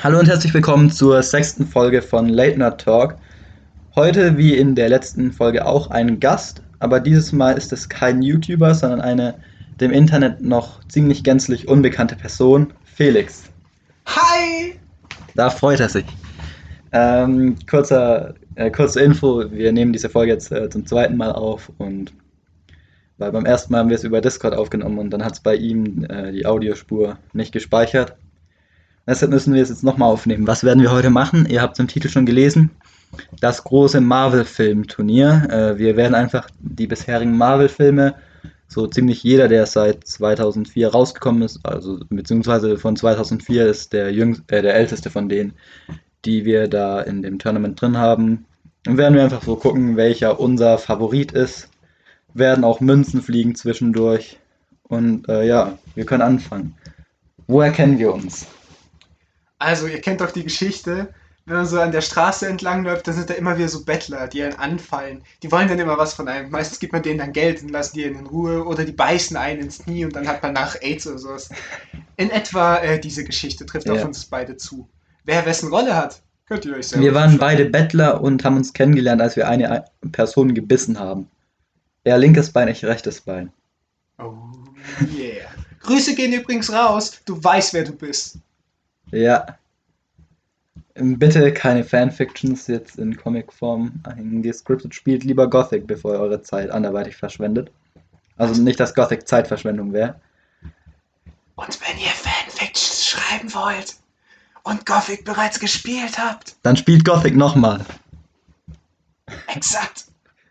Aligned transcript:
Hallo 0.00 0.18
und 0.18 0.28
herzlich 0.28 0.52
willkommen 0.52 0.90
zur 0.90 1.22
sechsten 1.22 1.66
Folge 1.66 2.02
von 2.02 2.28
Late 2.28 2.58
Night 2.58 2.78
Talk. 2.78 3.16
Heute, 3.94 4.36
wie 4.36 4.56
in 4.56 4.74
der 4.74 4.88
letzten 4.88 5.32
Folge 5.32 5.64
auch, 5.66 5.90
ein 5.90 6.18
Gast, 6.18 6.62
aber 6.80 6.98
dieses 6.98 7.32
Mal 7.32 7.56
ist 7.56 7.72
es 7.72 7.88
kein 7.88 8.22
YouTuber, 8.22 8.74
sondern 8.74 9.00
eine 9.00 9.34
dem 9.80 9.92
Internet 9.92 10.40
noch 10.42 10.82
ziemlich 10.88 11.22
gänzlich 11.22 11.68
unbekannte 11.68 12.16
Person, 12.16 12.72
Felix. 12.84 13.44
Hi! 14.06 14.74
Da 15.34 15.50
freut 15.50 15.80
er 15.80 15.88
sich. 15.88 16.06
Ähm, 16.92 17.56
kurzer, 17.68 18.34
äh, 18.56 18.70
kurze 18.70 19.00
Info, 19.00 19.50
wir 19.50 19.72
nehmen 19.72 19.92
diese 19.92 20.08
Folge 20.08 20.32
jetzt 20.32 20.50
äh, 20.50 20.68
zum 20.68 20.84
zweiten 20.84 21.16
Mal 21.16 21.32
auf 21.32 21.70
und 21.78 22.12
weil 23.18 23.30
beim 23.30 23.46
ersten 23.46 23.72
Mal 23.72 23.80
haben 23.80 23.88
wir 23.88 23.96
es 23.96 24.04
über 24.04 24.20
Discord 24.20 24.54
aufgenommen 24.54 24.98
und 24.98 25.10
dann 25.10 25.24
hat 25.24 25.34
es 25.34 25.40
bei 25.40 25.54
ihm 25.54 26.04
äh, 26.08 26.32
die 26.32 26.44
Audiospur 26.44 27.18
nicht 27.32 27.52
gespeichert. 27.52 28.16
Deshalb 29.06 29.32
müssen 29.32 29.54
wir 29.54 29.62
es 29.62 29.68
jetzt 29.68 29.82
nochmal 29.82 30.10
aufnehmen. 30.10 30.46
Was 30.46 30.62
werden 30.62 30.82
wir 30.82 30.92
heute 30.92 31.10
machen? 31.10 31.46
Ihr 31.46 31.60
habt 31.60 31.74
es 31.74 31.80
im 31.80 31.88
Titel 31.88 32.08
schon 32.08 32.26
gelesen. 32.26 32.70
Das 33.40 33.64
große 33.64 34.00
Marvel-Film-Turnier. 34.00 35.48
Äh, 35.50 35.78
wir 35.78 35.96
werden 35.96 36.14
einfach 36.14 36.48
die 36.60 36.86
bisherigen 36.86 37.36
Marvel-Filme, 37.36 38.14
so 38.68 38.86
ziemlich 38.86 39.22
jeder, 39.22 39.48
der 39.48 39.66
seit 39.66 40.06
2004 40.06 40.88
rausgekommen 40.88 41.42
ist, 41.42 41.60
also 41.64 42.00
beziehungsweise 42.08 42.78
von 42.78 42.96
2004 42.96 43.66
ist 43.66 43.92
der, 43.92 44.12
jüngst, 44.12 44.50
äh, 44.50 44.62
der 44.62 44.74
älteste 44.74 45.10
von 45.10 45.28
denen, 45.28 45.52
die 46.24 46.44
wir 46.44 46.68
da 46.68 47.00
in 47.00 47.22
dem 47.22 47.38
Tournament 47.38 47.80
drin 47.80 47.98
haben. 47.98 48.46
Dann 48.84 48.96
werden 48.96 49.14
wir 49.14 49.24
einfach 49.24 49.42
so 49.42 49.56
gucken, 49.56 49.96
welcher 49.96 50.40
unser 50.40 50.78
Favorit 50.78 51.32
ist. 51.32 51.68
Werden 52.34 52.64
auch 52.64 52.80
Münzen 52.80 53.20
fliegen 53.20 53.54
zwischendurch. 53.54 54.38
Und 54.84 55.28
äh, 55.28 55.46
ja, 55.46 55.78
wir 55.94 56.06
können 56.06 56.22
anfangen. 56.22 56.74
Woher 57.46 57.72
kennen 57.72 57.98
wir 57.98 58.14
uns? 58.14 58.46
Also, 59.62 59.86
ihr 59.86 60.00
kennt 60.00 60.20
doch 60.20 60.30
die 60.30 60.44
Geschichte, 60.44 61.08
wenn 61.44 61.56
man 61.56 61.66
so 61.66 61.80
an 61.80 61.90
der 61.90 62.02
Straße 62.02 62.46
entlang 62.46 62.84
läuft, 62.84 63.08
dann 63.08 63.14
sind 63.14 63.28
da 63.28 63.34
immer 63.34 63.56
wieder 63.58 63.68
so 63.68 63.84
Bettler, 63.84 64.28
die 64.28 64.42
einen 64.42 64.58
anfallen. 64.58 65.22
Die 65.42 65.50
wollen 65.50 65.66
dann 65.66 65.78
immer 65.78 65.98
was 65.98 66.14
von 66.14 66.28
einem. 66.28 66.50
Meistens 66.50 66.78
gibt 66.78 66.92
man 66.92 67.02
denen 67.02 67.18
dann 67.18 67.32
Geld 67.32 67.62
und 67.62 67.70
lassen 67.70 67.96
die 67.96 68.04
in 68.04 68.26
Ruhe 68.26 68.64
oder 68.64 68.84
die 68.84 68.92
beißen 68.92 69.36
einen 69.36 69.60
ins 69.62 69.78
Knie 69.80 70.04
und 70.04 70.14
dann 70.14 70.28
hat 70.28 70.42
man 70.42 70.52
nach 70.52 70.80
AIDS 70.80 71.06
oder 71.06 71.18
sowas. 71.18 71.50
In 72.16 72.30
etwa 72.30 72.76
äh, 72.76 73.00
diese 73.00 73.24
Geschichte 73.24 73.66
trifft 73.66 73.88
Ja. 73.88 73.94
auf 73.94 74.04
uns 74.04 74.24
beide 74.24 74.56
zu. 74.56 74.88
Wer 75.24 75.44
wessen 75.44 75.70
Rolle 75.70 75.96
hat, 75.96 76.22
könnt 76.46 76.64
ihr 76.64 76.76
euch 76.76 76.88
selber 76.88 77.04
Wir 77.04 77.14
waren 77.14 77.38
beide 77.38 77.64
Bettler 77.64 78.20
und 78.20 78.44
haben 78.44 78.56
uns 78.56 78.72
kennengelernt, 78.72 79.20
als 79.20 79.34
wir 79.34 79.48
eine 79.48 79.84
Person 80.12 80.54
gebissen 80.54 80.98
haben. 80.98 81.28
Er 82.04 82.18
linkes 82.18 82.50
Bein, 82.50 82.68
ich 82.68 82.84
rechtes 82.84 83.20
Bein. 83.20 83.52
Oh 84.18 84.32
yeah. 85.16 85.48
Grüße 85.80 86.14
gehen 86.14 86.32
übrigens 86.32 86.72
raus. 86.72 87.20
Du 87.24 87.42
weißt, 87.42 87.74
wer 87.74 87.82
du 87.82 87.92
bist. 87.92 88.38
Ja. 89.12 89.58
Bitte 90.94 91.52
keine 91.54 91.84
Fanfictions 91.84 92.66
jetzt 92.66 92.98
in 92.98 93.16
Comicform. 93.16 93.92
Ein 94.04 94.42
gescriptet 94.42 94.94
spielt 94.94 95.24
lieber 95.24 95.48
Gothic, 95.48 95.86
bevor 95.86 96.14
ihr 96.14 96.20
eure 96.20 96.42
Zeit 96.42 96.70
anderweitig 96.70 97.16
verschwendet. 97.16 97.70
Also 98.36 98.60
nicht, 98.60 98.78
dass 98.80 98.94
Gothic 98.94 99.26
Zeitverschwendung 99.26 99.92
wäre. 99.92 100.20
Und 101.54 101.78
wenn 101.80 101.98
ihr 101.98 102.08
Fanfictions 102.10 103.06
schreiben 103.06 103.54
wollt 103.54 103.94
und 104.64 104.84
Gothic 104.84 105.24
bereits 105.24 105.60
gespielt 105.60 106.18
habt, 106.18 106.56
Dann 106.62 106.76
spielt 106.76 107.04
Gothic 107.04 107.36
nochmal. 107.36 107.84
exakt. 109.54 110.06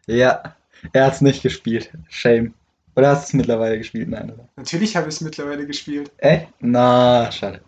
Ja, 0.08 0.56
er 0.94 1.06
hat's 1.06 1.22
nicht 1.22 1.44
gespielt. 1.44 1.92
Shame. 2.10 2.54
Oder 2.96 3.10
hast 3.10 3.24
du 3.24 3.28
es 3.28 3.34
mittlerweile 3.34 3.78
gespielt? 3.78 4.10
Nein, 4.10 4.32
oder? 4.32 4.48
Natürlich 4.56 4.96
habe 4.96 5.08
ich 5.08 5.16
es 5.16 5.22
mittlerweile 5.22 5.66
gespielt. 5.66 6.12
Echt? 6.18 6.48
Na, 6.60 7.32
schade. 7.32 7.62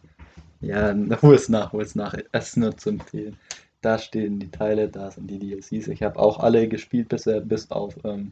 Ja, 0.63 0.95
hol 1.21 1.35
es 1.35 1.49
nach, 1.49 1.73
hol 1.73 1.81
es 1.81 1.95
nach. 1.95 2.15
Es 2.31 2.49
ist 2.49 2.57
nur 2.57 2.75
zu 2.77 2.89
empfehlen. 2.89 3.37
Da 3.81 3.97
stehen 3.99 4.39
die 4.39 4.49
Teile, 4.49 4.87
da 4.87 5.11
sind 5.11 5.27
die 5.27 5.39
DLCs. 5.39 5.89
Ich 5.89 6.03
habe 6.03 6.17
auch 6.17 6.39
alle 6.39 6.67
gespielt 6.67 7.09
bisher, 7.09 7.41
bis 7.41 7.69
auf 7.69 7.95
ähm, 8.05 8.31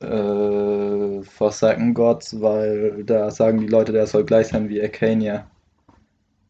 äh, 0.00 1.22
Forsaken 1.22 1.92
Gods, 1.92 2.40
weil 2.40 3.04
da 3.04 3.30
sagen 3.30 3.60
die 3.60 3.66
Leute, 3.66 3.92
der 3.92 4.06
soll 4.06 4.24
gleich 4.24 4.48
sein 4.48 4.70
wie 4.70 4.82
Arcania. 4.82 5.46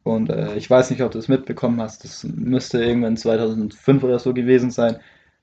Und 0.04 0.30
äh, 0.30 0.54
ich 0.54 0.70
weiß 0.70 0.90
nicht, 0.90 1.02
ob 1.02 1.10
du 1.10 1.18
es 1.18 1.28
mitbekommen 1.28 1.80
hast. 1.80 2.04
Das 2.04 2.24
müsste 2.24 2.82
irgendwann 2.82 3.16
2005 3.16 4.02
oder 4.04 4.18
so 4.18 4.32
gewesen 4.32 4.70
sein. 4.70 4.98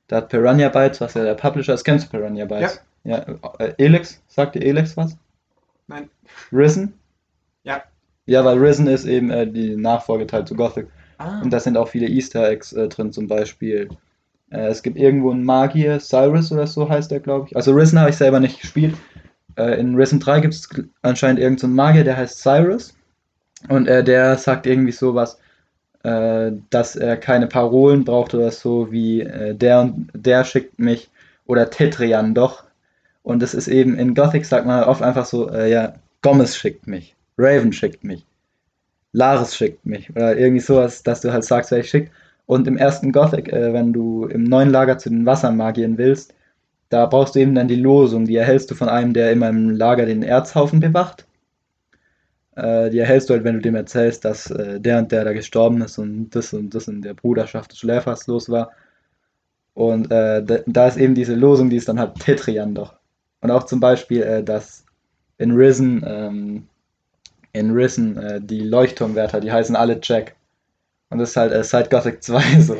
Da 0.08 0.18
hat 0.18 0.30
Piranha 0.30 0.70
Bytes, 0.70 1.02
was 1.02 1.14
ja 1.14 1.24
der 1.24 1.36
Publisher 1.36 1.74
ist, 1.74 1.84
kennst 1.84 2.08
du 2.08 2.18
Piranha 2.18 2.46
Bytes? 2.46 2.81
Ja. 3.03 3.20
äh, 3.59 3.74
Elex, 3.78 4.22
sagt 4.28 4.56
dir 4.56 4.62
Elex 4.62 4.96
was? 4.96 5.18
Nein. 5.88 6.09
Risen? 6.52 6.94
Ja. 7.64 7.84
Ja, 8.28 8.46
weil 8.46 8.60
Risen 8.60 8.88
ist 8.88 9.06
eben 9.06 9.32
äh, 9.32 9.48
die 9.48 9.76
Nachfolgeteil 9.76 10.46
zu 10.46 10.56
Gothic. 10.56 10.88
Ah. 11.18 11.42
Und 11.42 11.52
da 11.52 11.60
sind 11.60 11.78
auch 11.78 11.88
viele 11.88 12.08
Easter 12.08 12.48
Eggs 12.48 12.74
äh, 12.74 12.88
drin, 12.88 13.12
zum 13.12 13.28
Beispiel. 13.28 13.90
Äh, 14.52 14.68
es 14.68 14.84
gibt 14.84 14.98
irgendwo 14.98 15.32
einen 15.32 15.44
Magier, 15.44 16.00
Cyrus 16.00 16.52
oder 16.52 16.68
so 16.68 16.88
heißt 16.88 17.10
der, 17.10 17.22
glaube 17.22 17.48
ich. 17.48 17.56
Also 17.56 17.74
Risen 17.74 18.00
habe 18.00 18.12
ich 18.12 18.18
selber 18.18 18.40
nicht 18.40 18.62
gespielt. 18.62 18.96
Äh, 19.58 19.80
in 19.80 19.96
Risen 19.96 20.20
3 20.20 20.42
gibt 20.42 20.54
es 20.54 20.70
anscheinend 21.02 21.40
irgendeinen 21.40 21.72
so 21.72 21.76
Magier, 21.76 22.04
der 22.04 22.18
heißt 22.18 22.40
Cyrus. 22.40 22.94
Und 23.70 23.88
äh, 23.88 24.04
der 24.04 24.38
sagt 24.38 24.68
irgendwie 24.68 24.92
sowas, 24.92 25.40
äh, 26.04 26.52
dass 26.70 26.96
er 26.96 27.18
keine 27.18 27.48
Parolen 27.48 28.06
braucht 28.06 28.34
oder 28.34 28.52
so, 28.52 28.92
wie 28.92 29.22
äh, 29.22 29.56
der 29.56 29.82
und 29.82 30.12
der 30.14 30.44
schickt 30.44 30.80
mich 30.80 31.09
oder 31.46 31.70
Tetrian 31.70 32.34
doch. 32.34 32.64
Und 33.24 33.42
das 33.42 33.54
ist 33.54 33.68
eben, 33.68 33.98
in 33.98 34.16
Gothic 34.16 34.46
sagt 34.46 34.66
man 34.66 34.84
oft 34.84 35.02
einfach 35.02 35.26
so, 35.26 35.50
äh, 35.50 35.70
ja, 35.70 35.96
Gomez 36.22 36.56
schickt 36.56 36.88
mich, 36.88 37.16
Raven 37.38 37.72
schickt 37.74 38.03
mich, 38.03 38.25
Laris 39.14 39.56
schickt 39.56 39.86
mich 39.86 40.09
oder 40.12 40.38
irgendwie 40.38 40.59
sowas, 40.59 41.03
dass 41.03 41.22
du 41.22 41.31
halt 41.31 41.44
sagst, 41.44 41.72
wer 41.72 41.80
ich 41.80 41.90
schickt. 41.90 42.12
Und 42.46 42.68
im 42.68 42.78
ersten 42.78 43.12
Gothic, 43.12 43.52
äh, 43.52 43.74
wenn 43.74 43.92
du 43.94 44.25
im 44.25 44.46
neuen 44.46 44.70
Lager 44.70 44.98
zu 44.98 45.09
den 45.09 45.25
Wassermagiern 45.25 45.97
willst, 45.97 46.34
da 46.90 47.06
brauchst 47.06 47.36
du 47.36 47.40
eben 47.40 47.56
dann 47.56 47.68
die 47.68 47.76
Losung, 47.76 48.26
die 48.26 48.38
erhältst 48.38 48.72
du 48.72 48.76
von 48.76 48.88
einem, 48.90 49.14
der 49.14 49.31
immer 49.31 49.50
im 49.50 49.72
Lager 49.72 50.06
den 50.06 50.24
Erzhaufen 50.24 50.80
bewacht. 50.80 51.26
Äh, 52.56 52.90
die 52.90 53.00
erhältst 53.00 53.30
du 53.30 53.34
halt, 53.34 53.44
wenn 53.44 53.56
du 53.56 53.62
dem 53.62 53.76
erzählst, 53.76 54.24
dass 54.26 54.50
äh, 54.50 54.80
der 54.80 55.00
und 55.00 55.12
der 55.12 55.26
da 55.26 55.34
gestorben 55.34 55.81
ist 55.81 55.97
und 55.97 56.30
das 56.31 56.53
und 56.53 56.74
das 56.74 56.88
in 56.88 57.02
der 57.02 57.14
Bruderschaft 57.14 57.72
des 57.72 57.80
Schläfers 57.80 58.28
los 58.28 58.50
war. 58.50 58.72
Und 59.74 60.09
äh, 60.12 60.44
da, 60.44 60.59
da 60.66 60.88
ist 60.88 60.97
eben 60.97 61.14
diese 61.14 61.36
Losung, 61.36 61.70
die 61.70 61.76
ist 61.76 61.88
dann 61.88 62.00
halt 62.00 62.16
Tetrian 62.16 62.74
doch. 62.74 62.96
Und 63.42 63.52
auch 63.52 63.64
zum 63.64 63.80
Beispiel, 63.80 64.24
äh, 64.24 64.44
dass 64.44 64.86
in 65.38 65.52
Risen, 65.52 66.03
ähm, 66.08 66.68
in 67.57 67.72
Risen, 67.72 68.18
äh, 68.18 68.41
die 68.41 68.62
Leuchtturmwärter, 68.62 69.40
die 69.40 69.51
heißen 69.51 69.75
alle 69.75 70.00
Jack. 70.01 70.35
Und 71.09 71.19
das 71.19 71.31
ist 71.31 71.38
halt 71.38 71.53
äh, 71.53 71.63
seit 71.63 71.90
Gothic 71.90 72.23
2 72.23 72.62
so. 72.62 72.78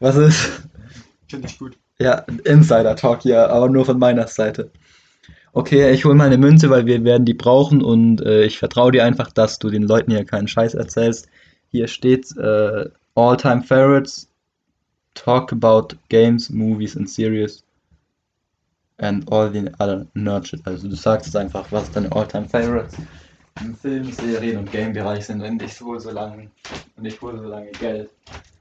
Was 0.00 0.16
ist? 0.16 0.62
Finde 1.28 1.48
ich 1.48 1.58
gut. 1.58 1.76
Ja, 1.98 2.24
Insider-Talk 2.44 3.22
hier, 3.22 3.50
aber 3.50 3.68
nur 3.68 3.84
von 3.84 3.98
meiner 3.98 4.26
Seite. 4.26 4.70
Okay, 5.52 5.92
ich 5.92 6.04
hole 6.04 6.16
mal 6.16 6.26
eine 6.26 6.38
Münze, 6.38 6.68
weil 6.68 6.86
wir 6.86 7.04
werden 7.04 7.24
die 7.24 7.34
brauchen 7.34 7.80
und 7.80 8.20
äh, 8.22 8.44
ich 8.44 8.58
vertraue 8.58 8.90
dir 8.90 9.04
einfach, 9.04 9.30
dass 9.30 9.60
du 9.60 9.70
den 9.70 9.84
Leuten 9.84 10.10
hier 10.10 10.24
keinen 10.24 10.48
Scheiß 10.48 10.74
erzählst. 10.74 11.28
Hier 11.70 11.86
steht 11.86 12.36
äh, 12.36 12.90
All-Time 13.14 13.62
Favorites, 13.62 14.28
Talk 15.14 15.52
about 15.52 15.96
Games, 16.08 16.50
Movies 16.50 16.96
and 16.96 17.08
Series 17.08 17.62
and 19.04 19.30
all 19.30 19.50
the 19.50 19.70
other 19.78 20.06
nerd 20.14 20.46
shit. 20.46 20.60
Also 20.66 20.88
du 20.88 20.96
sagst 20.96 21.26
jetzt 21.26 21.36
einfach, 21.36 21.70
was 21.70 21.90
deine 21.90 22.10
All-Time 22.12 22.48
Favorites 22.48 22.96
im 23.60 23.76
Film, 23.76 24.10
Serien 24.10 24.58
und 24.58 24.72
Game-Bereich 24.72 25.26
sind 25.26 25.42
und 25.42 25.62
ich 25.62 25.80
hole 25.80 26.00
so 26.00 26.10
lange 26.10 26.50
und 26.96 27.04
ich 27.04 27.20
hole 27.20 27.38
so 27.38 27.44
lange 27.44 27.70
Geld. 27.72 28.10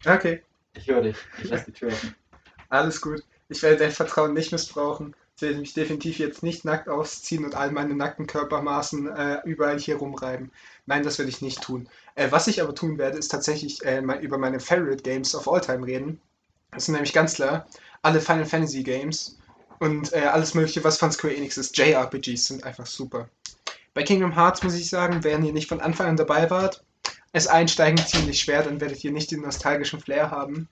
Okay, 0.05 0.43
Ich 0.75 0.87
höre 0.87 1.01
dich, 1.01 1.17
ich 1.41 1.49
lasse 1.49 1.65
die 1.65 1.71
Tür 1.71 1.87
offen. 1.89 2.15
alles 2.69 3.01
gut. 3.01 3.23
Ich 3.49 3.61
werde 3.63 3.77
dein 3.77 3.91
Vertrauen 3.91 4.33
nicht 4.33 4.51
missbrauchen. 4.51 5.15
Ich 5.35 5.41
werde 5.41 5.57
mich 5.57 5.73
definitiv 5.73 6.19
jetzt 6.19 6.43
nicht 6.43 6.63
nackt 6.63 6.89
ausziehen 6.89 7.43
und 7.43 7.55
all 7.55 7.71
meine 7.71 7.95
nackten 7.95 8.27
Körpermaßen 8.27 9.07
äh, 9.07 9.41
überall 9.45 9.79
hier 9.79 9.95
rumreiben. 9.95 10.51
Nein, 10.85 11.03
das 11.03 11.17
werde 11.17 11.29
ich 11.29 11.41
nicht 11.41 11.61
tun. 11.61 11.89
Äh, 12.15 12.27
was 12.31 12.47
ich 12.47 12.61
aber 12.61 12.75
tun 12.75 12.97
werde, 12.97 13.17
ist 13.17 13.29
tatsächlich 13.29 13.83
äh, 13.83 13.99
über 14.21 14.37
meine 14.37 14.59
Favorite 14.59 15.03
Games 15.03 15.33
of 15.33 15.47
All 15.47 15.61
Time 15.61 15.85
reden. 15.85 16.21
Das 16.71 16.85
sind 16.85 16.93
nämlich 16.93 17.13
ganz 17.13 17.35
klar 17.35 17.65
alle 18.03 18.19
Final 18.19 18.45
Fantasy 18.45 18.83
Games 18.83 19.37
und 19.83 20.13
äh, 20.13 20.21
alles 20.21 20.53
Mögliche, 20.53 20.83
was 20.83 20.97
von 20.97 21.11
Square 21.11 21.35
Enix 21.35 21.57
ist. 21.57 21.77
JRPGs 21.77 22.45
sind 22.45 22.63
einfach 22.63 22.85
super. 22.85 23.27
Bei 23.93 24.03
Kingdom 24.03 24.35
Hearts 24.35 24.63
muss 24.63 24.73
ich 24.75 24.89
sagen, 24.89 25.23
wenn 25.23 25.43
ihr 25.45 25.53
nicht 25.53 25.69
von 25.69 25.81
Anfang 25.81 26.07
an 26.07 26.17
dabei 26.17 26.49
wart, 26.49 26.83
ist 27.33 27.47
Einsteigen 27.47 27.97
ziemlich 28.05 28.39
schwer, 28.41 28.63
dann 28.63 28.79
werdet 28.81 29.03
ihr 29.03 29.11
nicht 29.11 29.31
den 29.31 29.41
nostalgischen 29.41 29.99
Flair 29.99 30.31
haben. 30.31 30.67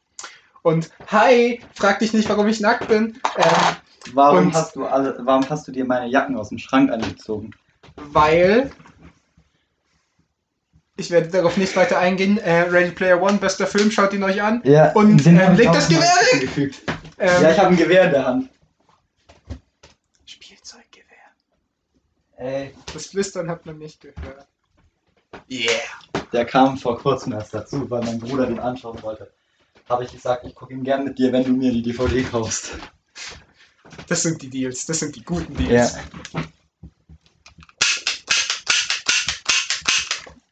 Und 0.63 0.89
hi, 1.07 1.59
frag 1.73 1.99
dich 1.99 2.13
nicht, 2.13 2.29
warum 2.29 2.47
ich 2.47 2.59
nackt 2.59 2.87
bin. 2.87 3.19
Ähm, 3.37 3.75
Warum 4.13 4.47
Und- 4.47 4.53
hast 4.55 4.75
du 4.75 4.85
alle, 4.85 5.19
warum 5.21 5.47
hast 5.47 5.67
du 5.67 5.71
dir 5.71 5.85
meine 5.85 6.07
Jacken 6.07 6.35
aus 6.35 6.49
dem 6.49 6.57
Schrank 6.57 6.91
angezogen? 6.91 7.51
weil 8.13 8.71
ich 10.97 11.11
werde 11.11 11.27
darauf 11.29 11.57
nicht 11.57 11.75
weiter 11.75 11.97
eingehen. 11.99 12.37
Äh, 12.37 12.61
Ready 12.61 12.91
Player 12.91 13.21
One, 13.21 13.37
bester 13.37 13.67
Film, 13.67 13.91
schaut 13.91 14.13
ihn 14.13 14.23
euch 14.23 14.41
an. 14.41 14.61
Ja, 14.63 14.91
Und, 14.93 15.25
ähm, 15.25 15.39
hab 15.39 15.53
ich 15.53 15.59
leg 15.59 15.67
auch 15.69 15.73
das 15.73 15.87
Gewehr 15.87 16.01
weg! 16.01 16.73
Ähm, 17.19 17.43
Ja, 17.43 17.51
ich 17.51 17.57
habe 17.59 17.69
ein 17.69 17.77
Gewehr 17.77 18.05
in 18.05 18.11
der 18.11 18.25
Hand. 18.25 18.49
Ey, 22.41 22.73
Das 22.91 23.05
Flüstern 23.05 23.47
hat 23.47 23.67
man 23.67 23.77
nicht 23.77 24.01
gehört. 24.01 24.47
Yeah. 25.47 25.69
Der 26.33 26.43
kam 26.43 26.75
vor 26.75 26.97
kurzem 26.97 27.33
erst 27.33 27.53
dazu, 27.53 27.87
weil 27.91 28.03
mein 28.03 28.17
Bruder 28.17 28.47
den 28.47 28.59
anschauen 28.59 28.99
wollte. 29.03 29.31
Habe 29.87 30.05
ich 30.05 30.11
gesagt, 30.11 30.43
ich 30.45 30.55
gucke 30.55 30.73
ihn 30.73 30.83
gern 30.83 31.03
mit 31.03 31.19
dir, 31.19 31.31
wenn 31.31 31.43
du 31.43 31.51
mir 31.51 31.71
die 31.71 31.83
DVD 31.83 32.23
kaufst. 32.23 32.71
Das 34.07 34.23
sind 34.23 34.41
die 34.41 34.49
Deals, 34.49 34.87
das 34.87 34.99
sind 34.99 35.15
die 35.15 35.23
guten 35.23 35.55
Deals. 35.55 35.95
Ja. 36.33 36.43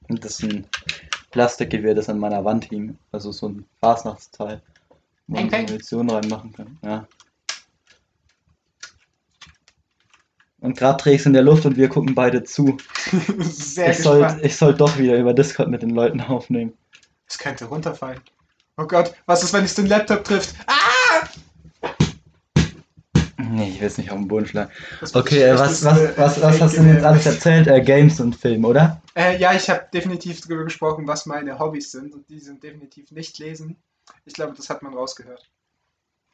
Und 0.09 0.24
das 0.24 0.39
ist 0.39 0.44
ein 0.44 0.68
Plastikgewehr, 1.31 1.95
das 1.95 2.07
an 2.07 2.19
meiner 2.19 2.45
Wand 2.45 2.65
hing. 2.65 3.00
Also 3.12 3.31
so 3.31 3.50
ein 3.50 3.65
Fasnachtsteil, 3.80 4.62
wo 5.25 5.42
man. 5.42 5.50
Munition 5.50 6.07
reinmachen 6.07 6.53
kann. 6.53 6.77
Ja. 6.83 7.07
Und 10.61 10.77
gerade 10.77 11.09
es 11.09 11.25
in 11.25 11.33
der 11.33 11.41
Luft 11.41 11.65
und 11.65 11.77
wir 11.77 11.88
gucken 11.88 12.15
beide 12.15 12.44
zu. 12.44 12.77
Sehr 13.39 13.91
Ich 13.91 14.00
soll, 14.00 14.39
ich 14.41 14.56
soll 14.56 14.73
doch 14.73 14.97
wieder 14.97 15.17
über 15.17 15.33
Discord 15.33 15.69
mit 15.69 15.81
den 15.81 15.91
Leuten 15.91 16.19
aufnehmen. 16.21 16.73
Es 17.27 17.38
könnte 17.38 17.65
runterfallen. 17.65 18.19
Oh 18.77 18.85
Gott, 18.85 19.13
was 19.25 19.44
ist, 19.44 19.53
wenn 19.53 19.63
es 19.63 19.75
den 19.75 19.88
Laptop 19.88 20.23
trifft? 20.23 20.56
Ah! 20.67 21.27
Nee, 23.38 23.69
ich 23.69 23.79
will 23.79 23.88
es 23.88 23.97
nicht 23.97 24.11
auf 24.11 24.17
den 24.17 24.27
Boden 24.27 24.45
schlagen. 24.45 24.71
Okay, 25.13 25.39
das 25.39 25.81
äh, 25.81 25.85
was, 25.85 25.85
was, 25.85 25.97
schlechteste 25.97 26.21
was, 26.21 26.41
was 26.41 26.61
hast 26.61 26.77
du 26.77 26.81
denn 26.81 26.94
jetzt 26.94 27.06
alles 27.06 27.25
erzählt? 27.25 27.67
Äh, 27.67 27.81
Games 27.81 28.19
und 28.19 28.35
Film, 28.35 28.65
oder? 28.65 29.01
Äh, 29.15 29.38
ja, 29.38 29.53
ich 29.53 29.69
habe 29.69 29.88
definitiv 29.94 30.41
darüber 30.41 30.65
gesprochen, 30.65 31.07
was 31.07 31.25
meine 31.25 31.57
Hobbys 31.57 31.91
sind 31.91 32.13
und 32.13 32.29
die 32.29 32.39
sind 32.39 32.63
definitiv 32.63 33.11
nicht 33.11 33.39
lesen. 33.39 33.77
Ich 34.25 34.33
glaube, 34.33 34.53
das 34.56 34.69
hat 34.69 34.83
man 34.83 34.94
rausgehört. 34.94 35.50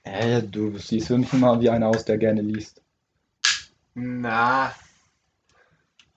Äh, 0.04 0.44
du 0.44 0.78
siehst 0.78 1.08
für 1.08 1.18
mich 1.18 1.32
immer 1.34 1.60
wie 1.62 1.70
einer 1.70 1.88
aus, 1.88 2.06
der 2.06 2.18
gerne 2.18 2.42
liest. 2.42 2.82
Na, 3.96 4.74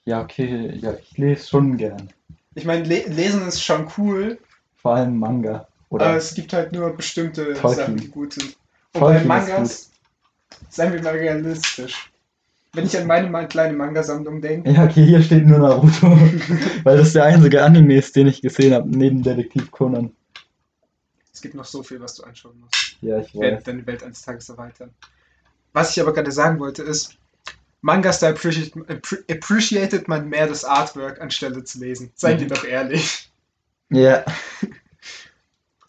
Ja, 0.04 0.22
okay, 0.22 0.76
ja, 0.80 0.94
ich 0.94 1.16
lese 1.18 1.48
schon 1.48 1.76
gern. 1.76 2.08
ich 2.54 2.64
meine, 2.64 2.84
le 2.84 3.06
lesen 3.08 3.46
ist 3.46 3.62
schon 3.62 3.88
cool, 3.96 4.38
Vor 4.76 4.94
allem 4.96 5.16
Manga. 5.18 5.68
aber 5.90 5.90
Oder 5.90 6.16
es 6.16 6.34
gibt 6.34 6.52
halt 6.52 6.72
nur 6.72 6.96
bestimmte 6.96 7.54
Tolkien. 7.54 7.74
Sachen, 7.76 7.96
die 7.96 8.08
gut 8.08 8.32
sind. 8.34 8.56
Und 8.94 9.00
Tolkien 9.00 9.28
bei 9.28 9.40
Mangas, 9.40 9.90
seien 10.70 10.92
wir 10.92 11.02
mal 11.02 11.14
realistisch. 11.14 12.10
Wenn 12.72 12.86
ich 12.86 12.96
an 12.98 13.06
meine 13.06 13.48
kleine 13.48 13.76
Manga-Sammlung 13.76 14.40
denke, 14.42 14.70
Ja, 14.70 14.84
okay, 14.84 15.04
hier 15.04 15.22
steht 15.22 15.46
nur 15.46 15.58
Naruto. 15.58 16.06
weil 16.84 16.98
das 16.98 17.12
der 17.12 17.24
einzige 17.24 17.62
Anime 17.62 17.96
ist, 17.96 18.14
den 18.16 18.26
ich 18.26 18.42
gesehen 18.42 18.74
habe, 18.74 18.88
neben 18.88 19.22
Detektiv 19.22 19.70
Conan. 19.70 20.12
es 21.32 21.40
gibt 21.40 21.54
noch 21.54 21.64
so 21.64 21.82
viel, 21.82 22.00
was 22.00 22.14
du 22.16 22.24
anschauen 22.24 22.58
musst. 22.60 22.96
Ja, 23.00 23.18
ich 23.20 23.34
Ich 23.34 23.40
werde 23.40 23.56
weiß. 23.56 23.64
deine 23.64 23.86
Welt 23.86 24.02
eines 24.02 24.22
Tages 24.22 24.48
erweitern. 24.48 24.90
Was 25.72 25.92
ich 25.96 26.00
aber 26.02 26.12
gerade 26.12 26.32
sagen 26.32 26.58
wollte 26.58 26.82
ist, 26.82 27.16
Mangas, 27.80 28.18
da 28.20 28.30
appreciate, 28.30 28.72
appre- 28.88 29.24
appreciated 29.30 30.08
man 30.08 30.28
mehr 30.28 30.46
das 30.48 30.64
Artwork 30.64 31.20
anstelle 31.20 31.62
zu 31.64 31.78
lesen. 31.78 32.10
Seien 32.14 32.38
wir 32.40 32.46
Mhm. 32.46 32.50
doch 32.50 32.64
ehrlich. 32.64 33.30
Ja, 33.90 34.24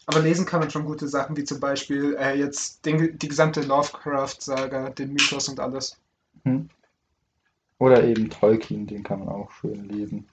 Aber 0.05 0.19
lesen 0.21 0.45
kann 0.45 0.59
man 0.59 0.71
schon 0.71 0.85
gute 0.85 1.07
Sachen, 1.07 1.37
wie 1.37 1.43
zum 1.43 1.59
Beispiel 1.59 2.15
äh, 2.19 2.33
jetzt 2.37 2.85
den, 2.85 3.17
die 3.19 3.27
gesamte 3.27 3.61
Lovecraft-Saga, 3.61 4.89
den 4.89 5.13
Mythos 5.13 5.47
und 5.49 5.59
alles. 5.59 5.97
oder 7.77 8.03
eben 8.03 8.29
Tolkien, 8.29 8.87
den 8.87 9.03
kann 9.03 9.19
man 9.19 9.29
auch 9.29 9.51
schön 9.51 9.87
lesen. 9.87 10.27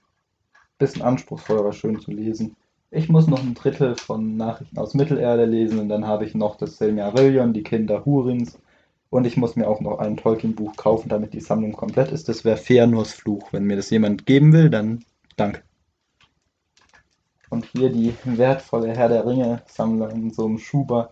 Bisschen 0.79 1.03
anspruchsvoll, 1.03 1.59
aber 1.59 1.73
schön 1.73 2.01
zu 2.01 2.11
lesen. 2.11 2.57
Ich 2.91 3.09
muss 3.09 3.27
noch 3.27 3.41
ein 3.41 3.55
Drittel 3.55 3.97
von 3.97 4.37
Nachrichten 4.37 4.79
aus 4.79 4.95
Mittelerde 4.95 5.45
lesen 5.45 5.79
und 5.79 5.89
dann 5.89 6.07
habe 6.07 6.25
ich 6.25 6.35
noch 6.35 6.57
das 6.57 6.79
Silmarillion, 6.79 7.53
die 7.53 7.63
Kinder 7.63 8.05
Hurins. 8.05 8.59
Und 9.11 9.27
ich 9.27 9.37
muss 9.37 9.57
mir 9.57 9.69
auch 9.69 9.81
noch 9.81 9.99
ein 9.99 10.17
Tolkien-Buch 10.17 10.77
kaufen, 10.77 11.09
damit 11.09 11.33
die 11.33 11.41
Sammlung 11.41 11.73
komplett 11.73 12.11
ist. 12.11 12.29
Das 12.29 12.45
wäre 12.45 12.57
Fëanors 12.57 13.15
Fluch. 13.15 13.53
Wenn 13.53 13.65
mir 13.65 13.77
das 13.77 13.91
jemand 13.91 14.27
geben 14.27 14.53
will, 14.53 14.69
dann 14.69 15.05
danke. 15.37 15.63
Und 17.49 17.67
hier 17.67 17.91
die 17.91 18.15
wertvolle 18.25 18.97
Herr 18.97 19.09
der 19.09 19.25
Ringe-Sammlung 19.25 20.11
in 20.11 20.31
so 20.33 20.47
einem 20.47 20.59
Schuber. 20.59 21.11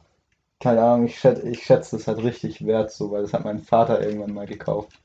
Keine 0.60 0.82
Ahnung, 0.82 1.06
ich 1.06 1.18
schätze, 1.18 1.48
ich 1.48 1.62
schätze 1.62 1.96
das 1.96 2.08
halt 2.08 2.22
richtig 2.22 2.66
wert 2.66 2.90
so, 2.90 3.10
weil 3.10 3.22
das 3.22 3.32
hat 3.32 3.44
mein 3.44 3.60
Vater 3.60 4.04
irgendwann 4.04 4.34
mal 4.34 4.46
gekauft. 4.46 4.98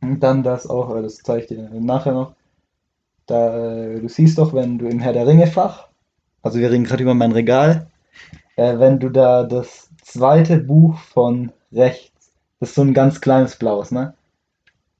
Und 0.00 0.20
dann 0.20 0.42
das 0.42 0.68
auch, 0.68 0.94
das 1.00 1.16
zeige 1.16 1.40
ich 1.42 1.46
dir 1.46 1.70
nachher 1.70 2.12
noch. 2.12 2.34
Da, 3.26 3.56
äh, 3.56 4.00
du 4.00 4.08
siehst 4.08 4.36
doch, 4.36 4.52
wenn 4.52 4.78
du 4.78 4.86
im 4.86 5.00
Herr 5.00 5.14
der 5.14 5.26
Ringe-Fach, 5.26 5.88
also 6.42 6.58
wir 6.58 6.70
reden 6.70 6.84
gerade 6.84 7.02
über 7.02 7.14
mein 7.14 7.32
Regal, 7.32 7.86
äh, 8.56 8.78
wenn 8.78 9.00
du 9.00 9.08
da 9.08 9.44
das 9.44 9.88
zweite 10.02 10.58
Buch 10.58 10.98
von 10.98 11.52
rechts, 11.74 12.30
das 12.60 12.70
ist 12.70 12.74
so 12.76 12.82
ein 12.82 12.94
ganz 12.94 13.20
kleines 13.20 13.56
blaues, 13.56 13.90
ne? 13.90 14.14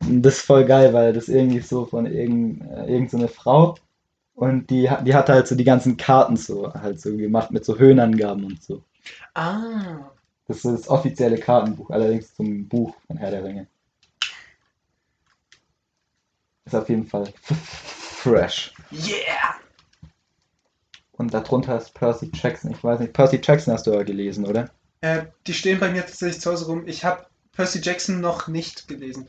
Und 0.00 0.22
das 0.22 0.36
ist 0.38 0.46
voll 0.46 0.64
geil, 0.66 0.92
weil 0.92 1.12
das 1.12 1.28
irgendwie 1.28 1.60
so 1.60 1.86
von 1.86 2.06
irgend, 2.06 2.62
äh, 2.70 2.86
irgend 2.86 3.10
so 3.10 3.26
Frau 3.28 3.74
und 4.34 4.68
die, 4.70 4.90
hat- 4.90 5.06
die 5.06 5.14
hat 5.14 5.28
halt 5.28 5.48
so 5.48 5.54
die 5.54 5.64
ganzen 5.64 5.96
Karten 5.96 6.36
so 6.36 6.72
halt 6.74 7.00
so 7.00 7.16
gemacht 7.16 7.50
mit 7.50 7.64
so 7.64 7.78
Höhenangaben 7.78 8.44
und 8.44 8.62
so. 8.62 8.82
Ah. 9.34 10.10
Das 10.46 10.58
ist 10.58 10.64
das 10.66 10.88
offizielle 10.88 11.38
Kartenbuch, 11.38 11.90
allerdings 11.90 12.34
zum 12.34 12.68
Buch 12.68 12.94
von 13.06 13.16
Herr 13.16 13.30
der 13.30 13.44
Ringe. 13.44 13.66
Ist 16.66 16.74
auf 16.74 16.88
jeden 16.88 17.06
Fall 17.06 17.32
fresh. 17.42 18.74
Yeah! 18.90 19.54
Und 21.12 21.32
darunter 21.32 21.76
ist 21.78 21.94
Percy 21.94 22.30
Jackson. 22.34 22.72
Ich 22.72 22.82
weiß 22.82 23.00
nicht, 23.00 23.12
Percy 23.12 23.40
Jackson 23.42 23.72
hast 23.72 23.86
du 23.86 23.92
ja 23.92 24.02
gelesen, 24.02 24.46
oder? 24.46 24.68
Äh, 25.04 25.26
die 25.46 25.52
stehen 25.52 25.80
bei 25.80 25.90
mir 25.90 26.00
tatsächlich 26.00 26.40
zu 26.40 26.50
Hause 26.50 26.64
rum. 26.64 26.84
Ich 26.86 27.04
habe 27.04 27.26
Percy 27.52 27.80
Jackson 27.82 28.22
noch 28.22 28.48
nicht 28.48 28.88
gelesen. 28.88 29.26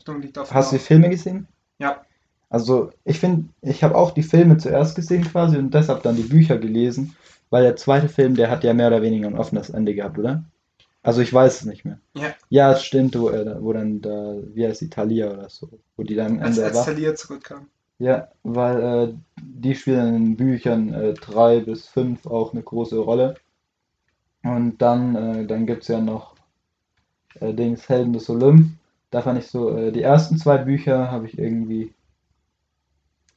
Hast 0.48 0.72
du 0.72 0.76
die. 0.76 0.82
Filme 0.82 1.10
gesehen? 1.10 1.48
Ja. 1.78 2.00
Also, 2.48 2.92
ich 3.04 3.18
finde, 3.18 3.50
ich 3.60 3.84
habe 3.84 3.94
auch 3.94 4.12
die 4.12 4.22
Filme 4.22 4.56
zuerst 4.56 4.96
gesehen 4.96 5.24
quasi 5.24 5.58
und 5.58 5.74
deshalb 5.74 6.02
dann 6.02 6.16
die 6.16 6.22
Bücher 6.22 6.56
gelesen, 6.56 7.14
weil 7.50 7.62
der 7.64 7.76
zweite 7.76 8.08
Film, 8.08 8.36
der 8.36 8.48
hat 8.50 8.64
ja 8.64 8.72
mehr 8.72 8.86
oder 8.86 9.02
weniger 9.02 9.26
ein 9.28 9.36
offenes 9.36 9.68
Ende 9.68 9.94
gehabt, 9.94 10.18
oder? 10.18 10.44
Also, 11.02 11.20
ich 11.20 11.30
weiß 11.30 11.60
es 11.60 11.66
nicht 11.66 11.84
mehr. 11.84 11.98
Ja. 12.14 12.34
Ja, 12.48 12.72
es 12.72 12.82
stimmt, 12.82 13.18
wo, 13.18 13.28
äh, 13.28 13.62
wo 13.62 13.74
dann 13.74 14.00
da, 14.00 14.36
wie 14.54 14.66
heißt 14.66 14.80
die, 14.80 14.88
Thalia 14.88 15.30
oder 15.30 15.50
so, 15.50 15.68
wo 15.98 16.04
die 16.04 16.14
dann 16.14 16.40
Als, 16.40 16.56
Ende 16.56 16.64
als 16.64 16.74
erwacht. 16.74 16.86
Thalia 16.86 17.14
zurückkam. 17.14 17.66
Ja, 17.98 18.28
weil 18.44 18.80
äh, 18.82 19.14
die 19.42 19.74
spielen 19.74 20.16
in 20.16 20.36
Büchern 20.36 20.94
äh, 20.94 21.12
drei 21.12 21.60
bis 21.60 21.86
fünf 21.86 22.26
auch 22.26 22.54
eine 22.54 22.62
große 22.62 22.96
Rolle. 22.96 23.34
Und 24.50 24.78
dann, 24.78 25.14
äh, 25.14 25.46
dann 25.46 25.66
gibt 25.66 25.82
es 25.82 25.88
ja 25.88 26.00
noch 26.00 26.36
äh, 27.40 27.54
Dings 27.54 27.88
Helden 27.88 28.12
des 28.12 28.28
Olymp. 28.28 28.72
Da 29.10 29.22
fand 29.22 29.38
ich 29.38 29.46
so, 29.46 29.70
äh, 29.74 29.90
die 29.90 30.02
ersten 30.02 30.36
zwei 30.36 30.58
Bücher 30.58 31.10
habe 31.10 31.26
ich 31.26 31.38
irgendwie. 31.38 31.94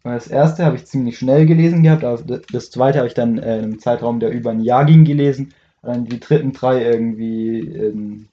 äh, 0.04 0.12
Das 0.14 0.28
erste 0.28 0.66
habe 0.66 0.76
ich 0.76 0.86
ziemlich 0.86 1.18
schnell 1.18 1.46
gelesen 1.46 1.84
gehabt, 1.84 2.04
aber 2.04 2.40
das 2.52 2.70
zweite 2.72 2.98
habe 3.00 3.08
ich 3.08 3.14
dann 3.14 3.38
äh, 3.38 3.58
in 3.60 3.64
einem 3.64 3.80
Zeitraum, 3.80 4.20
der 4.20 4.32
über 4.32 4.52
ein 4.52 4.62
Jahr 4.62 4.86
ging, 4.86 5.06
gelesen. 5.06 5.54
Und 5.82 5.90
dann 5.90 6.06
die 6.06 6.20
dritten 6.20 6.52
drei 6.52 6.84
irgendwie 6.84 7.60
in, 7.60 8.28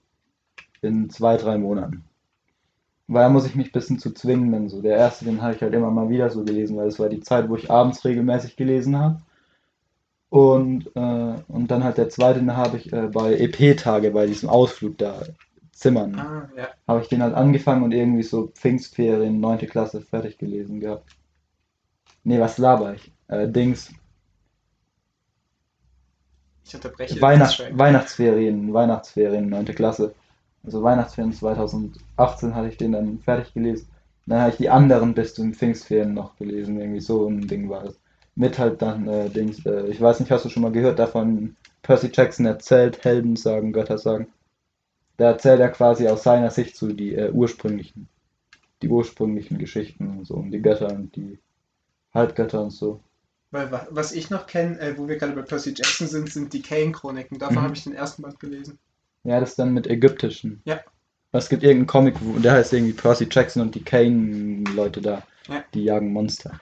in 0.82 1.10
zwei, 1.10 1.36
drei 1.38 1.58
Monaten. 1.58 2.04
Weil 3.08 3.24
da 3.24 3.28
muss 3.30 3.46
ich 3.46 3.56
mich 3.56 3.68
ein 3.68 3.72
bisschen 3.72 3.98
zu 3.98 4.12
zwingen, 4.12 4.52
dann 4.52 4.68
so. 4.68 4.80
Der 4.80 4.96
erste, 4.96 5.24
den 5.24 5.42
habe 5.42 5.54
ich 5.54 5.60
halt 5.62 5.74
immer 5.74 5.90
mal 5.90 6.08
wieder 6.08 6.30
so 6.30 6.44
gelesen, 6.44 6.76
weil 6.76 6.86
das 6.86 6.98
war 7.00 7.08
die 7.08 7.18
Zeit, 7.20 7.48
wo 7.48 7.56
ich 7.56 7.68
abends 7.70 8.04
regelmäßig 8.04 8.54
gelesen 8.56 8.96
habe. 8.96 9.20
Und, 10.36 10.88
äh, 10.94 11.34
und 11.48 11.70
dann 11.70 11.82
halt 11.82 11.96
der 11.96 12.10
zweite, 12.10 12.40
den 12.40 12.56
habe 12.56 12.76
ich 12.76 12.92
äh, 12.92 13.08
bei 13.08 13.34
EP-Tage, 13.38 14.10
bei 14.10 14.26
diesem 14.26 14.48
Ausflug 14.50 14.98
da, 14.98 15.22
Zimmern, 15.72 16.14
Ah, 16.18 16.48
ja. 16.56 16.68
habe 16.88 17.00
ich 17.02 17.08
den 17.08 17.22
halt 17.22 17.34
angefangen 17.34 17.82
und 17.84 17.92
irgendwie 17.92 18.22
so 18.22 18.48
Pfingstferien, 18.48 19.40
9. 19.40 19.58
Klasse, 19.66 20.00
fertig 20.02 20.38
gelesen 20.38 20.80
gehabt. 20.80 21.04
Nee, 22.24 22.40
was 22.40 22.58
laber 22.58 22.94
ich? 22.94 23.12
Äh, 23.28 23.48
Dings, 23.48 23.92
Ich 26.64 26.74
unterbreche. 26.74 27.16
Schweigen. 27.16 27.78
Weihnachtsferien, 27.78 28.74
Weihnachtsferien, 28.74 29.48
9. 29.48 29.64
Klasse. 29.66 30.14
Also 30.64 30.82
Weihnachtsferien 30.82 31.32
2018 31.32 32.54
hatte 32.54 32.68
ich 32.68 32.76
den 32.76 32.92
dann 32.92 33.18
fertig 33.20 33.54
gelesen. 33.54 33.88
Dann 34.26 34.40
habe 34.40 34.50
ich 34.50 34.56
die 34.56 34.68
anderen 34.70 35.14
bis 35.14 35.34
zum 35.34 35.54
Pfingstferien 35.54 36.12
noch 36.12 36.36
gelesen. 36.36 36.80
Irgendwie 36.80 37.00
so 37.00 37.26
ein 37.28 37.46
Ding 37.46 37.70
war 37.70 37.84
das. 37.84 37.98
Mit 38.36 38.58
halt 38.58 38.82
dann 38.82 39.08
äh, 39.08 39.30
Dings, 39.30 39.64
äh, 39.66 39.86
ich 39.88 40.00
weiß 40.00 40.20
nicht, 40.20 40.30
hast 40.30 40.44
du 40.44 40.48
schon 40.50 40.62
mal 40.62 40.70
gehört 40.72 40.98
davon, 40.98 41.56
Percy 41.82 42.10
Jackson 42.12 42.46
erzählt, 42.46 43.02
Helden 43.04 43.34
sagen, 43.36 43.72
Götter 43.72 43.98
sagen. 43.98 44.28
Da 45.16 45.30
erzählt 45.30 45.60
er 45.60 45.70
quasi 45.70 46.06
aus 46.08 46.22
seiner 46.22 46.50
Sicht 46.50 46.76
so 46.76 46.92
die 46.92 47.14
äh, 47.14 47.30
ursprünglichen, 47.30 48.08
die 48.82 48.88
ursprünglichen 48.88 49.58
Geschichten 49.58 50.18
und 50.18 50.26
so 50.26 50.34
um 50.34 50.50
die 50.50 50.60
Götter 50.60 50.88
und 50.92 51.16
die 51.16 51.38
Halbgötter 52.12 52.62
und 52.62 52.70
so. 52.70 53.00
Weil, 53.50 53.70
wa- 53.72 53.86
was 53.90 54.12
ich 54.12 54.28
noch 54.28 54.46
kenne, 54.46 54.78
äh, 54.80 54.98
wo 54.98 55.08
wir 55.08 55.16
gerade 55.16 55.32
bei 55.32 55.42
Percy 55.42 55.70
Jackson 55.74 56.06
sind, 56.06 56.30
sind 56.30 56.52
die 56.52 56.60
Kane-Chroniken. 56.60 57.38
Davon 57.38 57.56
Mhm. 57.56 57.62
habe 57.62 57.74
ich 57.74 57.84
den 57.84 57.94
ersten 57.94 58.20
Band 58.22 58.38
gelesen. 58.38 58.78
Ja, 59.24 59.40
das 59.40 59.54
dann 59.56 59.72
mit 59.72 59.86
ägyptischen. 59.86 60.60
Ja. 60.66 60.80
Es 61.32 61.48
gibt 61.48 61.62
irgendeinen 61.62 61.86
Comic, 61.86 62.16
wo 62.20 62.38
der 62.38 62.52
heißt 62.52 62.72
irgendwie 62.74 62.92
Percy 62.92 63.26
Jackson 63.30 63.62
und 63.62 63.74
die 63.74 63.82
Kane-Leute 63.84 65.00
da. 65.00 65.22
Ja. 65.48 65.64
Die 65.72 65.84
jagen 65.84 66.12
Monster. 66.12 66.60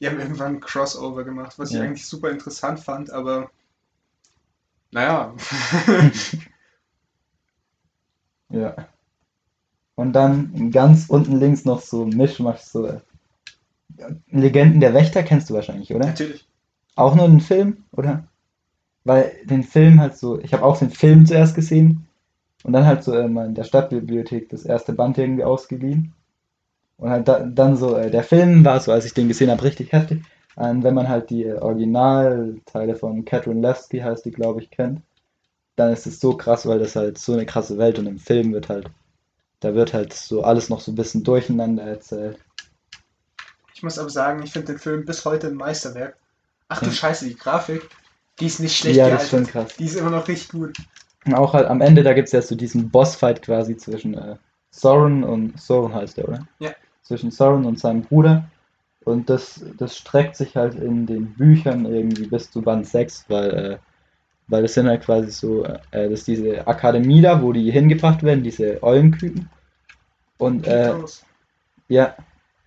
Die 0.00 0.06
haben 0.08 0.20
irgendwann 0.20 0.56
ein 0.56 0.60
Crossover 0.60 1.24
gemacht, 1.24 1.58
was 1.58 1.70
ich 1.70 1.76
Ja. 1.76 1.82
eigentlich 1.82 2.06
super 2.06 2.30
interessant 2.30 2.80
fand, 2.80 3.10
aber 3.10 3.50
naja. 4.92 5.34
Ja. 8.50 8.88
Und 9.96 10.14
dann 10.14 10.70
ganz 10.70 11.10
unten 11.10 11.36
links 11.36 11.66
noch 11.66 11.82
so 11.82 12.06
Mischmasch, 12.06 12.60
so 12.60 13.02
Legenden 14.30 14.80
der 14.80 14.94
Wächter 14.94 15.22
kennst 15.22 15.50
du 15.50 15.54
wahrscheinlich, 15.54 15.92
oder? 15.94 16.06
Natürlich. 16.06 16.46
Auch 16.96 17.14
nur 17.14 17.28
den 17.28 17.40
Film, 17.40 17.84
oder? 17.92 18.24
Weil 19.04 19.32
den 19.44 19.64
Film 19.64 20.00
halt 20.00 20.16
so, 20.18 20.40
ich 20.40 20.52
habe 20.54 20.64
auch 20.64 20.78
den 20.78 20.90
Film 20.90 21.26
zuerst 21.26 21.54
gesehen 21.54 22.08
und 22.64 22.72
dann 22.74 22.86
halt 22.86 23.04
so 23.04 23.14
äh, 23.14 23.28
mal 23.28 23.46
in 23.46 23.54
der 23.54 23.64
Stadtbibliothek 23.64 24.48
das 24.50 24.64
erste 24.64 24.92
Band 24.94 25.18
irgendwie 25.18 25.44
ausgeliehen. 25.44 26.14
Und 26.98 27.10
halt 27.10 27.28
da, 27.28 27.40
dann 27.40 27.76
so, 27.76 27.96
äh, 27.96 28.10
der 28.10 28.24
Film 28.24 28.64
war 28.64 28.80
so, 28.80 28.92
als 28.92 29.04
ich 29.04 29.14
den 29.14 29.28
gesehen 29.28 29.50
habe, 29.50 29.62
richtig 29.62 29.92
heftig. 29.92 30.22
Und 30.56 30.82
wenn 30.82 30.94
man 30.94 31.08
halt 31.08 31.30
die 31.30 31.44
äh, 31.44 31.58
Originalteile 31.58 32.96
von 32.96 33.24
Catherine 33.24 33.60
Lasky 33.60 34.00
heißt 34.00 34.24
die, 34.24 34.32
glaube 34.32 34.60
ich, 34.60 34.70
kennt, 34.70 35.02
dann 35.76 35.92
ist 35.92 36.06
es 36.06 36.18
so 36.18 36.36
krass, 36.36 36.66
weil 36.66 36.80
das 36.80 36.96
halt 36.96 37.18
so 37.18 37.32
eine 37.32 37.46
krasse 37.46 37.78
Welt 37.78 38.00
und 38.00 38.06
im 38.06 38.18
Film 38.18 38.52
wird 38.52 38.68
halt, 38.68 38.90
da 39.60 39.74
wird 39.74 39.94
halt 39.94 40.12
so 40.12 40.42
alles 40.42 40.68
noch 40.68 40.80
so 40.80 40.90
ein 40.90 40.96
bisschen 40.96 41.22
durcheinander 41.22 41.84
erzählt. 41.84 42.38
Ich 43.74 43.84
muss 43.84 43.98
aber 44.00 44.10
sagen, 44.10 44.42
ich 44.42 44.50
finde 44.50 44.72
den 44.72 44.80
Film 44.80 45.04
bis 45.04 45.24
heute 45.24 45.46
ein 45.46 45.54
Meisterwerk. 45.54 46.16
Ach 46.68 46.80
du 46.80 46.86
Ja. 46.86 46.92
Scheiße, 46.92 47.26
die 47.26 47.36
Grafik, 47.36 47.88
die 48.40 48.46
ist 48.46 48.58
nicht 48.58 48.76
schlecht 48.76 48.96
Ja, 48.96 49.08
das 49.08 49.24
ist 49.24 49.30
schon 49.30 49.46
krass. 49.46 49.76
Die 49.76 49.84
ist 49.84 49.94
immer 49.94 50.10
noch 50.10 50.26
richtig 50.26 50.48
gut. 50.48 50.76
Und 51.24 51.34
auch 51.34 51.52
halt 51.52 51.68
am 51.68 51.80
Ende, 51.80 52.02
da 52.02 52.12
gibt 52.12 52.26
es 52.26 52.32
ja 52.32 52.42
so 52.42 52.56
diesen 52.56 52.90
Bossfight 52.90 53.42
quasi 53.42 53.76
zwischen 53.76 54.14
äh, 54.14 54.36
Soren 54.72 55.22
und 55.22 55.60
Soren 55.60 55.94
heißt 55.94 56.16
der, 56.16 56.28
oder? 56.28 56.48
Ja. 56.58 56.72
Zwischen 57.08 57.30
Soren 57.30 57.64
und 57.64 57.78
seinem 57.78 58.02
Bruder. 58.02 58.44
Und 59.02 59.30
das, 59.30 59.64
das 59.78 59.96
streckt 59.96 60.36
sich 60.36 60.56
halt 60.56 60.74
in 60.74 61.06
den 61.06 61.32
Büchern 61.32 61.86
irgendwie 61.86 62.26
bis 62.26 62.50
zu 62.50 62.60
Band 62.60 62.86
6, 62.86 63.24
weil, 63.28 63.50
äh, 63.50 63.78
weil 64.48 64.62
das 64.62 64.74
sind 64.74 64.86
halt 64.86 65.02
quasi 65.02 65.30
so, 65.30 65.64
äh, 65.64 65.78
das 65.90 66.20
ist 66.20 66.28
diese 66.28 66.66
Akademie 66.66 67.22
da, 67.22 67.40
wo 67.40 67.54
die 67.54 67.70
hingebracht 67.70 68.22
werden, 68.22 68.44
diese 68.44 68.82
Eulenküken. 68.82 69.48
Und 70.36 70.66
äh, 70.66 70.92
ja, 71.88 72.14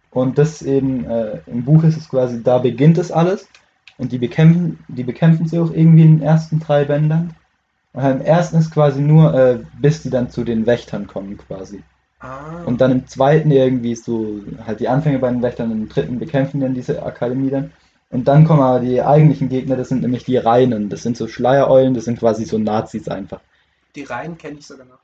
und 0.10 0.40
das 0.40 0.64
eben, 0.64 1.06
äh, 1.06 1.42
im 1.46 1.64
Buch 1.64 1.84
ist 1.84 1.98
es 1.98 2.10
quasi, 2.10 2.42
da 2.42 2.58
beginnt 2.58 2.98
es 2.98 3.12
alles. 3.12 3.48
Und 4.00 4.12
die 4.12 4.18
bekämpfen, 4.18 4.80
die 4.88 5.04
bekämpfen 5.04 5.48
sie 5.48 5.60
auch 5.60 5.72
irgendwie 5.72 6.02
in 6.02 6.18
den 6.18 6.24
ersten 6.24 6.60
drei 6.60 6.86
Bändern. 6.86 7.36
Und 7.94 8.02
halt 8.02 8.22
im 8.22 8.26
ersten 8.26 8.58
ist 8.58 8.72
quasi 8.72 9.00
nur, 9.00 9.36
äh, 9.36 9.60
bis 9.80 10.02
die 10.02 10.10
dann 10.10 10.32
zu 10.32 10.44
den 10.44 10.66
Wächtern 10.66 11.06
kommen 11.06 11.38
quasi. 11.38 11.84
Ah. 12.22 12.64
Und 12.66 12.82
dann 12.82 12.92
im 12.92 13.08
zweiten 13.08 13.52
irgendwie 13.52 13.96
so, 13.96 14.42
halt 14.66 14.80
die 14.80 14.88
Anfänge 14.88 15.20
bei 15.20 15.30
den 15.30 15.42
Wächtern, 15.42 15.72
im 15.72 15.90
dritten 15.90 16.20
bekämpfen 16.20 16.62
dann 16.62 16.74
diese 16.74 17.04
Akademie 17.04 17.50
dann. 17.50 17.72
Und 18.10 18.28
dann 18.28 18.46
kommen 18.46 18.62
aber 18.62 18.80
die 18.82 19.02
eigentlichen 19.02 19.50
Gegner, 19.50 19.78
das 19.78 19.90
sind 19.90 20.02
nämlich 20.02 20.26
die 20.26 20.38
Reinen. 20.38 20.90
Das 20.90 21.04
sind 21.04 21.18
so 21.18 21.28
Schleiereulen, 21.28 21.94
das 21.94 22.06
sind 22.06 22.20
quasi 22.20 22.46
so 22.46 22.58
Nazis 22.58 23.08
einfach. 23.08 23.42
die 23.96 24.04
Reihen 24.04 24.38
kenne 24.38 24.58
ich 24.60 24.68
sogar 24.68 24.86
noch. 24.86 25.00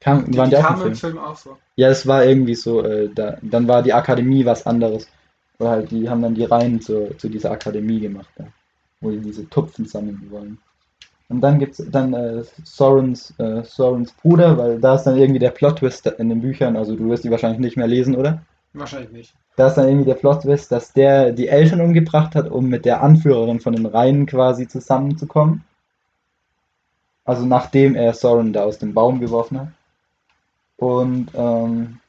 Kam, 0.00 0.30
Die, 0.30 0.38
waren 0.38 0.50
die 0.50 0.56
die 0.56 0.62
kamen 0.62 0.86
im 0.86 0.94
Film? 0.94 1.14
Film 1.14 1.18
auch 1.18 1.36
vor. 1.36 1.58
Ja, 1.76 1.88
es 1.88 2.06
war 2.06 2.24
irgendwie 2.24 2.54
so, 2.54 2.82
äh, 2.84 3.08
da, 3.14 3.38
dann 3.42 3.68
war 3.68 3.82
die 3.82 3.92
Akademie 3.92 4.44
was 4.46 4.66
anderes. 4.66 5.08
Oder 5.58 5.70
halt, 5.70 5.90
die 5.90 6.08
haben 6.08 6.22
dann 6.22 6.34
die 6.34 6.44
Reihen 6.44 6.80
zu, 6.80 7.14
zu 7.18 7.28
dieser 7.28 7.50
Akademie 7.50 8.00
gemacht, 8.00 8.30
ja, 8.38 8.46
wo 9.00 9.10
die 9.10 9.20
diese 9.20 9.48
Tupfen 9.48 9.86
sammeln 9.86 10.26
wollen. 10.30 10.58
Und 11.30 11.42
dann 11.42 11.60
gibt's 11.60 11.80
dann 11.90 12.12
äh, 12.12 12.42
Sorens, 12.64 13.32
äh, 13.38 13.62
Sorens 13.62 14.12
Bruder, 14.12 14.58
weil 14.58 14.80
da 14.80 14.96
ist 14.96 15.04
dann 15.04 15.16
irgendwie 15.16 15.38
der 15.38 15.50
Plot-Twist 15.50 16.06
in 16.06 16.28
den 16.28 16.40
Büchern, 16.40 16.76
also 16.76 16.96
du 16.96 17.08
wirst 17.08 17.22
die 17.22 17.30
wahrscheinlich 17.30 17.60
nicht 17.60 17.76
mehr 17.76 17.86
lesen, 17.86 18.16
oder? 18.16 18.42
Wahrscheinlich 18.72 19.12
nicht. 19.12 19.34
Da 19.54 19.68
ist 19.68 19.74
dann 19.74 19.86
irgendwie 19.86 20.06
der 20.06 20.16
Plot-Twist, 20.16 20.72
dass 20.72 20.92
der 20.92 21.30
die 21.30 21.46
Eltern 21.46 21.80
umgebracht 21.80 22.34
hat, 22.34 22.50
um 22.50 22.68
mit 22.68 22.84
der 22.84 23.02
Anführerin 23.04 23.60
von 23.60 23.74
den 23.74 23.86
Reihen 23.86 24.26
quasi 24.26 24.66
zusammenzukommen. 24.66 25.62
Also 27.24 27.46
nachdem 27.46 27.94
er 27.94 28.12
Soren 28.12 28.52
da 28.52 28.64
aus 28.64 28.78
dem 28.78 28.92
Baum 28.92 29.20
geworfen 29.20 29.60
hat. 29.60 29.68
Und, 30.78 31.28
ähm, 31.34 32.00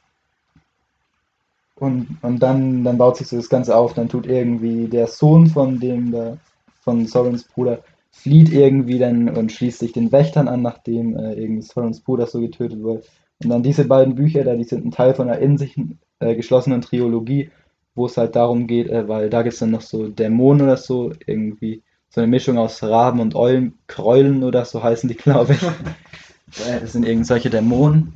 und, 1.76 2.18
und 2.22 2.38
dann, 2.40 2.82
dann 2.82 2.98
baut 2.98 3.18
sich 3.18 3.28
so 3.28 3.36
das 3.36 3.48
Ganze 3.48 3.76
auf, 3.76 3.94
dann 3.94 4.08
tut 4.08 4.26
irgendwie 4.26 4.88
der 4.88 5.06
Sohn 5.06 5.46
von 5.46 5.78
dem, 5.78 6.10
da, 6.10 6.38
von 6.80 7.06
Sorens 7.06 7.44
Bruder, 7.44 7.78
flieht 8.12 8.52
irgendwie 8.52 8.98
dann 8.98 9.28
und 9.30 9.52
schließt 9.52 9.78
sich 9.80 9.92
den 9.92 10.12
Wächtern 10.12 10.48
an, 10.48 10.62
nachdem 10.62 11.16
äh, 11.16 11.34
irgendwie 11.34 11.62
Sorens 11.62 12.00
Bruder 12.00 12.26
so 12.26 12.40
getötet 12.40 12.82
wurde. 12.82 13.02
Und 13.42 13.50
dann 13.50 13.62
diese 13.62 13.86
beiden 13.86 14.14
Bücher 14.14 14.44
da, 14.44 14.54
die 14.54 14.64
sind 14.64 14.84
ein 14.84 14.90
Teil 14.90 15.14
von 15.14 15.28
einer 15.28 15.38
in 15.40 15.58
sich 15.58 15.76
äh, 16.20 16.34
geschlossenen 16.36 16.82
Trilogie, 16.82 17.50
wo 17.94 18.06
es 18.06 18.16
halt 18.16 18.36
darum 18.36 18.66
geht, 18.66 18.88
äh, 18.88 19.08
weil 19.08 19.30
da 19.30 19.42
gibt 19.42 19.54
es 19.54 19.60
dann 19.60 19.70
noch 19.70 19.80
so 19.82 20.08
Dämonen 20.08 20.62
oder 20.62 20.76
so, 20.76 21.12
irgendwie 21.26 21.82
so 22.10 22.20
eine 22.20 22.28
Mischung 22.28 22.58
aus 22.58 22.82
Raben 22.82 23.20
und 23.20 23.34
Eulen, 23.34 23.78
Kräulen 23.86 24.44
oder 24.44 24.64
so 24.64 24.82
heißen 24.82 25.08
die, 25.08 25.14
glaube 25.16 25.54
ich. 25.54 25.62
Äh, 25.62 26.80
Das 26.80 26.92
sind 26.92 27.06
irgend 27.06 27.26
solche 27.26 27.50
Dämonen. 27.50 28.14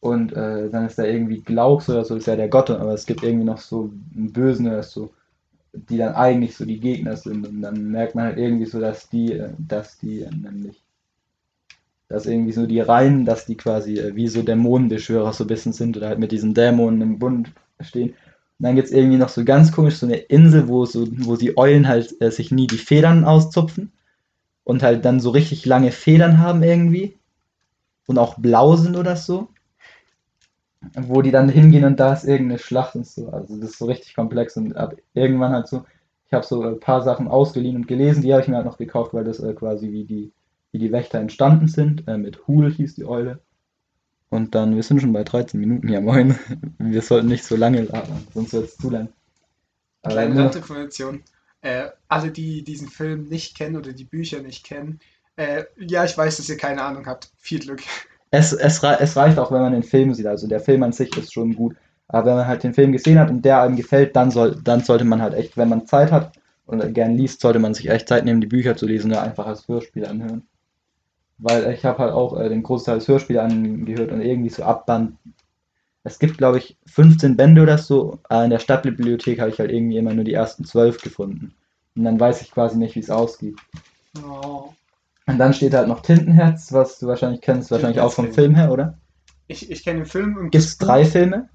Und 0.00 0.32
äh, 0.32 0.70
dann 0.70 0.86
ist 0.86 0.98
da 0.98 1.04
irgendwie 1.04 1.40
Glauks 1.42 1.88
oder 1.88 2.04
so, 2.04 2.14
ist 2.16 2.26
ja 2.26 2.36
der 2.36 2.48
Gott, 2.48 2.70
aber 2.70 2.94
es 2.94 3.06
gibt 3.06 3.22
irgendwie 3.22 3.44
noch 3.44 3.58
so 3.58 3.90
einen 4.16 4.32
Bösen 4.32 4.68
oder 4.68 4.82
so, 4.84 5.10
die 5.72 5.98
dann 5.98 6.14
eigentlich 6.14 6.56
so 6.56 6.64
die 6.64 6.80
Gegner 6.80 7.16
sind. 7.16 7.46
Und 7.46 7.62
dann 7.62 7.90
merkt 7.90 8.14
man 8.14 8.26
halt 8.26 8.38
irgendwie 8.38 8.66
so, 8.66 8.80
dass 8.80 9.08
die, 9.08 9.32
äh, 9.32 9.50
dass 9.58 9.98
die 9.98 10.22
äh, 10.22 10.30
nämlich, 10.30 10.82
dass 12.08 12.26
irgendwie 12.26 12.52
so 12.52 12.66
die 12.66 12.80
Reihen, 12.80 13.24
dass 13.24 13.46
die 13.46 13.56
quasi 13.56 13.98
äh, 13.98 14.14
wie 14.16 14.28
so 14.28 14.42
Dämonenbeschwörer 14.42 15.32
so 15.32 15.44
ein 15.44 15.48
bisschen 15.48 15.72
sind 15.72 15.96
oder 15.96 16.08
halt 16.08 16.18
mit 16.18 16.32
diesen 16.32 16.54
Dämonen 16.54 17.02
im 17.02 17.18
Bund 17.18 17.52
stehen. 17.80 18.10
Und 18.10 18.64
dann 18.64 18.74
gibt 18.74 18.88
es 18.88 18.94
irgendwie 18.94 19.18
noch 19.18 19.28
so 19.28 19.44
ganz 19.44 19.70
komisch 19.72 19.96
so 19.96 20.06
eine 20.06 20.16
Insel, 20.16 20.68
wo 20.68 20.84
so, 20.84 21.06
wo 21.18 21.36
die 21.36 21.56
Eulen 21.56 21.86
halt 21.86 22.20
äh, 22.20 22.30
sich 22.30 22.50
nie 22.50 22.66
die 22.66 22.78
Federn 22.78 23.24
auszupfen 23.24 23.92
und 24.64 24.82
halt 24.82 25.04
dann 25.04 25.20
so 25.20 25.30
richtig 25.30 25.64
lange 25.64 25.92
Federn 25.92 26.38
haben 26.38 26.62
irgendwie 26.62 27.16
und 28.06 28.18
auch 28.18 28.38
blau 28.38 28.76
sind 28.76 28.96
oder 28.96 29.16
so. 29.16 29.48
Wo 30.96 31.22
die 31.22 31.30
dann 31.30 31.48
hingehen 31.48 31.84
und 31.84 31.98
da 31.98 32.12
ist 32.12 32.24
irgendeine 32.24 32.58
Schlacht 32.58 32.94
und 32.94 33.06
so. 33.06 33.28
Also 33.30 33.56
das 33.56 33.70
ist 33.70 33.78
so 33.78 33.86
richtig 33.86 34.14
komplex 34.14 34.56
und 34.56 34.76
ab 34.76 34.94
irgendwann 35.12 35.52
halt 35.52 35.66
so, 35.66 35.84
ich 36.26 36.32
habe 36.32 36.46
so 36.46 36.62
ein 36.62 36.78
paar 36.78 37.02
Sachen 37.02 37.26
ausgeliehen 37.26 37.76
und 37.76 37.88
gelesen, 37.88 38.22
die 38.22 38.32
habe 38.32 38.42
ich 38.42 38.48
mir 38.48 38.56
halt 38.56 38.66
noch 38.66 38.78
gekauft, 38.78 39.14
weil 39.14 39.24
das 39.24 39.40
äh, 39.40 39.54
quasi 39.54 39.90
wie 39.90 40.04
die, 40.04 40.32
wie 40.70 40.78
die 40.78 40.92
Wächter 40.92 41.18
entstanden 41.18 41.66
sind. 41.66 42.06
Äh, 42.06 42.18
mit 42.18 42.46
Hul 42.46 42.70
hieß 42.70 42.94
die 42.94 43.06
Eule. 43.06 43.40
Und 44.30 44.54
dann, 44.54 44.76
wir 44.76 44.82
sind 44.82 45.00
schon 45.00 45.12
bei 45.12 45.24
13 45.24 45.58
Minuten, 45.58 45.88
ja 45.88 46.00
moin. 46.00 46.38
Wir 46.78 47.00
sollten 47.00 47.28
nicht 47.28 47.44
so 47.44 47.56
lange 47.56 47.82
labern, 47.82 48.26
sonst 48.34 48.52
wird 48.52 48.66
es 48.66 48.76
zu 48.76 48.90
lang. 48.90 49.08
Kleine 50.02 50.44
Randinformation. 50.44 51.22
Äh, 51.62 51.88
alle, 52.08 52.30
die 52.30 52.62
diesen 52.62 52.88
Film 52.88 53.24
nicht 53.24 53.56
kennen 53.56 53.76
oder 53.76 53.92
die 53.92 54.04
Bücher 54.04 54.42
nicht 54.42 54.64
kennen, 54.64 55.00
äh, 55.36 55.64
ja, 55.78 56.04
ich 56.04 56.18
weiß, 56.18 56.36
dass 56.36 56.48
ihr 56.48 56.56
keine 56.56 56.82
Ahnung 56.82 57.06
habt. 57.06 57.30
Viel 57.38 57.60
Glück. 57.60 57.82
Es, 58.30 58.52
es, 58.52 58.82
es 58.82 59.16
reicht 59.16 59.38
auch, 59.38 59.50
wenn 59.50 59.62
man 59.62 59.72
den 59.72 59.82
Film 59.82 60.12
sieht. 60.14 60.26
Also 60.26 60.46
der 60.46 60.60
Film 60.60 60.82
an 60.82 60.92
sich 60.92 61.16
ist 61.16 61.32
schon 61.32 61.54
gut. 61.54 61.76
Aber 62.08 62.26
wenn 62.26 62.36
man 62.36 62.46
halt 62.46 62.62
den 62.62 62.74
Film 62.74 62.92
gesehen 62.92 63.18
hat 63.18 63.30
und 63.30 63.44
der 63.44 63.62
einem 63.62 63.76
gefällt, 63.76 64.16
dann, 64.16 64.30
soll, 64.30 64.56
dann 64.62 64.80
sollte 64.80 65.04
man 65.04 65.20
halt 65.20 65.34
echt, 65.34 65.56
wenn 65.56 65.68
man 65.68 65.86
Zeit 65.86 66.10
hat 66.10 66.32
und 66.66 66.94
gern 66.94 67.16
liest, 67.16 67.40
sollte 67.40 67.58
man 67.58 67.74
sich 67.74 67.90
echt 67.90 68.08
Zeit 68.08 68.24
nehmen, 68.24 68.40
die 68.40 68.46
Bücher 68.46 68.76
zu 68.76 68.86
lesen 68.86 69.10
oder 69.10 69.22
einfach 69.22 69.46
als 69.46 69.68
Hörspiel 69.68 70.06
anhören. 70.06 70.46
Weil 71.38 71.72
ich 71.72 71.84
habe 71.84 71.98
halt 71.98 72.12
auch 72.12 72.38
äh, 72.38 72.48
den 72.48 72.62
Großteil 72.62 72.96
als 72.96 73.08
Hörspiel 73.08 73.38
angehört 73.38 74.10
und 74.10 74.22
irgendwie 74.22 74.50
so 74.50 74.64
ab 74.64 74.86
Band. 74.86 75.16
Es 76.02 76.18
gibt, 76.18 76.38
glaube 76.38 76.58
ich, 76.58 76.76
15 76.86 77.36
Bände 77.36 77.62
oder 77.62 77.78
so. 77.78 78.18
Äh, 78.30 78.44
in 78.44 78.50
der 78.50 78.58
Stadtbibliothek 78.58 79.40
habe 79.40 79.50
ich 79.50 79.58
halt 79.58 79.70
irgendwie 79.70 79.98
immer 79.98 80.14
nur 80.14 80.24
die 80.24 80.32
ersten 80.32 80.64
12 80.64 81.00
gefunden. 81.02 81.54
Und 81.94 82.04
dann 82.04 82.18
weiß 82.18 82.42
ich 82.42 82.50
quasi 82.50 82.78
nicht, 82.78 82.94
wie 82.94 83.00
es 83.00 83.10
ausgeht. 83.10 83.56
Oh. 84.24 84.70
Und 85.28 85.36
dann 85.36 85.52
steht 85.52 85.74
halt 85.74 85.88
noch 85.88 86.00
Tintenherz, 86.00 86.72
was 86.72 86.98
du 86.98 87.06
wahrscheinlich 87.06 87.42
kennst, 87.42 87.70
wahrscheinlich 87.70 88.00
auch 88.00 88.12
vom 88.12 88.32
Film 88.32 88.54
her, 88.54 88.72
oder? 88.72 88.98
Ich, 89.46 89.70
ich 89.70 89.84
kenne 89.84 90.00
den 90.00 90.06
Film 90.06 90.38
und 90.38 90.50
Gibt 90.50 90.64
es 90.64 90.78
drei. 90.78 91.04
Filme? 91.04 91.50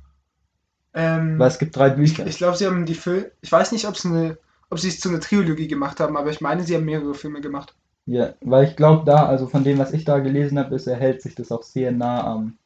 Ähm, 0.94 1.40
Weil 1.40 1.48
es 1.48 1.58
gibt 1.58 1.76
drei 1.76 1.90
Bücher. 1.90 2.28
ich 2.28 2.38
glaube, 2.38 2.56
sie 2.56 2.68
haben 2.68 2.86
die 2.86 2.94
Filme. 2.94 3.32
Ich 3.42 3.52
weiß 3.52 3.72
nicht, 3.72 3.88
ob 3.88 3.96
es 3.96 4.06
eine, 4.06 4.38
ob 4.70 4.80
sie 4.80 4.90
es 4.90 5.00
zu 5.00 5.10
einer 5.10 5.20
Trilogie 5.20 5.68
gemacht 5.68 6.00
haben, 6.00 6.16
aber 6.18 6.30
ich 6.30 6.40
meine, 6.40 6.64
sie 6.64 6.76
haben 6.76 6.86
mehrere 6.86 7.16
Filme 7.16 7.42
gemacht. 7.42 7.74
Ja, 8.06 8.36
weil 8.42 8.68
ich 8.68 8.76
glaube 8.76 9.06
da, 9.06 9.26
also 9.26 9.48
von 9.48 9.64
dem, 9.64 9.80
was 9.80 9.92
ich 9.92 10.06
da 10.06 10.20
gelesen 10.20 10.60
habe, 10.60 10.76
ist, 10.76 10.86
er 10.86 10.98
hält 10.98 11.24
sich 11.24 11.34
das 11.34 11.52
auch 11.52 11.64
sehr 11.64 11.92
nah 11.92 12.24
am, 12.26 12.60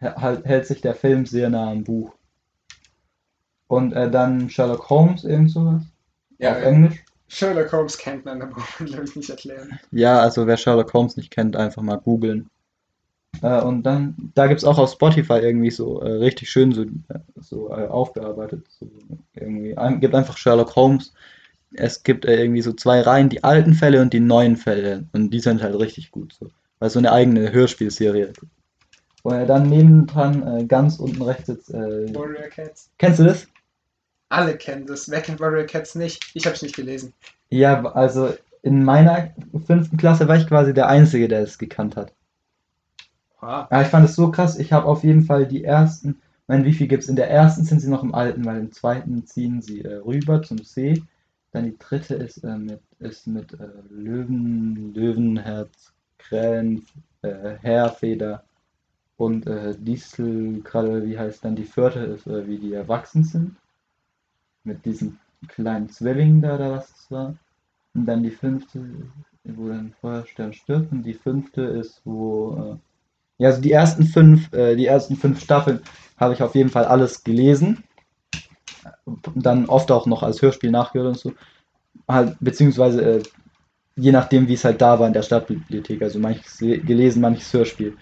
halt, 0.00 0.46
hält 0.46 0.66
sich 0.66 0.80
der 0.80 0.94
Film 0.94 1.26
sehr 1.26 1.50
nah 1.50 1.70
am 1.70 1.84
Buch. 1.84 2.14
Und 3.66 3.92
äh, 3.92 4.10
dann 4.10 4.48
Sherlock 4.48 4.88
Holmes, 4.88 5.24
irgend 5.24 5.50
sowas. 5.50 5.82
Ja, 6.38 6.52
auf 6.52 6.62
Englisch. 6.62 7.04
Sherlock 7.32 7.72
Holmes 7.72 7.96
kennt 7.96 8.24
man, 8.24 8.40
da 8.40 8.46
braucht 8.46 8.80
man, 8.80 8.88
glaube 8.88 9.04
ich, 9.04 9.14
nicht 9.14 9.30
erklären. 9.30 9.78
Ja, 9.92 10.20
also 10.20 10.48
wer 10.48 10.56
Sherlock 10.56 10.92
Holmes 10.92 11.16
nicht 11.16 11.30
kennt, 11.30 11.54
einfach 11.54 11.80
mal 11.80 11.96
googeln. 11.96 12.50
Äh, 13.40 13.62
und 13.62 13.84
dann, 13.84 14.32
da 14.34 14.48
gibt 14.48 14.58
es 14.58 14.64
auch 14.64 14.78
auf 14.78 14.90
Spotify 14.90 15.34
irgendwie 15.34 15.70
so 15.70 16.00
äh, 16.00 16.10
richtig 16.10 16.50
schön 16.50 16.72
so, 16.72 16.82
äh, 16.82 17.20
so 17.40 17.70
äh, 17.70 17.86
aufgearbeitet. 17.86 18.66
So, 18.80 18.90
irgendwie. 19.34 19.78
Ein, 19.78 20.00
gibt 20.00 20.16
einfach 20.16 20.36
Sherlock 20.36 20.74
Holmes. 20.74 21.14
Es 21.72 22.02
gibt 22.02 22.24
äh, 22.24 22.42
irgendwie 22.42 22.62
so 22.62 22.72
zwei 22.72 23.00
Reihen, 23.00 23.28
die 23.28 23.44
alten 23.44 23.74
Fälle 23.74 24.02
und 24.02 24.12
die 24.12 24.18
neuen 24.18 24.56
Fälle. 24.56 25.04
Und 25.12 25.30
die 25.30 25.40
sind 25.40 25.62
halt 25.62 25.78
richtig 25.78 26.10
gut. 26.10 26.34
So. 26.38 26.50
Weil 26.80 26.90
so 26.90 26.98
eine 26.98 27.12
eigene 27.12 27.52
Hörspielserie. 27.52 28.32
Und 29.22 29.46
dann 29.46 29.68
nebendran, 29.68 30.42
äh, 30.42 30.64
ganz 30.64 30.98
unten 30.98 31.22
rechts 31.22 31.46
jetzt, 31.46 31.70
äh, 31.70 32.12
Warrior 32.12 32.48
Cats. 32.48 32.90
kennst 32.98 33.20
du 33.20 33.24
das? 33.24 33.46
Alle 34.30 34.56
kennen 34.56 34.86
das. 34.86 35.10
Wer 35.10 35.20
kennt 35.20 35.40
Warrior 35.40 35.66
Cats 35.66 35.94
nicht? 35.94 36.30
Ich 36.34 36.46
habe 36.46 36.56
es 36.56 36.62
nicht 36.62 36.76
gelesen. 36.76 37.12
Ja, 37.50 37.84
also 37.84 38.32
in 38.62 38.84
meiner 38.84 39.30
fünften 39.66 39.96
Klasse 39.96 40.28
war 40.28 40.36
ich 40.36 40.46
quasi 40.46 40.72
der 40.72 40.88
Einzige, 40.88 41.28
der 41.28 41.42
es 41.42 41.58
gekannt 41.58 41.96
hat. 41.96 42.14
Wow. 43.40 43.66
Ja, 43.70 43.82
ich 43.82 43.88
fand 43.88 44.08
es 44.08 44.14
so 44.14 44.30
krass. 44.30 44.58
Ich 44.58 44.72
habe 44.72 44.86
auf 44.86 45.02
jeden 45.02 45.24
Fall 45.24 45.46
die 45.46 45.64
ersten, 45.64 46.20
meine, 46.46 46.64
wie 46.64 46.72
viel 46.72 46.88
gibt 46.88 47.04
es? 47.04 47.08
In 47.08 47.16
der 47.16 47.30
ersten 47.30 47.64
sind 47.64 47.80
sie 47.80 47.88
noch 47.88 48.02
im 48.02 48.14
alten, 48.14 48.44
weil 48.44 48.58
im 48.58 48.72
zweiten 48.72 49.24
ziehen 49.24 49.62
sie 49.62 49.82
äh, 49.82 49.96
rüber 49.96 50.42
zum 50.42 50.58
See. 50.58 51.02
Dann 51.52 51.64
die 51.64 51.78
dritte 51.78 52.14
ist 52.14 52.38
äh, 52.44 52.56
mit, 52.56 52.80
ist 52.98 53.26
mit 53.26 53.52
äh, 53.54 53.68
Löwen, 53.88 54.92
Löwenherz, 54.94 55.92
Krähen, 56.18 56.86
äh, 57.22 57.56
Heerfeder 57.60 58.44
und 59.16 59.46
äh, 59.46 59.74
Distelkralle, 59.78 61.04
wie 61.06 61.18
heißt 61.18 61.44
dann 61.44 61.56
die 61.56 61.64
vierte, 61.64 62.00
ist, 62.00 62.26
äh, 62.26 62.46
wie 62.46 62.58
die 62.58 62.72
erwachsen 62.72 63.24
sind. 63.24 63.56
Mit 64.64 64.84
diesen 64.84 65.18
kleinen 65.48 65.88
Zwillingen 65.88 66.42
da, 66.42 66.56
oder 66.56 66.72
was 66.72 66.90
es 66.90 67.10
war. 67.10 67.34
Und 67.94 68.06
dann 68.06 68.22
die 68.22 68.30
fünfte, 68.30 68.84
wo 69.44 69.68
dann 69.68 69.94
Feuerstern 70.00 70.52
stirbt. 70.52 70.92
Und 70.92 71.02
die 71.02 71.14
fünfte 71.14 71.62
ist, 71.62 72.02
wo. 72.04 72.56
Äh, 72.56 73.42
ja, 73.42 73.48
also 73.48 73.62
die 73.62 73.72
ersten 73.72 74.04
fünf, 74.04 74.52
äh, 74.52 74.76
die 74.76 74.86
ersten 74.86 75.16
fünf 75.16 75.40
Staffeln 75.40 75.80
habe 76.18 76.34
ich 76.34 76.42
auf 76.42 76.54
jeden 76.54 76.68
Fall 76.68 76.84
alles 76.84 77.24
gelesen. 77.24 77.84
Dann 79.34 79.66
oft 79.66 79.90
auch 79.90 80.06
noch 80.06 80.22
als 80.22 80.42
Hörspiel 80.42 80.70
nachgehört 80.70 81.08
und 81.08 81.18
so. 81.18 81.32
Halt, 82.06 82.36
beziehungsweise 82.40 83.02
äh, 83.02 83.22
je 83.96 84.12
nachdem, 84.12 84.46
wie 84.46 84.54
es 84.54 84.64
halt 84.64 84.80
da 84.80 84.98
war 84.98 85.06
in 85.06 85.14
der 85.14 85.22
Stadtbibliothek. 85.22 86.02
Also 86.02 86.18
manches 86.18 86.58
gelesen, 86.58 87.22
manches 87.22 87.52
Hörspiel. 87.52 87.96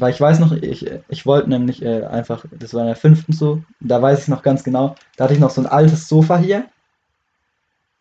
Weil 0.00 0.12
ich 0.12 0.20
weiß 0.20 0.38
noch, 0.40 0.52
ich, 0.52 0.90
ich 1.08 1.26
wollte 1.26 1.50
nämlich 1.50 1.82
äh, 1.82 2.04
einfach, 2.04 2.44
das 2.58 2.72
war 2.74 2.82
in 2.82 2.86
der 2.86 2.96
fünften 2.96 3.32
so, 3.32 3.62
da 3.80 4.00
weiß 4.00 4.22
ich 4.22 4.28
noch 4.28 4.42
ganz 4.42 4.64
genau, 4.64 4.94
da 5.16 5.24
hatte 5.24 5.34
ich 5.34 5.40
noch 5.40 5.50
so 5.50 5.60
ein 5.60 5.66
altes 5.66 6.08
Sofa 6.08 6.38
hier. 6.38 6.64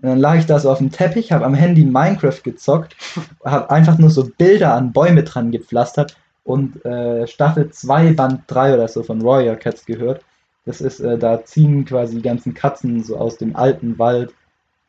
Und 0.02 0.10
dann 0.10 0.20
lag 0.20 0.36
ich 0.36 0.46
da 0.46 0.60
so 0.60 0.72
auf 0.72 0.78
dem 0.78 0.92
Teppich, 0.92 1.34
habe 1.34 1.46
am 1.46 1.54
Handy 1.54 1.84
Minecraft 1.84 2.42
gezockt, 2.42 2.96
habe 3.44 3.70
einfach 3.70 3.98
nur 3.98 4.10
so 4.10 4.30
Bilder 4.38 4.74
an 4.74 4.94
Bäume 4.94 5.24
dran 5.24 5.52
gepflastert 5.52 6.16
und 6.46 6.84
äh, 6.86 7.28
Staffel 7.28 7.70
2, 7.70 8.14
Band 8.14 8.44
3 8.48 8.76
oder 8.76 8.88
so 8.88 9.04
von 9.04 9.22
Warrior 9.24 9.58
Cats 9.58 9.86
gehört. 9.86 10.24
Das 10.66 10.80
ist, 10.80 11.02
äh, 11.02 11.18
da 11.18 11.44
ziehen 11.44 11.84
quasi 11.84 12.16
die 12.16 12.22
ganzen 12.22 12.54
Katzen 12.54 13.04
so 13.04 13.18
aus 13.18 13.38
dem 13.38 13.58
alten 13.58 14.00
Wald 14.00 14.34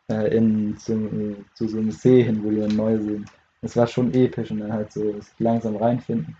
äh, 0.08 0.36
in, 0.36 0.76
zu, 0.78 1.36
zu 1.54 1.66
so 1.66 1.78
einem 1.78 1.90
See 1.90 2.22
hin, 2.22 2.44
wo 2.44 2.50
die 2.50 2.60
dann 2.60 2.76
neu 2.76 2.98
sind. 2.98 3.28
Das 3.62 3.76
war 3.76 3.88
schon 3.88 4.14
episch 4.14 4.50
und 4.52 4.60
dann 4.60 4.72
halt 4.72 4.92
so 4.92 5.16
langsam 5.38 5.76
reinfinden. 5.76 6.36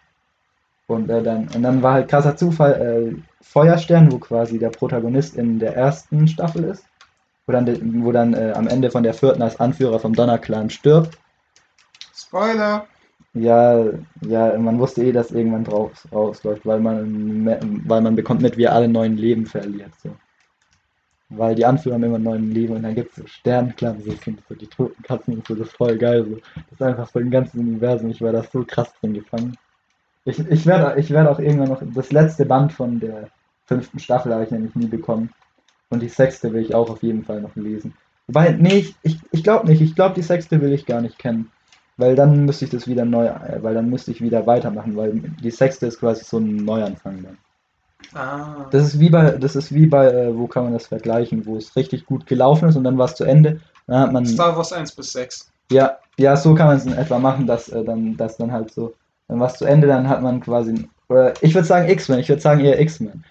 Und, 0.90 1.09
äh, 1.09 1.23
dann, 1.23 1.49
und 1.54 1.62
dann 1.62 1.82
war 1.82 1.94
halt 1.94 2.09
krasser 2.09 2.37
Zufall 2.37 2.73
äh, 2.73 3.23
Feuerstern, 3.40 4.11
wo 4.11 4.18
quasi 4.18 4.59
der 4.59 4.70
Protagonist 4.70 5.37
in 5.37 5.61
der 5.61 5.76
ersten 5.76 6.26
Staffel 6.26 6.64
ist. 6.64 6.85
Wo 7.47 7.52
dann, 7.52 8.04
wo 8.04 8.11
dann 8.11 8.35
äh, 8.35 8.52
am 8.56 8.66
Ende 8.66 8.90
von 8.90 9.04
der 9.04 9.14
vierten 9.14 9.40
als 9.40 9.61
Anführer 9.61 10.00
vom 10.00 10.14
Donnerclan 10.14 10.68
stirbt. 10.68 11.16
Spoiler! 12.12 12.87
Ja, 13.35 13.85
ja, 14.23 14.59
man 14.59 14.80
wusste 14.80 15.04
eh, 15.04 15.12
dass 15.12 15.30
irgendwann 15.30 15.62
draus, 15.62 16.09
rausläuft, 16.12 16.66
weil 16.66 16.80
man, 16.80 17.47
weil 17.87 18.00
man 18.00 18.16
bekommt 18.16 18.42
mit, 18.42 18.56
wie 18.56 18.64
er 18.64 18.75
alle 18.75 18.88
neuen 18.88 19.16
Leben 19.16 19.47
verliert. 19.47 19.92
So. 20.02 20.11
Weil 21.28 21.54
die 21.54 21.64
Anführer 21.64 21.94
haben 21.94 22.02
immer 22.02 22.18
neuen 22.18 22.50
Leben 22.50 22.75
und 22.75 22.82
dann 22.82 22.97
gibt 22.97 23.11
es 23.11 23.16
so 23.16 23.26
Sternenclan, 23.28 24.02
so 24.02 24.11
sind 24.11 24.42
so 24.49 24.56
die 24.56 24.66
toten 24.66 25.00
Katzen 25.04 25.35
und 25.35 25.47
so, 25.47 25.54
das 25.54 25.68
ist 25.68 25.76
voll 25.76 25.97
geil. 25.97 26.25
So. 26.25 26.35
Das 26.35 26.73
ist 26.73 26.82
einfach 26.82 27.09
voll 27.09 27.23
im 27.23 27.30
ganzen 27.30 27.61
Universum, 27.61 28.11
ich 28.11 28.20
war 28.20 28.32
da 28.32 28.42
so 28.42 28.64
krass 28.64 28.92
drin 29.00 29.14
gefangen. 29.14 29.56
Ich, 30.24 30.38
ich 30.38 30.66
werde 30.66 31.00
ich 31.00 31.10
werd 31.10 31.28
auch 31.28 31.38
irgendwann 31.38 31.68
noch. 31.68 31.82
Das 31.94 32.12
letzte 32.12 32.44
Band 32.46 32.72
von 32.72 33.00
der 33.00 33.28
fünften 33.64 33.98
Staffel 33.98 34.32
habe 34.32 34.44
ich 34.44 34.50
nämlich 34.50 34.74
nie 34.74 34.86
bekommen. 34.86 35.30
Und 35.88 36.00
die 36.02 36.08
sechste 36.08 36.52
will 36.52 36.62
ich 36.62 36.74
auch 36.74 36.90
auf 36.90 37.02
jeden 37.02 37.24
Fall 37.24 37.40
noch 37.40 37.56
lesen. 37.56 37.94
Wobei, 38.26 38.52
nee, 38.52 38.78
ich, 38.78 38.94
ich, 39.02 39.18
ich 39.32 39.42
glaube 39.42 39.66
nicht. 39.66 39.80
Ich 39.80 39.94
glaube, 39.94 40.14
die 40.14 40.22
sechste 40.22 40.60
will 40.60 40.72
ich 40.72 40.86
gar 40.86 41.00
nicht 41.00 41.18
kennen. 41.18 41.50
Weil 41.96 42.14
dann 42.14 42.44
müsste 42.44 42.64
ich 42.64 42.70
das 42.70 42.86
wieder 42.86 43.04
neu, 43.04 43.26
äh, 43.26 43.62
weil 43.62 43.74
dann 43.74 43.90
müsste 43.90 44.10
ich 44.10 44.22
wieder 44.22 44.46
weitermachen, 44.46 44.96
weil 44.96 45.12
die 45.42 45.50
sechste 45.50 45.86
ist 45.86 46.00
quasi 46.00 46.24
so 46.24 46.38
ein 46.38 46.56
Neuanfang 46.56 47.22
dann. 47.22 47.38
Ah. 48.14 48.66
Das 48.70 48.84
ist 48.84 49.00
wie 49.00 49.10
bei, 49.10 49.32
das 49.32 49.54
ist 49.54 49.72
wie 49.74 49.86
bei, 49.86 50.06
äh, 50.06 50.36
wo 50.36 50.46
kann 50.46 50.64
man 50.64 50.72
das 50.72 50.86
vergleichen, 50.86 51.44
wo 51.44 51.56
es 51.56 51.76
richtig 51.76 52.06
gut 52.06 52.26
gelaufen 52.26 52.68
ist 52.68 52.76
und 52.76 52.84
dann 52.84 52.96
war 52.96 53.06
es 53.06 53.14
zu 53.14 53.24
Ende. 53.24 53.60
Dann 53.86 54.00
hat 54.00 54.12
man. 54.12 54.24
Star 54.24 54.56
Wars 54.56 54.72
1 54.72 54.92
bis 54.92 55.12
6. 55.12 55.50
Ja, 55.71 55.99
ja, 56.16 56.36
so 56.36 56.54
kann 56.54 56.68
man 56.68 56.76
es 56.78 56.86
in 56.86 56.95
etwa 56.95 57.18
machen, 57.18 57.47
dass 57.47 57.68
äh, 57.68 57.84
dann, 57.84 58.16
dass 58.16 58.36
dann 58.36 58.50
halt 58.50 58.73
so 58.73 58.95
dann 59.30 59.38
war 59.38 59.47
es 59.47 59.58
zu 59.58 59.64
Ende, 59.64 59.86
dann 59.86 60.08
hat 60.08 60.23
man 60.23 60.40
quasi. 60.40 60.88
Oder 61.08 61.34
ich 61.40 61.54
würde 61.54 61.66
sagen 61.66 61.88
X-Men, 61.88 62.19
ich 62.19 62.28
würde 62.28 62.43
sagen 62.43 62.64
eher 62.64 62.80
X-Men. 62.80 63.25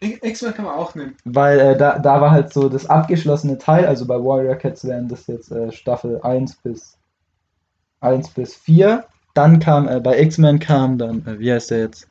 X-Men 0.00 0.52
kann 0.52 0.66
man 0.66 0.74
auch 0.74 0.94
nehmen. 0.94 1.16
Weil 1.24 1.58
äh, 1.58 1.78
da, 1.78 1.98
da 1.98 2.20
war 2.20 2.30
halt 2.30 2.52
so 2.52 2.68
das 2.68 2.84
abgeschlossene 2.84 3.56
Teil, 3.56 3.86
also 3.86 4.06
bei 4.06 4.16
Warrior 4.16 4.56
Cats 4.56 4.84
wären 4.84 5.08
das 5.08 5.26
jetzt 5.26 5.50
äh, 5.50 5.72
Staffel 5.72 6.20
1 6.20 6.56
bis 6.56 6.98
1 8.00 8.30
bis 8.30 8.54
4. 8.54 9.06
Dann 9.32 9.60
kam, 9.60 9.88
äh, 9.88 9.98
bei 9.98 10.20
X-Men 10.20 10.58
kam 10.58 10.98
dann, 10.98 11.26
äh, 11.26 11.38
wie 11.38 11.50
heißt 11.50 11.70
der 11.70 11.78
jetzt? 11.78 12.06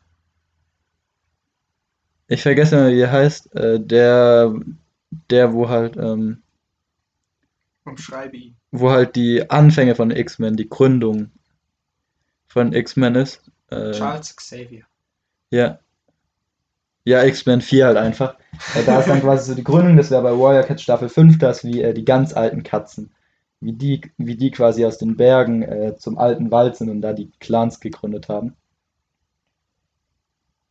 Ich 2.28 2.42
vergesse 2.42 2.78
mal, 2.78 2.92
wie 2.94 3.02
er 3.02 3.12
heißt. 3.12 3.56
Äh, 3.56 3.80
der, 3.80 4.56
der, 5.30 5.54
wo 5.54 5.70
halt, 5.70 5.98
ähm, 5.98 6.42
Umschreibe 7.86 8.38
ihn. 8.38 8.56
Wo 8.72 8.90
halt 8.90 9.16
die 9.16 9.52
Anfänge 9.52 9.94
von 9.94 10.10
X-Men, 10.10 10.56
die 10.56 10.68
Gründung 10.68 11.30
von 12.54 12.72
X-Men 12.72 13.16
ist. 13.16 13.42
Äh, 13.72 13.92
Charles 13.92 14.36
Xavier. 14.36 14.84
Ja. 15.50 15.80
Ja, 17.04 17.24
X-Men 17.24 17.62
4 17.62 17.88
halt 17.88 17.98
einfach. 17.98 18.36
Da 18.86 19.00
ist 19.00 19.10
dann 19.10 19.22
quasi 19.22 19.50
so 19.50 19.56
die 19.56 19.64
Gründung, 19.64 19.98
das 19.98 20.12
wäre 20.12 20.22
bei 20.22 20.32
Warrior 20.32 20.64
Cats 20.64 20.84
Staffel 20.84 21.10
5, 21.10 21.40
das 21.40 21.66
wie 21.66 21.82
äh, 21.82 21.94
die 21.94 22.06
ganz 22.06 22.34
alten 22.34 22.62
Katzen. 22.62 23.12
Wie 23.60 23.74
die, 23.74 24.02
wie 24.18 24.38
die 24.38 24.52
quasi 24.52 24.86
aus 24.86 25.00
den 25.00 25.18
Bergen 25.18 25.64
äh, 25.64 25.96
zum 25.98 26.18
alten 26.20 26.52
Wald 26.52 26.76
sind 26.76 26.90
und 26.90 27.02
da 27.02 27.14
die 27.14 27.32
Clans 27.40 27.80
gegründet 27.80 28.30
haben. 28.30 28.56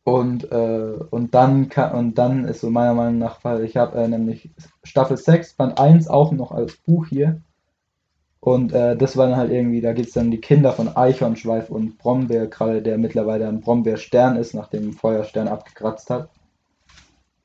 Und, 0.05 0.49
äh, 0.51 0.99
und, 1.09 1.35
dann 1.35 1.69
kann, 1.69 1.93
und 1.93 2.17
dann 2.17 2.45
ist 2.45 2.61
so 2.61 2.69
meiner 2.69 2.93
Meinung 2.93 3.17
nach, 3.17 3.43
weil 3.43 3.63
ich 3.63 3.75
habe 3.75 3.97
äh, 3.97 4.07
nämlich 4.07 4.51
Staffel 4.83 5.17
6, 5.17 5.55
Band 5.55 5.79
1 5.79 6.07
auch 6.07 6.31
noch 6.31 6.51
als 6.51 6.77
Buch 6.77 7.07
hier. 7.07 7.41
Und 8.43 8.73
äh, 8.73 8.97
das 8.97 9.15
war 9.15 9.27
dann 9.27 9.37
halt 9.37 9.51
irgendwie, 9.53 9.79
da 9.79 9.93
geht 9.93 10.07
es 10.07 10.13
dann 10.13 10.25
um 10.25 10.31
die 10.31 10.41
Kinder 10.41 10.73
von 10.73 10.93
Eichhornschweif 10.93 11.69
und 11.69 11.97
Brombeerkralle, 11.97 12.81
der 12.81 12.97
mittlerweile 12.97 13.47
ein 13.47 13.61
Brombeerstern 13.61 14.35
ist, 14.35 14.53
nachdem 14.53 14.91
Feuerstern 14.91 15.47
abgekratzt 15.47 16.09
hat. 16.09 16.29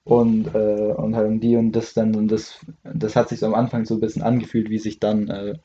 Und, 0.03 0.53
äh, 0.57 0.93
und 0.97 1.15
halt 1.15 1.29
um 1.29 1.39
die 1.39 1.55
und 1.55 1.71
das 1.71 1.95
dann, 1.95 2.17
und 2.17 2.27
das, 2.27 2.67
das 2.83 3.15
hat 3.15 3.29
sich 3.29 3.39
so 3.39 3.47
am 3.47 3.55
Anfang 3.55 3.85
so 3.85 3.95
ein 3.95 4.01
bisschen 4.01 4.23
angefühlt, 4.23 4.71
wie 4.71 4.81
sich 4.81 4.99
dann, 4.99 5.29
äh, 5.29 5.59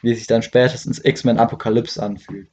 wie 0.00 0.14
sich 0.14 0.28
dann 0.28 0.42
spätestens 0.42 1.04
X-Men 1.04 1.38
Apokalypse 1.38 2.00
anfühlt. 2.00 2.48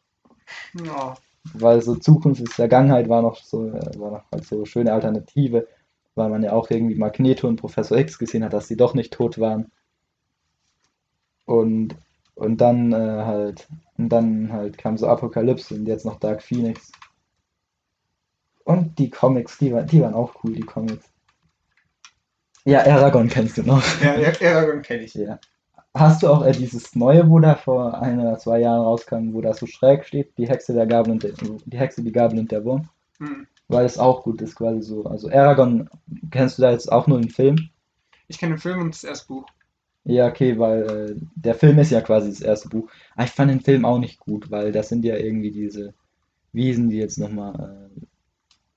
Ja. 0.83 1.13
Weil 1.53 1.83
so 1.83 1.93
Zukunft 1.93 2.41
ist 2.41 2.53
Vergangenheit 2.53 3.07
war 3.07 3.21
noch 3.21 3.35
so, 3.35 3.67
äh, 3.67 3.99
war 3.99 4.09
noch 4.09 4.23
halt 4.31 4.45
so 4.45 4.65
schöne 4.65 4.93
Alternative, 4.93 5.67
weil 6.15 6.29
man 6.29 6.41
ja 6.41 6.53
auch 6.53 6.71
irgendwie 6.71 6.95
Magneto 6.95 7.47
und 7.47 7.57
Professor 7.57 7.99
X 7.99 8.17
gesehen 8.17 8.43
hat, 8.43 8.53
dass 8.53 8.67
sie 8.67 8.77
doch 8.77 8.95
nicht 8.95 9.13
tot 9.13 9.37
waren. 9.37 9.71
Und 11.45 11.95
und 12.35 12.61
dann 12.61 12.91
äh, 12.93 13.23
halt, 13.25 13.67
und 13.97 14.09
dann 14.09 14.51
halt 14.51 14.77
kam 14.77 14.97
so 14.97 15.07
Apokalypse 15.07 15.73
und 15.73 15.87
jetzt 15.87 16.05
noch 16.05 16.19
Dark 16.19 16.41
Phoenix. 16.41 16.91
Und 18.65 18.97
die 18.99 19.09
Comics, 19.09 19.57
die, 19.57 19.69
die 19.85 20.01
waren 20.01 20.13
auch 20.13 20.43
cool, 20.43 20.53
die 20.53 20.61
Comics. 20.61 21.05
Ja, 22.65 22.83
Aragon 22.85 23.27
kennst 23.29 23.57
du 23.57 23.63
noch. 23.63 23.83
Ja, 24.01 24.13
Aragon 24.13 24.81
kenne 24.81 25.03
ich. 25.03 25.13
Ja. 25.13 25.39
Hast 25.93 26.23
du 26.23 26.27
auch 26.27 26.43
äh, 26.43 26.51
dieses 26.51 26.95
neue, 26.95 27.29
wo 27.29 27.39
da 27.39 27.55
vor 27.55 28.01
ein 28.01 28.19
oder 28.19 28.37
zwei 28.37 28.59
Jahren 28.59 28.81
rauskam, 28.81 29.33
wo 29.33 29.41
da 29.41 29.53
so 29.53 29.65
schräg 29.65 30.03
steht, 30.03 30.37
die 30.37 30.47
Hexe 30.47 30.73
der 30.73 30.87
Gabel 30.87 31.13
und 31.13 31.23
der, 31.23 31.31
die 31.65 31.77
Hexe, 31.77 32.03
die 32.03 32.11
Gabel 32.11 32.39
und 32.39 32.51
der 32.51 32.65
Wurm? 32.65 32.89
Mhm. 33.19 33.47
Weil 33.67 33.85
es 33.85 33.97
auch 33.97 34.23
gut 34.23 34.41
ist, 34.41 34.55
quasi 34.55 34.81
so. 34.81 35.05
Also 35.05 35.29
Aragon, 35.29 35.89
kennst 36.31 36.57
du 36.57 36.63
da 36.63 36.71
jetzt 36.71 36.91
auch 36.91 37.07
nur 37.07 37.21
den 37.21 37.29
Film? 37.29 37.69
Ich 38.27 38.39
kenne 38.39 38.55
den 38.55 38.59
Film 38.59 38.81
und 38.81 38.93
das 38.93 39.03
erste 39.03 39.27
Buch. 39.27 39.45
Ja, 40.05 40.27
okay, 40.27 40.57
weil 40.59 40.83
äh, 40.83 41.15
der 41.35 41.55
Film 41.55 41.79
ist 41.79 41.91
ja 41.91 41.99
quasi 42.01 42.29
das 42.29 42.41
erste 42.41 42.69
Buch. 42.69 42.89
Aber 43.15 43.25
ich 43.25 43.31
fand 43.31 43.51
den 43.51 43.61
Film 43.61 43.85
auch 43.85 43.99
nicht 43.99 44.19
gut, 44.19 44.51
weil 44.51 44.71
das 44.71 44.89
sind 44.89 45.03
ja 45.03 45.17
irgendwie 45.17 45.51
diese 45.51 45.93
Wiesen, 46.53 46.89
die 46.89 46.97
jetzt 46.97 47.17
nochmal. 47.17 47.89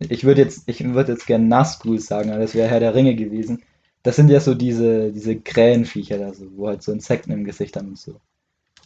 Äh, 0.00 0.06
ich 0.08 0.24
würde 0.24 0.42
jetzt, 0.42 0.62
ich 0.66 0.82
würde 0.82 1.12
jetzt 1.12 1.26
gerne 1.26 1.46
Nazgul 1.46 1.98
sagen, 2.00 2.30
aber 2.30 2.40
das 2.40 2.54
wäre 2.54 2.68
Herr 2.68 2.80
der 2.80 2.94
Ringe 2.94 3.14
gewesen. 3.14 3.62
Das 4.02 4.16
sind 4.16 4.30
ja 4.30 4.40
so 4.40 4.54
diese, 4.54 5.12
diese 5.12 5.38
Krähenviecher 5.38 6.18
da 6.18 6.32
so, 6.32 6.46
wo 6.56 6.68
halt 6.68 6.82
so 6.82 6.92
Insekten 6.92 7.32
im 7.32 7.44
Gesicht 7.44 7.76
haben 7.76 7.88
und 7.88 7.98
so. 7.98 8.20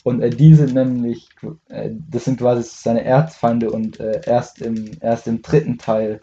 Und 0.02 0.20
äh, 0.20 0.30
die 0.30 0.54
sind 0.54 0.74
nämlich, 0.74 1.28
äh, 1.68 1.90
das 2.10 2.24
sind 2.24 2.38
quasi 2.38 2.62
seine 2.64 3.04
Erzfeinde 3.04 3.70
und 3.70 4.00
äh, 4.00 4.20
erst, 4.26 4.60
im, 4.60 4.90
erst 5.00 5.28
im 5.28 5.42
dritten 5.42 5.78
Teil 5.78 6.20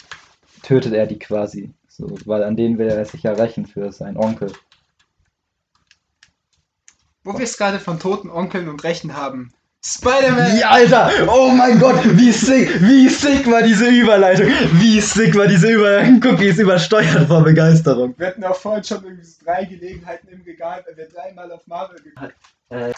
tötet 0.64 0.94
er 0.94 1.08
die 1.08 1.20
quasi. 1.20 1.72
So, 1.88 2.18
weil 2.26 2.44
an 2.44 2.58
denen 2.58 2.78
will 2.78 2.88
er 2.88 3.06
sich 3.06 3.24
ja 3.24 3.34
rächen 3.34 3.66
für 3.66 3.92
seinen 3.94 4.18
Onkel. 4.18 4.52
Wo 7.24 7.38
wir 7.38 7.44
es 7.44 7.58
gerade 7.58 7.80
von 7.80 8.00
toten 8.00 8.30
Onkeln 8.30 8.70
und 8.70 8.84
Rechen 8.84 9.16
haben. 9.16 9.52
Spider-Man! 9.86 10.58
Ja, 10.58 10.72
Alter! 10.72 11.10
Oh 11.28 11.50
mein 11.50 11.80
Gott, 11.80 12.00
wie 12.18 12.32
sick, 12.34 12.82
wie 12.82 13.08
sick 13.08 13.50
war 13.50 13.62
diese 13.62 13.88
Überleitung! 13.88 14.48
Wie 14.74 15.00
sick 15.00 15.36
war 15.38 15.48
diese 15.48 15.70
Überleitung! 15.72 16.20
Guck, 16.20 16.40
wie 16.42 16.48
es 16.50 16.60
übersteuert 16.60 17.28
vor 17.28 17.44
Begeisterung. 17.44 18.14
Wir 18.18 18.28
hatten 18.28 18.44
auch 18.44 18.56
vorhin 18.58 18.84
schon 18.84 19.04
irgendwie 19.04 19.28
drei 19.46 19.64
Gelegenheiten 19.66 20.28
im 20.30 20.42
Regal, 20.42 20.84
wenn 20.88 20.98
wir 20.98 21.08
dreimal 21.08 21.50
auf 21.52 21.66
Marvel 21.68 21.98
geguckt 22.02 22.34
äh. 22.70 22.92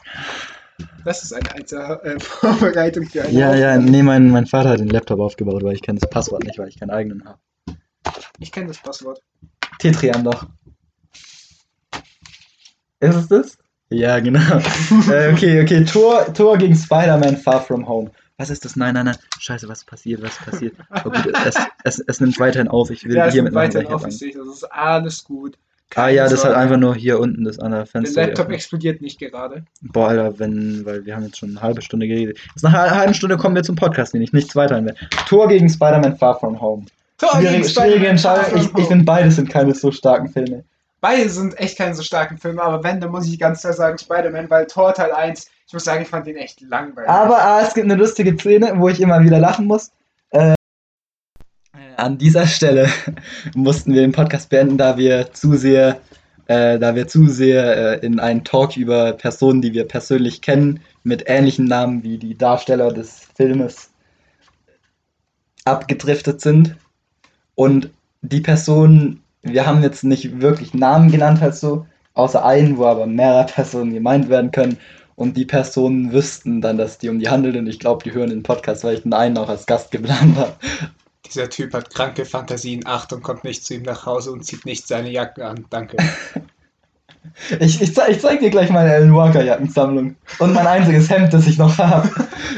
Das 1.05 1.23
ist 1.23 1.33
eine 1.33 1.51
alte 1.53 1.77
äh, 2.03 2.19
Vorbereitung 2.23 3.05
für 3.05 3.21
eine 3.23 3.31
Ja, 3.31 3.49
Aufnahme. 3.49 3.61
ja, 3.61 3.77
nee, 3.77 4.01
mein, 4.03 4.29
mein 4.31 4.47
Vater 4.47 4.69
hat 4.69 4.79
den 4.79 4.89
Laptop 4.89 5.19
aufgebaut, 5.19 5.63
weil 5.63 5.73
ich 5.75 5.81
kenne 5.83 5.99
das 5.99 6.09
Passwort 6.09 6.43
nicht, 6.43 6.57
weil 6.57 6.67
ich 6.67 6.79
keinen 6.79 6.89
eigenen 6.89 7.23
habe. 7.25 7.39
Ich 8.39 8.51
kenne 8.51 8.67
das 8.67 8.79
Passwort. 8.79 9.21
Tetrian 9.77 10.23
doch. 10.23 10.47
Ist 12.99 13.15
es 13.15 13.27
das? 13.27 13.57
Ja, 13.91 14.19
genau. 14.19 14.39
äh, 15.11 15.33
okay, 15.33 15.61
okay. 15.61 15.83
Tor, 15.83 16.33
Tor 16.33 16.57
gegen 16.57 16.75
Spider-Man 16.75 17.37
Far 17.37 17.61
From 17.61 17.87
Home. 17.87 18.09
Was 18.37 18.49
ist 18.49 18.65
das? 18.65 18.75
Nein, 18.75 18.93
nein, 18.93 19.05
nein. 19.05 19.17
Scheiße, 19.39 19.67
was 19.67 19.83
passiert? 19.83 20.21
Was 20.23 20.37
passiert? 20.37 20.73
Oh, 21.05 21.09
gut, 21.09 21.33
es, 21.45 21.55
es, 21.83 21.99
es 21.99 22.21
nimmt 22.21 22.39
weiterhin 22.39 22.69
auf. 22.69 22.89
Ich 22.89 23.03
will 23.05 23.15
Ja, 23.15 23.29
hier 23.29 23.43
mit 23.43 23.53
weiterhin 23.53 23.87
meinem 23.87 23.95
auf, 23.97 24.07
ich 24.07 24.17
sehe, 24.17 24.33
das 24.33 24.47
ist 24.47 24.63
alles 24.63 25.23
gut. 25.23 25.57
Ah 25.95 26.07
ja, 26.07 26.23
das 26.23 26.35
hat 26.35 26.39
Sorge. 26.39 26.57
einfach 26.57 26.77
nur 26.77 26.95
hier 26.95 27.19
unten 27.19 27.43
das 27.43 27.59
andere 27.59 27.81
Der 27.81 27.85
Fenster. 27.85 28.21
Laptop 28.21 28.37
geöffnet. 28.37 28.55
explodiert 28.55 29.01
nicht 29.01 29.19
gerade. 29.19 29.63
Boah, 29.81 30.07
Alter, 30.07 30.39
wenn, 30.39 30.85
weil 30.85 31.05
wir 31.05 31.15
haben 31.15 31.25
jetzt 31.25 31.37
schon 31.37 31.49
eine 31.49 31.61
halbe 31.61 31.81
Stunde 31.81 32.07
geredet. 32.07 32.39
Jetzt 32.55 32.63
nach 32.63 32.73
einer 32.73 32.95
halben 32.95 33.13
Stunde 33.13 33.37
kommen 33.37 33.55
wir 33.55 33.63
zum 33.63 33.75
Podcast, 33.75 34.13
den 34.13 34.21
ich 34.21 34.31
nichts 34.31 34.55
weiter 34.55 34.83
will. 34.83 34.95
Tor 35.27 35.49
gegen 35.49 35.67
Spider-Man 35.67 36.17
Far 36.17 36.39
From 36.39 36.59
Home. 36.61 36.85
Tor 37.17 37.29
Schwierige, 37.31 37.51
gegen 37.57 37.69
schwierige 37.69 38.07
Entscheidung. 38.07 38.59
Ich, 38.61 38.69
ich 38.75 38.87
finde, 38.87 39.03
beide 39.03 39.29
sind 39.31 39.49
keine 39.49 39.75
so 39.75 39.91
starken 39.91 40.29
Filme. 40.29 40.63
Beide 41.01 41.27
sind 41.29 41.59
echt 41.59 41.79
keine 41.79 41.95
so 41.95 42.03
starken 42.03 42.37
Filme, 42.37 42.61
aber 42.61 42.83
wenn, 42.83 43.01
dann 43.01 43.09
muss 43.09 43.27
ich 43.27 43.39
ganz 43.39 43.61
klar 43.61 43.73
sagen 43.73 43.97
Spider-Man, 43.97 44.51
weil 44.51 44.67
Tor 44.67 44.93
Teil 44.93 45.11
1, 45.11 45.49
ich 45.65 45.73
muss 45.73 45.83
sagen, 45.83 46.03
ich 46.03 46.07
fand 46.07 46.27
den 46.27 46.37
echt 46.37 46.61
langweilig. 46.61 47.09
Aber 47.09 47.41
ah, 47.43 47.61
es 47.61 47.73
gibt 47.73 47.85
eine 47.85 47.95
lustige 47.95 48.37
Szene, 48.37 48.73
wo 48.75 48.87
ich 48.87 49.01
immer 49.01 49.19
wieder 49.23 49.39
lachen 49.39 49.65
muss. 49.65 49.91
Äh, 50.29 50.53
an 51.97 52.19
dieser 52.19 52.45
Stelle 52.45 52.87
mussten 53.55 53.93
wir 53.93 54.01
den 54.01 54.11
Podcast 54.11 54.49
beenden, 54.49 54.77
da 54.77 54.95
wir 54.95 55.33
zu 55.33 55.55
sehr, 55.55 55.99
äh, 56.45 56.77
da 56.77 56.93
wir 56.93 57.07
zu 57.07 57.27
sehr 57.27 58.01
äh, 58.03 58.05
in 58.05 58.19
einen 58.19 58.43
Talk 58.43 58.77
über 58.77 59.13
Personen, 59.13 59.63
die 59.63 59.73
wir 59.73 59.87
persönlich 59.87 60.41
kennen, 60.41 60.81
mit 61.03 61.23
ähnlichen 61.25 61.65
Namen 61.65 62.03
wie 62.03 62.19
die 62.19 62.37
Darsteller 62.37 62.91
des 62.91 63.27
Filmes 63.35 63.89
abgedriftet 65.65 66.41
sind. 66.41 66.75
Und 67.55 67.89
die 68.21 68.41
Personen, 68.41 69.23
wir 69.43 69.65
haben 69.65 69.81
jetzt 69.83 70.03
nicht 70.03 70.41
wirklich 70.41 70.73
Namen 70.73 71.11
genannt 71.11 71.41
halt 71.41 71.55
so, 71.55 71.85
außer 72.13 72.45
einen, 72.45 72.77
wo 72.77 72.85
aber 72.85 73.07
mehrere 73.07 73.45
Personen 73.53 73.93
gemeint 73.93 74.29
werden 74.29 74.51
können. 74.51 74.77
Und 75.15 75.37
die 75.37 75.45
Personen 75.45 76.11
wüssten 76.13 76.61
dann, 76.61 76.77
dass 76.77 76.97
die 76.97 77.09
um 77.09 77.19
die 77.19 77.29
handelt. 77.29 77.55
Und 77.55 77.67
ich 77.67 77.79
glaube, 77.79 78.03
die 78.03 78.13
hören 78.13 78.29
den 78.29 78.43
Podcast, 78.43 78.83
weil 78.83 78.95
ich 78.95 79.03
den 79.03 79.13
einen 79.13 79.37
auch 79.37 79.49
als 79.49 79.67
Gast 79.67 79.91
geplant 79.91 80.35
habe. 80.37 80.53
Dieser 81.27 81.49
Typ 81.49 81.73
hat 81.73 81.93
kranke 81.93 82.25
Fantasien, 82.25 82.85
Achtung, 82.85 83.21
kommt 83.21 83.43
nicht 83.43 83.63
zu 83.63 83.75
ihm 83.75 83.83
nach 83.83 84.05
Hause 84.05 84.31
und 84.31 84.45
zieht 84.45 84.65
nicht 84.65 84.87
seine 84.87 85.11
Jacke 85.11 85.45
an. 85.45 85.65
Danke. 85.69 85.97
Ich, 87.59 87.81
ich, 87.81 87.95
zeig, 87.95 88.09
ich 88.09 88.19
zeig 88.19 88.39
dir 88.39 88.49
gleich 88.49 88.69
meine 88.69 88.91
Alan 88.91 89.13
Walker 89.13 89.43
Jackensammlung. 89.43 90.15
Und 90.39 90.53
mein 90.53 90.67
einziges 90.67 91.09
Hemd, 91.09 91.33
das 91.33 91.47
ich 91.47 91.57
noch 91.57 91.77
habe. 91.77 92.09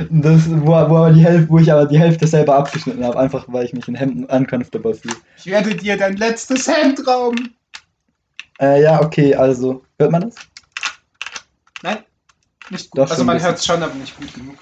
Das, 0.10 0.50
wo, 0.50 0.68
wo, 0.68 0.76
aber 0.76 1.12
die 1.12 1.24
Hälfte, 1.24 1.50
wo 1.50 1.60
ich 1.60 1.72
aber 1.72 1.86
die 1.86 2.00
Hälfte 2.00 2.28
selber 2.28 2.56
abgeschnitten 2.56 3.04
habe. 3.04 3.18
Einfach 3.20 3.46
weil 3.48 3.66
ich 3.66 3.74
mich 3.74 3.88
in 3.88 3.96
Hemden 3.96 4.26
uncomfortable 4.26 4.94
fühle. 4.94 5.16
Ich 5.38 5.46
werde 5.46 5.76
dir 5.76 5.98
dein 5.98 6.18
letztes 6.18 6.68
Hemd 6.68 7.06
rauben. 7.08 7.54
Äh, 8.60 8.82
ja, 8.84 9.02
okay, 9.02 9.36
also. 9.36 9.84
Hört 10.00 10.12
man 10.12 10.22
das? 10.22 10.36
Nein, 11.82 12.00
nicht 12.70 12.92
gut. 12.92 13.00
Doch, 13.00 13.12
also 13.12 13.24
man 13.24 13.42
hört 13.42 13.58
es 13.58 13.66
schon, 13.66 13.82
aber 13.82 13.94
nicht 13.96 14.18
gut 14.18 14.34
genug. 14.34 14.56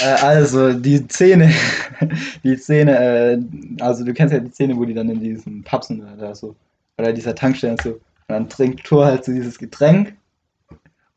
Äh, 0.00 0.22
also, 0.22 0.72
die 0.72 1.06
Szene. 1.08 1.52
Die 2.44 2.56
Szene, 2.56 2.98
äh, 2.98 3.38
also 3.80 4.04
du 4.04 4.14
kennst 4.14 4.32
ja 4.32 4.40
die 4.40 4.50
Szene, 4.50 4.74
wo 4.74 4.86
die 4.86 4.94
dann 4.94 5.10
in 5.10 5.20
diesen 5.20 5.62
Papsen 5.62 6.02
oder 6.16 6.34
so. 6.34 6.56
Oder 6.96 7.12
dieser 7.12 7.34
Tankstelle 7.34 7.72
und 7.72 7.82
so. 7.82 8.00
Und 8.30 8.34
dann 8.36 8.48
trinkt 8.48 8.84
Thor 8.86 9.06
halt 9.06 9.24
so 9.24 9.32
dieses 9.32 9.58
Getränk. 9.58 10.14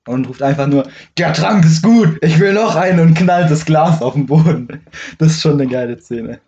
Und 0.07 0.27
ruft 0.27 0.41
einfach 0.41 0.67
nur, 0.67 0.89
der 1.17 1.31
Trank 1.31 1.63
ist 1.63 1.81
gut, 1.81 2.17
ich 2.21 2.39
will 2.39 2.53
noch 2.53 2.75
einen 2.75 2.99
und 2.99 3.13
knallt 3.13 3.49
das 3.49 3.63
Glas 3.63 4.01
auf 4.01 4.15
den 4.15 4.25
Boden. 4.25 4.67
Das 5.17 5.29
ist 5.29 5.41
schon 5.41 5.53
eine 5.53 5.67
geile 5.67 5.97
Szene. 5.97 6.39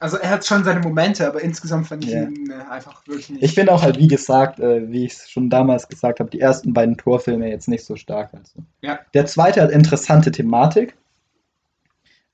Also 0.00 0.16
er 0.16 0.30
hat 0.30 0.44
schon 0.44 0.64
seine 0.64 0.80
Momente, 0.80 1.26
aber 1.26 1.40
insgesamt 1.40 1.86
fand 1.86 2.04
ich 2.04 2.10
Ja. 2.10 2.22
ihn 2.22 2.50
äh, 2.50 2.70
einfach 2.70 3.06
wirklich 3.06 3.30
nicht. 3.30 3.42
Ich 3.44 3.54
finde 3.54 3.72
auch 3.72 3.82
halt, 3.82 3.98
wie 3.98 4.08
gesagt, 4.08 4.58
äh, 4.58 4.90
wie 4.90 5.04
ich 5.04 5.12
es 5.12 5.30
schon 5.30 5.50
damals 5.50 5.86
gesagt 5.88 6.18
habe, 6.18 6.30
die 6.30 6.40
ersten 6.40 6.72
beiden 6.72 6.96
Torfilme 6.96 7.48
jetzt 7.48 7.68
nicht 7.68 7.84
so 7.84 7.94
stark. 7.94 8.30
Also. 8.34 8.64
Ja. 8.80 8.98
Der 9.14 9.26
zweite 9.26 9.62
hat 9.62 9.70
interessante 9.70 10.32
Thematik. 10.32 10.96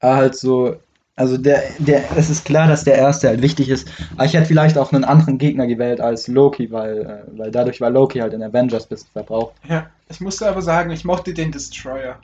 Aber 0.01 0.17
halt 0.17 0.37
so, 0.37 0.77
also 1.17 1.37
der, 1.37 1.63
der, 1.79 2.05
es 2.17 2.31
ist 2.31 2.45
klar, 2.45 2.69
dass 2.69 2.85
der 2.85 2.95
erste 2.95 3.29
halt 3.29 3.43
wichtig 3.43 3.69
ist. 3.69 3.89
Aber 4.17 4.25
ich 4.25 4.35
hätte 4.35 4.47
vielleicht 4.47 4.79
auch 4.79 4.93
einen 4.93 5.05
anderen 5.05 5.39
Gegner 5.39 5.67
gewählt 5.67 6.01
als 6.01 6.27
Loki, 6.29 6.71
weil, 6.71 6.99
äh, 7.01 7.39
weil 7.39 7.51
dadurch 7.51 7.81
war 7.81 7.91
Loki 7.91 8.19
halt 8.21 8.33
in 8.33 8.43
Avengers 8.43 8.87
bis 8.87 9.05
verbraucht. 9.05 9.55
ja, 9.69 9.91
ich 10.09 10.21
musste 10.21 10.49
aber 10.49 10.63
sagen, 10.63 10.91
ich 10.91 11.05
mochte 11.05 11.33
den 11.35 11.53
Destroyer. 11.53 12.17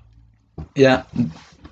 Ja. 0.77 1.07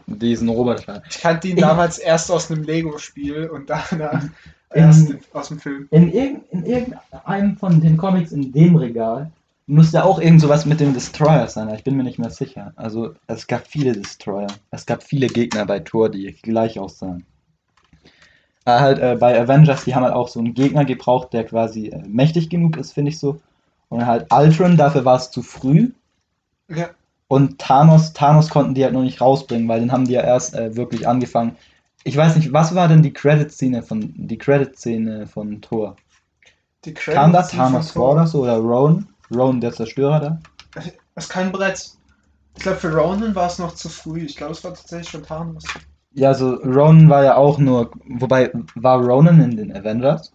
Diesen 0.06 0.48
Roboter. 0.48 1.02
Ich 1.10 1.18
kannte 1.18 1.48
ihn 1.48 1.56
damals 1.56 1.98
erst 1.98 2.30
aus 2.30 2.50
einem 2.50 2.62
Lego-Spiel 2.62 3.46
und 3.48 3.68
danach 3.70 4.22
In- 4.22 4.30
erst 4.74 5.12
aus 5.32 5.48
dem 5.48 5.58
Film. 5.58 5.88
In, 5.90 6.12
irg 6.12 6.40
in 6.52 6.64
irgendeinem 6.64 7.56
von 7.56 7.80
den 7.80 7.96
Comics 7.96 8.30
in 8.30 8.52
dem 8.52 8.76
Regal 8.76 9.30
muss 9.66 9.90
da 9.90 10.04
auch 10.04 10.20
irgend 10.20 10.40
sowas 10.40 10.64
mit 10.64 10.80
dem 10.80 10.94
Destroyer 10.94 11.48
sein. 11.48 11.68
aber 11.68 11.76
Ich 11.76 11.84
bin 11.84 11.96
mir 11.96 12.04
nicht 12.04 12.18
mehr 12.18 12.30
sicher. 12.30 12.72
Also 12.76 13.14
es 13.26 13.46
gab 13.46 13.66
viele 13.66 13.92
Destroyer. 13.92 14.46
Es 14.70 14.86
gab 14.86 15.02
viele 15.02 15.26
Gegner 15.26 15.66
bei 15.66 15.80
Thor, 15.80 16.08
die 16.08 16.32
gleich 16.42 16.78
aussahen. 16.78 17.26
Aber 18.64 18.80
halt 18.80 18.98
äh, 18.98 19.16
bei 19.18 19.40
Avengers, 19.40 19.84
die 19.84 19.94
haben 19.94 20.04
halt 20.04 20.14
auch 20.14 20.28
so 20.28 20.40
einen 20.40 20.54
Gegner 20.54 20.84
gebraucht, 20.84 21.32
der 21.32 21.44
quasi 21.44 21.88
äh, 21.88 22.02
mächtig 22.06 22.48
genug 22.50 22.76
ist, 22.76 22.92
finde 22.92 23.10
ich 23.10 23.18
so. 23.18 23.40
Und 23.88 24.06
halt 24.06 24.32
Ultron, 24.32 24.76
dafür 24.76 25.04
war 25.04 25.16
es 25.16 25.30
zu 25.30 25.42
früh. 25.42 25.90
Ja, 26.68 26.90
Und 27.28 27.58
Thanos, 27.58 28.12
Thanos 28.12 28.50
konnten 28.50 28.74
die 28.74 28.84
halt 28.84 28.94
noch 28.94 29.02
nicht 29.02 29.20
rausbringen, 29.20 29.68
weil 29.68 29.80
den 29.80 29.92
haben 29.92 30.06
die 30.06 30.12
ja 30.14 30.22
erst 30.22 30.54
äh, 30.54 30.76
wirklich 30.76 31.06
angefangen. 31.08 31.56
Ich 32.04 32.16
weiß 32.16 32.36
nicht, 32.36 32.52
was 32.52 32.74
war 32.74 32.88
denn 32.88 33.02
die 33.02 33.12
Credit-Szene 33.12 33.82
von 33.82 34.12
die 34.16 34.38
Credit-Szene 34.38 35.26
von 35.26 35.60
Thor? 35.60 35.96
die 36.84 36.94
Kam 36.94 37.32
da 37.32 37.42
Thanos 37.42 37.90
vor 37.90 38.12
oder 38.12 38.26
so? 38.26 38.42
Oder 38.42 38.58
Rowan? 38.58 39.08
Rowan, 39.30 39.60
der 39.60 39.72
Zerstörer 39.72 40.20
da? 40.20 40.38
Es 41.14 41.28
kann 41.28 41.52
bereits. 41.52 41.98
Ich 42.56 42.62
glaube, 42.62 42.78
für 42.78 42.94
Ronan 42.94 43.34
war 43.34 43.46
es 43.48 43.58
noch 43.58 43.74
zu 43.74 43.88
früh. 43.88 44.20
Ich 44.24 44.36
glaube, 44.36 44.52
es 44.52 44.64
war 44.64 44.74
tatsächlich 44.74 45.10
schon 45.10 45.22
Thanos. 45.22 45.64
Ja, 46.12 46.28
also 46.28 46.54
Ronan 46.54 47.10
war 47.10 47.24
ja 47.24 47.36
auch 47.36 47.58
nur. 47.58 47.90
Wobei, 48.08 48.50
war 48.74 48.98
Ronan 49.00 49.40
in 49.40 49.56
den 49.56 49.76
Avengers? 49.76 50.32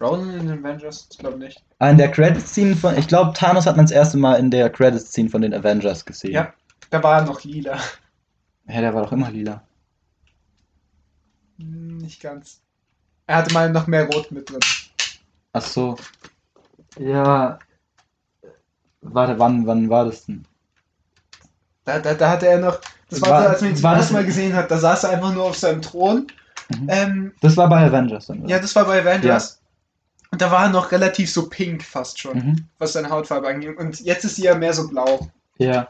Ronan 0.00 0.30
in 0.40 0.46
den 0.48 0.64
Avengers? 0.64 1.08
Ich 1.10 1.18
glaube 1.18 1.38
nicht. 1.38 1.62
Ah, 1.78 1.90
in 1.90 1.98
der 1.98 2.10
Credit-Scene 2.10 2.74
von. 2.76 2.96
Ich 2.98 3.06
glaube, 3.06 3.32
Thanos 3.32 3.66
hat 3.66 3.76
man 3.76 3.86
das 3.86 3.92
erste 3.92 4.18
Mal 4.18 4.34
in 4.34 4.50
der 4.50 4.70
Credit-Scene 4.70 5.30
von 5.30 5.42
den 5.42 5.54
Avengers 5.54 6.04
gesehen. 6.04 6.32
Ja. 6.32 6.52
Da 6.90 7.02
war 7.02 7.20
er 7.20 7.26
noch 7.26 7.42
lila. 7.42 7.78
Ja, 8.68 8.80
der 8.80 8.94
war 8.94 9.02
doch 9.02 9.12
immer 9.12 9.30
lila. 9.30 9.62
Hm, 11.58 11.98
Nicht 11.98 12.20
ganz. 12.20 12.62
Er 13.26 13.36
hatte 13.36 13.52
mal 13.52 13.70
noch 13.70 13.86
mehr 13.86 14.06
Rot 14.06 14.30
mit 14.30 14.48
drin. 14.50 14.60
Ach 15.52 15.62
so. 15.62 15.96
Ja. 16.98 17.58
Warte, 19.12 19.38
wann, 19.38 19.66
wann 19.66 19.88
war 19.90 20.04
das 20.06 20.26
denn? 20.26 20.44
Da, 21.84 21.98
da, 22.00 22.14
da 22.14 22.30
hatte 22.30 22.48
er 22.48 22.58
noch. 22.58 22.80
Das 23.08 23.20
war, 23.22 23.30
War- 23.30 23.48
als 23.50 23.60
man 23.60 23.70
ihn 23.70 23.76
zum 23.76 23.90
ersten 23.92 24.14
Mal 24.14 24.24
gesehen 24.24 24.54
hat. 24.54 24.70
Da 24.70 24.78
saß 24.78 25.04
er 25.04 25.10
einfach 25.10 25.32
nur 25.32 25.44
auf 25.44 25.56
seinem 25.56 25.82
Thron. 25.82 26.26
Mhm. 26.70 26.86
Ähm, 26.88 27.32
Das 27.40 27.56
war 27.56 27.68
bei 27.68 27.84
Avengers 27.86 28.26
dann, 28.26 28.40
oder? 28.40 28.48
ja, 28.50 28.58
das 28.58 28.74
war 28.74 28.84
bei 28.86 29.00
Avengers. 29.00 29.60
Und 30.32 30.42
da 30.42 30.50
war 30.50 30.64
er 30.64 30.70
noch 30.70 30.90
relativ 30.90 31.32
so 31.32 31.48
pink 31.48 31.84
fast 31.84 32.18
schon, 32.18 32.36
Mhm. 32.36 32.64
was 32.78 32.94
seine 32.94 33.10
Hautfarbe 33.10 33.46
angeht. 33.48 33.78
Und 33.78 34.00
jetzt 34.00 34.24
ist 34.24 34.36
sie 34.36 34.42
ja 34.44 34.56
mehr 34.56 34.72
so 34.72 34.88
blau. 34.88 35.30
Ja. 35.58 35.88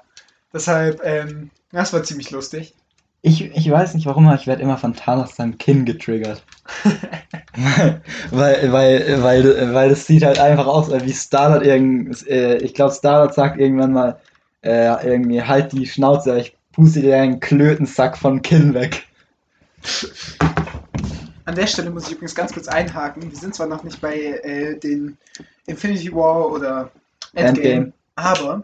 Deshalb, 0.53 1.01
ähm, 1.03 1.51
das 1.73 1.93
war 1.95 2.03
ziemlich 2.03 2.31
lustig. 2.31 2.75
Ich, 3.23 3.57
ich 3.57 3.71
weiß 3.71 3.95
nicht 3.95 4.07
warum, 4.07 4.29
aber 4.29 4.37
ich 4.37 4.47
werde 4.47 4.63
immer 4.63 4.79
von 4.79 4.95
Thanos 4.95 5.37
seinem 5.37 5.59
Kinn 5.59 5.85
getriggert. 5.85 6.45
weil, 8.31 8.73
weil, 8.73 9.23
weil, 9.23 9.75
weil 9.75 9.91
es 9.91 10.07
sieht 10.07 10.25
halt 10.25 10.39
einfach 10.39 10.67
aus, 10.67 10.91
wie 10.91 11.13
Starlord 11.13 11.65
irgend, 11.65 12.27
äh, 12.29 12.59
ich 12.59 12.75
glaube 12.75 12.95
Starlord 12.95 13.35
sagt 13.35 13.59
irgendwann 13.59 13.93
mal, 13.93 14.21
äh, 14.63 15.07
irgendwie 15.07 15.43
halt 15.43 15.73
die 15.73 15.87
Schnauze, 15.87 16.39
ich 16.39 16.57
puste 16.73 17.01
dir 17.01 17.17
einen 17.17 17.41
Klötensack 17.41 18.17
von 18.17 18.43
Kinn 18.43 18.75
weg. 18.75 19.07
An 21.45 21.55
der 21.55 21.67
Stelle 21.67 21.91
muss 21.91 22.07
ich 22.07 22.13
übrigens 22.13 22.35
ganz 22.35 22.53
kurz 22.53 22.69
einhaken. 22.69 23.31
Wir 23.31 23.39
sind 23.39 23.55
zwar 23.55 23.67
noch 23.67 23.85
nicht 23.85 24.01
bei 24.01 24.17
äh, 24.17 24.79
den 24.79 25.17
Infinity 25.67 26.13
War 26.13 26.51
oder 26.51 26.91
Endgame, 27.35 27.69
Endgame. 27.69 27.93
aber 28.17 28.63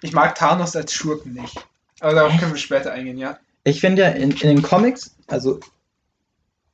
ich 0.00 0.12
mag 0.12 0.34
Thanos 0.34 0.76
als 0.76 0.92
Schurken 0.92 1.32
nicht. 1.32 1.56
Aber 2.02 2.14
darauf 2.14 2.36
können 2.36 2.50
wir 2.50 2.58
später 2.58 2.92
eingehen, 2.92 3.16
ja. 3.16 3.38
Ich 3.62 3.80
finde 3.80 4.02
ja 4.02 4.08
in, 4.08 4.32
in 4.32 4.48
den 4.48 4.62
Comics, 4.62 5.14
also 5.28 5.60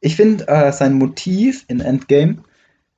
ich 0.00 0.16
finde 0.16 0.48
äh, 0.48 0.72
sein 0.72 0.94
Motiv 0.94 1.66
in 1.68 1.80
Endgame, 1.80 2.38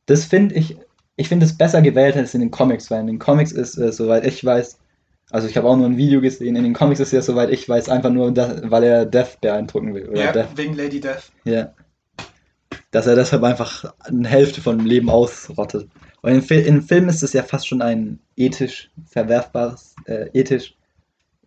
das 0.07 0.27
finde 0.27 0.55
ich, 0.55 0.77
ich 1.17 1.29
finde 1.29 1.45
es 1.45 1.59
besser 1.59 1.83
gewählt 1.83 2.17
als 2.17 2.33
in 2.33 2.41
den 2.41 2.53
Comics, 2.53 2.89
weil 2.89 3.01
in 3.01 3.09
den 3.09 3.19
Comics 3.19 3.51
ist, 3.51 3.77
äh, 3.79 3.91
soweit 3.91 4.25
ich 4.25 4.45
weiß, 4.45 4.79
also 5.31 5.49
ich 5.49 5.57
habe 5.57 5.69
auch 5.69 5.77
nur 5.77 5.87
ein 5.87 5.97
Video 5.97 6.21
gesehen, 6.21 6.55
in 6.55 6.63
den 6.63 6.73
Comics 6.73 7.01
ist 7.01 7.13
ja, 7.13 7.21
soweit 7.21 7.51
ich 7.51 7.69
weiß, 7.69 7.89
einfach 7.89 8.11
nur, 8.11 8.31
dass, 8.33 8.63
weil 8.71 8.85
er 8.85 9.07
Death 9.07 9.41
beeindrucken 9.41 9.93
will. 9.93 10.09
Oder 10.09 10.25
ja, 10.27 10.33
Death, 10.33 10.57
wegen 10.57 10.77
Lady 10.77 11.01
Death. 11.01 11.33
ja. 11.45 11.75
Dass 12.93 13.09
er 13.09 13.17
deshalb 13.17 13.43
einfach 13.43 13.93
eine 14.01 14.29
Hälfte 14.29 14.61
von 14.61 14.79
dem 14.79 14.87
Leben 14.87 15.11
ausrottet. 15.11 15.89
Und 16.23 16.33
im, 16.33 16.43
Fil 16.43 16.61
im 16.61 16.83
Film 16.83 17.09
ist 17.09 17.23
es 17.23 17.33
ja 17.33 17.43
fast 17.43 17.67
schon 17.67 17.83
ein 17.83 18.21
ethisch 18.37 18.91
verwerfbares, 19.07 19.95
äh, 20.07 20.29
ethisch 20.33 20.77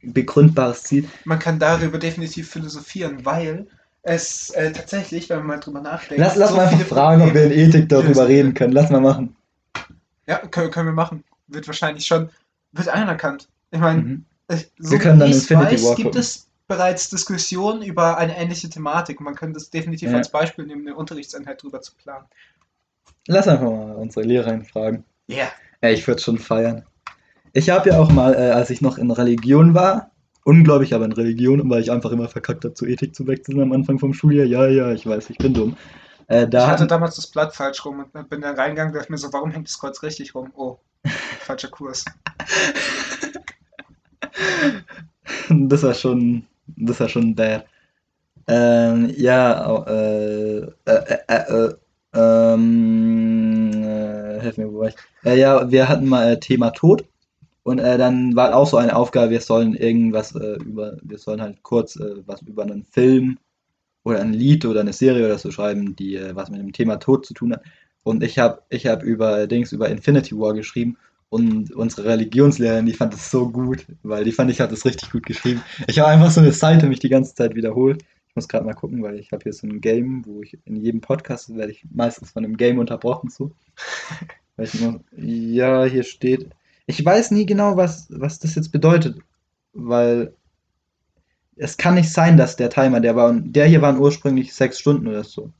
begründbares 0.04 0.84
Ziel. 0.84 1.08
Man 1.26 1.40
kann 1.40 1.60
darüber 1.60 1.98
definitiv 1.98 2.50
philosophieren, 2.50 3.26
weil 3.26 3.68
es 4.02 4.50
äh, 4.52 4.72
tatsächlich, 4.72 5.30
wenn 5.30 5.38
man 5.40 5.48
mal 5.48 5.60
drüber 5.60 5.82
nachdenkt. 5.82 6.20
Lass, 6.24 6.36
lass 6.36 6.50
so 6.50 6.56
mal 6.58 6.64
einfach 6.64 6.78
viele 6.78 6.90
fragen, 6.90 7.22
ob 7.22 7.34
wir 7.34 7.44
in 7.44 7.50
Probleme 7.50 7.68
Ethik 7.70 7.90
darüber 7.90 8.28
reden 8.28 8.54
können. 8.54 8.74
Lass 8.74 8.90
mal 8.90 9.00
machen. 9.02 9.36
Ja, 10.28 10.38
können, 10.40 10.72
können 10.72 10.88
wir 10.88 10.94
machen. 10.94 11.24
Wird 11.48 11.68
wahrscheinlich 11.68 12.06
schon, 12.06 12.30
wird 12.74 12.88
anerkannt. 12.90 13.48
Ich 13.72 13.80
meine, 13.80 14.02
Mhm. 14.02 14.26
ich- 14.52 14.70
so 14.78 14.92
Wir 14.92 15.00
können 15.00 15.18
wie 15.18 15.20
dann 15.22 15.32
Infinity 15.32 15.74
weiß, 15.76 15.84
War 15.86 15.96
gibt 15.96 16.06
gucken. 16.08 16.20
es 16.20 16.48
bereits 16.68 17.10
Diskussionen 17.10 17.82
über 17.84 18.18
eine 18.18 18.38
ähnliche 18.38 18.70
Thematik. 18.70 19.20
Man 19.22 19.36
könnte 19.36 19.56
das 19.56 19.70
definitiv 19.70 20.12
Ja. 20.12 20.18
als 20.18 20.30
Beispiel 20.30 20.66
nehmen, 20.66 20.88
eine 20.88 20.96
Unterrichtseinheit 20.96 21.62
drüber 21.64 21.82
zu 21.82 21.94
planen. 21.96 22.26
Lass 23.28 23.48
einfach 23.48 23.64
mal 23.70 23.96
unsere 23.96 24.26
Lehrerin 24.26 24.66
fragen. 24.66 25.04
Ja. 25.28 25.36
Yeah. 25.38 25.48
Ey, 25.82 25.94
ich 25.94 26.08
würde 26.08 26.22
schon 26.22 26.38
feiern. 26.40 26.84
Ich 27.54 27.70
habe 27.70 27.90
ja 27.90 28.00
auch 28.00 28.10
mal, 28.10 28.34
äh, 28.34 28.52
als 28.52 28.70
ich 28.70 28.82
noch 28.82 28.98
in 28.98 29.12
Religion 29.12 29.74
war, 29.74 30.12
unglaublich 30.44 30.94
aber 30.94 31.06
in 31.06 31.12
Religion, 31.14 31.70
weil 31.70 31.82
ich 31.82 31.92
einfach 31.92 32.12
immer 32.12 32.28
verkackt 32.28 32.66
habe, 32.66 32.74
zu 32.74 32.86
Ethik 32.86 33.16
zu 33.16 33.28
wechseln 33.28 33.62
am 33.62 33.72
Anfang 33.72 34.00
vom 34.00 34.14
Schuljahr. 34.14 34.46
Ja, 34.46 34.68
ja, 34.68 34.92
ich 34.92 35.06
weiß, 35.06 35.30
ich 35.30 35.38
bin 35.38 35.54
dumm. 35.54 35.76
Äh, 36.28 36.48
da 36.48 36.62
ich 36.62 36.68
hatte 36.68 36.88
damals 36.88 37.16
das 37.16 37.28
Blatt 37.28 37.56
falsch 37.56 37.86
rum 37.86 38.06
und 38.12 38.30
bin 38.30 38.42
dann 38.42 38.56
reingegangen 38.56 38.94
und 38.94 39.00
dachte 39.00 39.12
mir 39.12 39.18
so, 39.18 39.32
warum 39.34 39.52
hängt 39.52 39.68
das 39.68 39.80
Kreuz 39.80 40.02
richtig 40.04 40.34
rum? 40.36 40.52
Oh, 40.56 40.78
falscher 41.42 41.70
Kurs. 41.70 42.04
das 45.50 45.84
war 45.84 45.94
schon, 45.94 46.44
das 46.68 47.00
war 47.00 47.10
schon 47.10 47.36
bad. 47.36 47.66
Ähm, 48.48 49.14
ja, 49.18 49.66
au- 49.68 49.86
äh, 49.86 50.60
äh, 50.86 51.18
äh, 51.28 51.70
äh, 51.70 51.74
ähm, 52.16 53.84
äh, 53.84 54.40
helf 54.42 54.58
mir, 54.58 54.72
wo 54.74 54.80
war 54.82 54.90
ich? 54.90 54.96
Äh, 55.26 55.40
ja, 55.40 55.70
wir 55.72 55.90
hatten 55.90 56.08
mal 56.08 56.34
äh, 56.34 56.40
Thema 56.40 56.72
Tod 56.72 57.06
und 57.64 57.80
äh, 57.80 57.98
dann 57.98 58.36
war 58.36 58.56
auch 58.56 58.68
so 58.68 58.78
eine 58.78 58.96
Aufgabe, 58.96 59.32
wir 59.32 59.42
sollen 59.42 59.74
irgendwas 59.74 60.36
äh, 60.36 60.56
über, 60.64 60.98
wir 61.02 61.18
sollen 61.18 61.42
halt 61.42 61.64
kurz 61.64 61.96
äh, 61.96 62.16
was 62.26 62.42
über 62.42 62.64
einen 62.64 62.84
Film 62.84 63.40
oder 64.04 64.20
ein 64.20 64.34
Lied 64.34 64.66
oder 64.66 64.82
eine 64.82 64.94
Serie 64.94 65.26
oder 65.26 65.38
so 65.38 65.50
schreiben, 65.50 65.96
die 65.96 66.16
äh, 66.16 66.36
was 66.36 66.50
mit 66.50 66.60
dem 66.60 66.74
Thema 66.74 66.98
Tod 66.98 67.26
zu 67.26 67.34
tun 67.34 67.54
hat. 67.54 67.64
Und 68.04 68.22
ich 68.22 68.38
habe 68.38 68.62
ich 68.70 68.86
hab 68.86 69.02
über 69.02 69.48
Dings 69.48 69.72
über 69.72 69.88
Infinity 69.90 70.38
War 70.38 70.54
geschrieben 70.54 70.98
und 71.30 71.72
unsere 71.74 72.10
Religionslehrerin, 72.10 72.86
die 72.86 72.94
fand 72.94 73.14
es 73.14 73.32
so 73.32 73.50
gut, 73.50 73.86
weil 74.04 74.26
die 74.26 74.34
fand 74.34 74.52
ich 74.52 74.60
hat 74.60 74.72
das 74.72 74.86
richtig 74.86 75.10
gut 75.12 75.26
geschrieben. 75.26 75.64
Ich 75.88 76.00
habe 76.00 76.10
einfach 76.10 76.32
so 76.32 76.42
eine 76.42 76.52
Seite 76.52 76.88
mich 76.88 77.00
die 77.00 77.10
ganze 77.10 77.34
Zeit 77.34 77.56
wiederholt. 77.56 78.04
Ich 78.28 78.36
muss 78.36 78.50
gerade 78.50 78.66
mal 78.66 78.74
gucken, 78.74 79.02
weil 79.04 79.18
ich 79.18 79.32
habe 79.32 79.44
hier 79.44 79.54
so 79.54 79.66
ein 79.68 79.80
Game, 79.80 80.26
wo 80.26 80.44
ich 80.44 80.58
in 80.66 80.76
jedem 80.76 81.00
Podcast 81.00 81.56
werde 81.56 81.72
ich 81.72 81.86
meistens 81.92 82.32
von 82.32 82.44
einem 82.44 82.58
Game 82.58 82.78
unterbrochen 82.78 83.32
ich 84.58 84.82
immer, 84.82 85.00
ja, 85.16 85.86
hier 85.86 86.04
steht. 86.04 86.50
Ich 86.86 87.04
weiß 87.04 87.32
nie 87.32 87.46
genau, 87.46 87.78
was, 87.78 88.08
was 88.10 88.40
das 88.40 88.56
jetzt 88.56 88.72
bedeutet, 88.72 89.20
weil 89.74 90.34
es 91.56 91.78
kann 91.78 91.96
nicht 91.96 92.12
sein, 92.12 92.38
dass 92.38 92.56
der 92.56 92.70
Timer, 92.70 93.00
der 93.00 93.16
war, 93.16 93.34
der 93.34 93.66
hier 93.68 93.82
waren 93.82 93.98
ursprünglich 94.00 94.54
sechs 94.54 94.80
Stunden 94.80 95.08
oder 95.08 95.24
so. 95.24 95.52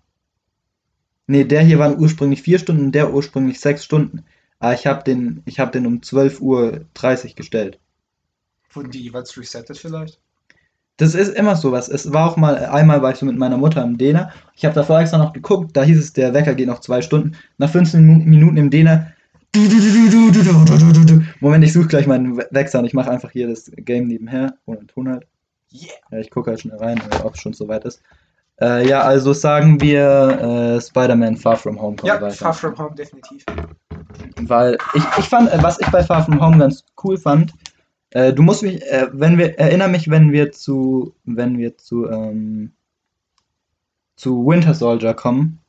Nee, 1.28 1.44
der 1.46 1.62
hier 1.64 1.80
waren 1.80 2.00
ursprünglich 2.00 2.42
vier 2.42 2.60
Stunden, 2.60 2.92
der 2.92 3.14
ursprünglich 3.14 3.60
sechs 3.60 3.84
Stunden. 3.86 4.24
Aber 4.60 4.74
ich 4.74 4.86
habe 4.88 5.04
den, 5.04 5.42
ich 5.46 5.60
habe 5.60 5.72
den 5.72 5.86
um 5.86 6.02
12.30 6.02 6.42
Uhr 6.42 6.86
30 6.94 7.36
gestellt. 7.36 7.80
Wurden 8.72 8.92
die 8.92 9.02
jeweils 9.02 9.38
resettet 9.38 9.78
vielleicht? 9.78 10.20
Das 10.98 11.16
ist 11.16 11.30
immer 11.36 11.56
sowas. 11.56 11.90
Es 11.90 12.12
war 12.14 12.30
auch 12.30 12.38
mal, 12.38 12.58
einmal 12.66 13.02
war 13.02 13.12
ich 13.12 13.18
so 13.18 13.26
mit 13.26 13.38
meiner 13.38 13.58
Mutter 13.58 13.84
im 13.84 13.98
Däner. 13.98 14.32
Ich 14.56 14.64
habe 14.66 14.76
davor 14.76 15.00
extra 15.00 15.18
noch 15.18 15.34
geguckt, 15.34 15.76
da 15.76 15.84
hieß 15.84 15.98
es, 15.98 16.14
der 16.14 16.34
Wecker 16.34 16.54
geht 16.56 16.68
noch 16.68 16.82
zwei 16.82 17.02
Stunden. 17.02 17.36
Nach 17.58 17.70
15 17.70 18.06
Minu- 18.06 18.26
Minuten 18.26 18.58
im 18.58 18.70
Däner. 18.70 19.12
Moment, 21.40 21.64
ich 21.64 21.74
suche 21.74 21.88
gleich 21.88 22.08
meinen 22.08 22.38
Wechsel 22.52 22.80
und 22.80 22.86
ich 22.86 22.94
mache 22.94 23.12
einfach 23.12 23.32
hier 23.32 23.48
das 23.48 23.72
Game 23.76 24.08
nebenher 24.08 24.56
und 24.66 24.88
tun 24.88 25.10
halt. 25.10 25.28
Yeah. 25.72 25.94
Ja, 26.12 26.20
ich 26.20 26.30
gucke 26.30 26.52
halt 26.52 26.62
schnell 26.62 26.78
rein, 26.78 27.02
ob 27.24 27.36
es 27.36 27.42
schon 27.42 27.54
soweit 27.54 27.86
ist. 27.86 28.02
Äh, 28.62 28.88
ja, 28.88 29.02
also 29.02 29.34
sagen 29.34 29.82
wir 29.82 30.78
äh, 30.78 30.82
Spider-Man 30.82 31.38
Far 31.38 31.58
From 31.58 31.82
Home. 31.82 31.98
Ja, 32.04 32.22
weiter. 32.22 32.36
Far 32.36 32.54
From 32.54 32.78
Home 32.78 32.96
definitiv. 32.96 33.44
Weil 34.42 34.78
ich, 34.94 35.04
ich 35.18 35.26
fand, 35.26 35.52
äh, 35.52 35.62
was 35.62 35.80
ich 35.80 35.88
bei 35.88 36.04
Far 36.04 36.24
From 36.26 36.40
Home 36.40 36.58
ganz 36.58 36.84
cool 37.04 37.18
fand, 37.18 37.54
äh, 38.12 38.32
du 38.32 38.44
musst 38.44 38.62
mich, 38.64 38.82
äh, 38.84 39.08
wenn 39.12 39.38
wir, 39.38 39.58
erinnere 39.60 39.90
mich, 39.90 40.10
wenn 40.10 40.32
wir 40.32 40.52
zu, 40.52 41.16
wenn 41.26 41.58
wir 41.58 41.78
zu, 41.78 42.08
ähm, 42.10 42.74
zu 44.16 44.46
Winter 44.46 44.76
Soldier 44.76 45.16
kommen, 45.16 45.63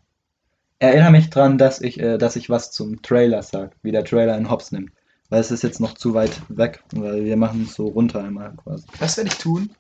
erinnere 0.84 1.10
mich 1.10 1.30
dran, 1.30 1.58
dass 1.58 1.80
ich, 1.80 2.00
äh, 2.00 2.18
dass 2.18 2.36
ich 2.36 2.50
was 2.50 2.70
zum 2.70 3.02
Trailer 3.02 3.42
sag, 3.42 3.72
wie 3.82 3.92
der 3.92 4.04
Trailer 4.04 4.36
in 4.36 4.50
Hops 4.50 4.72
nimmt. 4.72 4.90
Weil 5.30 5.40
es 5.40 5.50
ist 5.50 5.62
jetzt 5.62 5.80
noch 5.80 5.94
zu 5.94 6.14
weit 6.14 6.40
weg, 6.48 6.82
weil 6.92 7.24
wir 7.24 7.36
machen 7.36 7.64
es 7.66 7.74
so 7.74 7.86
runter 7.88 8.22
einmal 8.22 8.54
quasi. 8.62 8.86
Das 9.00 9.16
werde 9.16 9.30
ich 9.30 9.38
tun. 9.38 9.70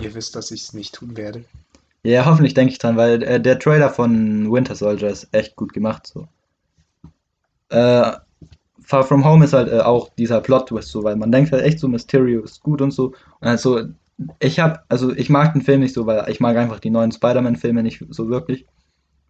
Ihr 0.00 0.14
wisst, 0.14 0.34
dass 0.36 0.50
ich 0.50 0.62
es 0.62 0.72
nicht 0.72 0.94
tun 0.94 1.16
werde. 1.16 1.44
Ja, 2.02 2.24
hoffentlich 2.24 2.54
denke 2.54 2.72
ich 2.72 2.78
dran, 2.78 2.96
weil 2.96 3.22
äh, 3.22 3.40
der 3.40 3.58
Trailer 3.58 3.90
von 3.90 4.50
Winter 4.52 4.74
Soldier 4.74 5.08
ist 5.08 5.28
echt 5.32 5.56
gut 5.56 5.72
gemacht. 5.72 6.06
So. 6.06 6.28
Äh, 7.68 8.12
Far 8.80 9.02
From 9.04 9.24
Home 9.24 9.44
ist 9.44 9.52
halt 9.52 9.68
äh, 9.68 9.80
auch 9.80 10.10
dieser 10.16 10.40
Plot-Twist, 10.40 10.88
so, 10.88 11.02
weil 11.02 11.16
man 11.16 11.32
denkt 11.32 11.50
halt 11.50 11.64
echt 11.64 11.80
so, 11.80 11.88
Mysterio 11.88 12.42
ist 12.42 12.62
gut 12.62 12.80
und 12.80 12.92
so. 12.92 13.06
Und 13.40 13.48
also, 13.48 13.80
ich 14.38 14.60
hab, 14.60 14.84
also 14.88 15.12
ich 15.12 15.28
mag 15.28 15.52
den 15.52 15.62
Film 15.62 15.80
nicht 15.80 15.94
so, 15.94 16.06
weil 16.06 16.30
ich 16.30 16.38
mag 16.38 16.56
einfach 16.56 16.78
die 16.78 16.90
neuen 16.90 17.10
Spider-Man-Filme 17.10 17.82
nicht 17.82 18.04
so 18.10 18.28
wirklich, 18.28 18.66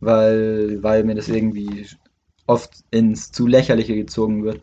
weil, 0.01 0.83
weil 0.83 1.05
mir 1.05 1.15
das 1.15 1.29
irgendwie 1.29 1.87
oft 2.47 2.85
ins 2.91 3.33
zu 3.33 3.47
lächerliche 3.47 3.95
gezogen 3.95 4.45
wird. 4.45 4.61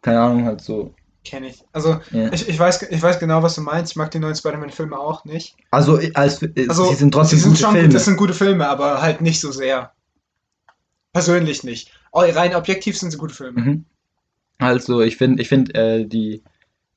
Keine 0.00 0.20
Ahnung, 0.20 0.44
halt 0.44 0.60
so. 0.60 0.94
Kenne 1.24 1.48
ich. 1.48 1.62
Also, 1.72 2.00
Ja. 2.10 2.32
ich, 2.32 2.48
ich, 2.48 2.58
weiß, 2.58 2.82
ich 2.90 3.00
weiß 3.02 3.20
genau, 3.20 3.42
was 3.42 3.54
du 3.54 3.60
meinst. 3.60 3.92
Ich 3.92 3.96
mag 3.96 4.10
die 4.10 4.18
neuen 4.18 4.34
Spider-Man-Filme 4.34 4.98
auch 4.98 5.24
nicht. 5.24 5.56
Also, 5.70 6.00
als, 6.14 6.40
Also, 6.68 6.86
sie 6.86 6.94
sind 6.96 7.12
trotzdem 7.14 7.38
sie 7.38 7.42
sind 7.44 7.52
gute 7.52 7.62
schon 7.62 7.74
Filme. 7.74 7.88
das 7.90 8.04
sind 8.06 8.16
gute 8.16 8.34
Filme, 8.34 8.68
aber 8.68 9.00
halt 9.02 9.20
nicht 9.20 9.40
so 9.40 9.52
sehr. 9.52 9.92
Persönlich 11.12 11.62
nicht. 11.62 11.92
Oh, 12.10 12.20
rein 12.20 12.54
objektiv 12.54 12.98
sind 12.98 13.10
sie 13.10 13.18
gute 13.18 13.34
Filme. 13.34 13.60
Mhm. 13.60 13.84
Also 14.58 15.00
ich 15.00 15.16
finde, 15.16 15.42
ich 15.42 15.48
finde, 15.48 15.74
äh, 15.74 16.06
die, 16.06 16.42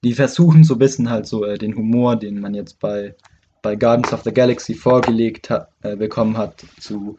die 0.04 0.14
versuchen 0.14 0.64
so 0.64 0.76
ein 0.76 0.80
bisschen 0.80 1.10
halt 1.10 1.26
so 1.28 1.44
äh, 1.46 1.58
den 1.58 1.76
Humor, 1.76 2.16
den 2.16 2.40
man 2.40 2.54
jetzt 2.54 2.80
bei, 2.80 3.16
bei 3.62 3.76
Guardians 3.76 4.14
of 4.14 4.24
the 4.24 4.32
Galaxy 4.34 4.74
vorgelegt 4.74 5.50
hat, 5.50 5.70
äh, 5.82 5.96
bekommen 5.96 6.38
hat, 6.38 6.64
zu 6.80 7.18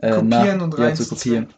äh, 0.00 0.12
Kopieren 0.12 0.58
nach- 0.58 0.64
und 0.64 0.78
ja, 0.78 0.94
zu 0.94 1.08
kopieren. 1.08 1.48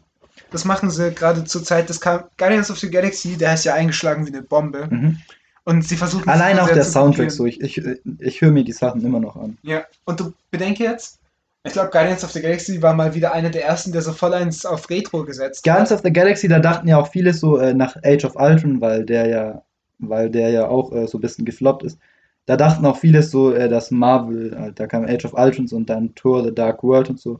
Das 0.51 0.65
machen 0.65 0.89
sie 0.89 1.11
gerade 1.11 1.43
zur 1.43 1.63
Zeit 1.63 1.89
des 1.89 1.99
Ka- 1.99 2.27
Guardians 2.37 2.69
of 2.69 2.79
the 2.79 2.89
Galaxy, 2.89 3.37
der 3.37 3.53
ist 3.55 3.65
ja 3.65 3.73
eingeschlagen 3.73 4.25
wie 4.25 4.31
eine 4.31 4.43
Bombe. 4.43 4.87
Mhm. 4.89 5.17
Und 5.65 5.87
sie 5.87 5.95
versuchen 5.95 6.23
es 6.23 6.27
Allein 6.27 6.59
auch 6.59 6.67
der 6.69 6.83
Soundtrack 6.83 7.31
so, 7.31 7.45
ich, 7.45 7.61
ich, 7.61 7.81
ich 8.19 8.41
höre 8.41 8.51
mir 8.51 8.63
die 8.63 8.73
Sachen 8.73 9.03
immer 9.05 9.19
noch 9.19 9.35
an. 9.35 9.57
Ja, 9.63 9.83
und 10.05 10.19
du 10.19 10.33
bedenke 10.51 10.83
jetzt, 10.83 11.19
ich 11.63 11.71
glaube, 11.71 11.89
Guardians 11.89 12.23
of 12.25 12.31
the 12.31 12.41
Galaxy 12.41 12.81
war 12.81 12.93
mal 12.93 13.13
wieder 13.15 13.31
einer 13.33 13.49
der 13.49 13.65
ersten, 13.65 13.93
der 13.93 14.01
so 14.01 14.11
voll 14.11 14.33
eins 14.33 14.65
auf 14.65 14.89
Retro 14.89 15.23
gesetzt 15.23 15.63
Guardians 15.63 15.91
hat. 15.91 15.99
of 15.99 16.03
the 16.03 16.11
Galaxy, 16.11 16.47
da 16.49 16.59
dachten 16.59 16.87
ja 16.89 16.97
auch 16.97 17.07
viele 17.07 17.33
so 17.33 17.57
äh, 17.57 17.73
nach 17.73 17.95
Age 18.03 18.25
of 18.25 18.35
Ultron, 18.35 18.81
weil 18.81 19.05
der 19.05 19.27
ja, 19.27 19.61
weil 19.99 20.29
der 20.29 20.49
ja 20.49 20.67
auch 20.67 20.91
äh, 20.91 21.07
so 21.07 21.17
ein 21.17 21.21
bisschen 21.21 21.45
gefloppt 21.45 21.83
ist. 21.83 21.97
Da 22.45 22.57
dachten 22.57 22.85
auch 22.85 22.97
viele 22.97 23.23
so, 23.23 23.53
äh, 23.53 23.69
dass 23.69 23.89
Marvel, 23.89 24.51
äh, 24.53 24.73
da 24.73 24.85
kam 24.85 25.05
Age 25.05 25.23
of 25.23 25.33
Ultron 25.33 25.67
und 25.71 25.89
dann 25.89 26.13
Tour 26.15 26.43
the 26.43 26.53
Dark 26.53 26.83
World 26.83 27.09
und 27.09 27.19
so. 27.21 27.39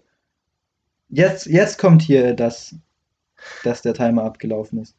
Jetzt, 1.14 1.46
jetzt 1.46 1.78
kommt 1.78 2.02
hier, 2.02 2.26
äh, 2.26 2.36
dass, 2.36 2.76
der 3.64 3.94
Timer 3.94 4.24
abgelaufen 4.24 4.82
ist. 4.82 4.96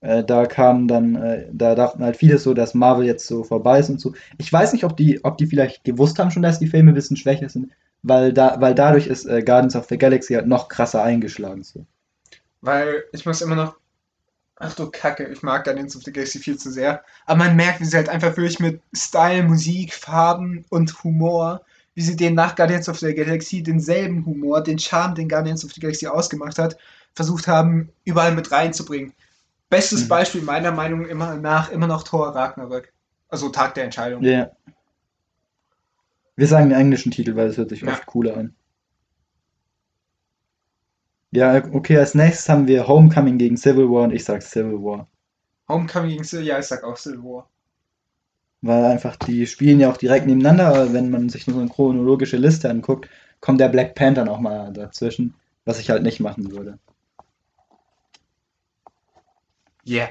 Äh, 0.00 0.22
da 0.22 0.46
kam 0.46 0.86
dann, 0.86 1.16
äh, 1.16 1.48
da 1.52 1.74
dachten 1.74 2.04
halt 2.04 2.16
viele 2.16 2.38
so, 2.38 2.54
dass 2.54 2.72
Marvel 2.72 3.04
jetzt 3.04 3.26
so 3.26 3.42
vorbei 3.42 3.80
ist 3.80 3.90
und 3.90 4.00
so. 4.00 4.14
Ich 4.38 4.52
weiß 4.52 4.72
nicht, 4.72 4.84
ob 4.84 4.96
die, 4.96 5.24
ob 5.24 5.36
die 5.36 5.46
vielleicht 5.46 5.82
gewusst 5.82 6.20
haben 6.20 6.30
schon, 6.30 6.44
dass 6.44 6.60
die 6.60 6.68
Filme 6.68 6.92
ein 6.92 6.94
bisschen 6.94 7.16
schwächer 7.16 7.48
sind, 7.48 7.72
weil 8.02 8.32
da, 8.32 8.60
weil 8.60 8.76
dadurch 8.76 9.08
ist 9.08 9.26
äh, 9.26 9.42
Guardians 9.42 9.74
of 9.74 9.86
the 9.88 9.98
Galaxy 9.98 10.34
halt 10.34 10.46
noch 10.46 10.68
krasser 10.68 11.02
eingeschlagen. 11.02 11.64
So. 11.64 11.84
Weil 12.60 13.02
ich 13.12 13.26
muss 13.26 13.42
immer 13.42 13.56
noch. 13.56 13.76
Ach 14.60 14.74
du 14.74 14.88
Kacke, 14.88 15.26
ich 15.26 15.42
mag 15.42 15.64
Guardians 15.64 15.96
of 15.96 16.04
the 16.04 16.12
Galaxy 16.12 16.38
viel 16.38 16.58
zu 16.58 16.70
sehr. 16.70 17.02
Aber 17.26 17.38
man 17.38 17.56
merkt, 17.56 17.80
wie 17.80 17.84
sie 17.84 17.96
halt 17.96 18.08
einfach 18.08 18.36
wirklich 18.36 18.60
mit 18.60 18.80
Style, 18.94 19.42
Musik, 19.42 19.94
Farben 19.94 20.64
und 20.68 21.02
Humor, 21.02 21.62
wie 21.98 22.02
sie 22.02 22.14
den 22.14 22.34
nach 22.36 22.54
Guardians 22.54 22.88
of 22.88 22.96
the 23.00 23.12
Galaxy 23.12 23.60
denselben 23.60 24.24
Humor, 24.24 24.62
den 24.62 24.78
Charme, 24.78 25.16
den 25.16 25.28
Guardians 25.28 25.64
of 25.64 25.72
the 25.72 25.80
Galaxy 25.80 26.06
ausgemacht 26.06 26.56
hat, 26.56 26.76
versucht 27.12 27.48
haben, 27.48 27.90
überall 28.04 28.32
mit 28.36 28.52
reinzubringen. 28.52 29.14
Bestes 29.68 30.04
Mhm. 30.04 30.08
Beispiel 30.08 30.42
meiner 30.42 30.70
Meinung 30.70 31.06
immer 31.06 31.34
nach 31.34 31.72
immer 31.72 31.88
noch 31.88 32.04
Thor 32.04 32.28
Ragnarök. 32.36 32.92
Also 33.28 33.48
Tag 33.48 33.74
der 33.74 33.82
Entscheidung. 33.82 34.22
Ja. 34.22 34.48
Wir 36.36 36.46
sagen 36.46 36.68
den 36.70 36.78
englischen 36.78 37.10
Titel, 37.10 37.34
weil 37.34 37.48
es 37.48 37.56
hört 37.56 37.70
sich 37.70 37.80
Ja. 37.80 37.88
oft 37.88 38.06
cooler 38.06 38.36
an. 38.36 38.54
Ja, 41.32 41.64
okay, 41.72 41.98
als 41.98 42.14
nächstes 42.14 42.48
haben 42.48 42.68
wir 42.68 42.86
Homecoming 42.86 43.38
gegen 43.38 43.56
Civil 43.56 43.90
War 43.90 44.04
und 44.04 44.12
ich 44.12 44.24
sag 44.24 44.40
Civil 44.42 44.84
War. 44.84 45.08
Homecoming 45.68 46.10
gegen 46.10 46.24
Civil, 46.24 46.46
ja, 46.46 46.60
ich 46.60 46.66
sag 46.66 46.84
auch 46.84 46.96
Civil 46.96 47.24
War. 47.24 47.50
Weil 48.60 48.84
einfach, 48.84 49.16
die 49.16 49.46
spielen 49.46 49.78
ja 49.80 49.90
auch 49.90 49.96
direkt 49.96 50.26
nebeneinander, 50.26 50.66
aber 50.68 50.92
wenn 50.92 51.10
man 51.10 51.28
sich 51.28 51.46
nur 51.46 51.54
so 51.54 51.60
eine 51.60 51.70
chronologische 51.70 52.36
Liste 52.36 52.68
anguckt, 52.68 53.08
kommt 53.40 53.60
der 53.60 53.68
Black 53.68 53.94
Panther 53.94 54.24
noch 54.24 54.40
mal 54.40 54.72
dazwischen, 54.72 55.34
was 55.64 55.78
ich 55.78 55.90
halt 55.90 56.02
nicht 56.02 56.20
machen 56.20 56.50
würde. 56.50 56.78
Yeah. 59.86 60.10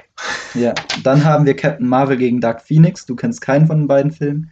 Ja, 0.54 0.74
dann 1.04 1.24
haben 1.24 1.46
wir 1.46 1.54
Captain 1.54 1.86
Marvel 1.86 2.16
gegen 2.16 2.40
Dark 2.40 2.62
Phoenix. 2.62 3.06
Du 3.06 3.14
kennst 3.14 3.40
keinen 3.40 3.66
von 3.66 3.80
den 3.80 3.88
beiden 3.88 4.10
Filmen. 4.10 4.50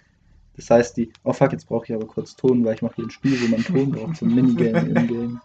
Das 0.56 0.70
heißt, 0.70 0.96
die. 0.96 1.12
Oh 1.24 1.32
fuck, 1.32 1.52
jetzt 1.52 1.66
brauche 1.66 1.84
ich 1.86 1.92
aber 1.92 2.06
kurz 2.06 2.36
Ton, 2.36 2.64
weil 2.64 2.74
ich 2.74 2.82
mache 2.82 2.96
hier 2.96 3.06
ein 3.06 3.10
Spiel, 3.10 3.40
wo 3.42 3.48
man 3.48 3.64
Ton 3.64 3.90
braucht 3.90 4.16
zum 4.16 4.34
Minigame 4.34 4.88
im 4.88 5.06
Game. 5.06 5.40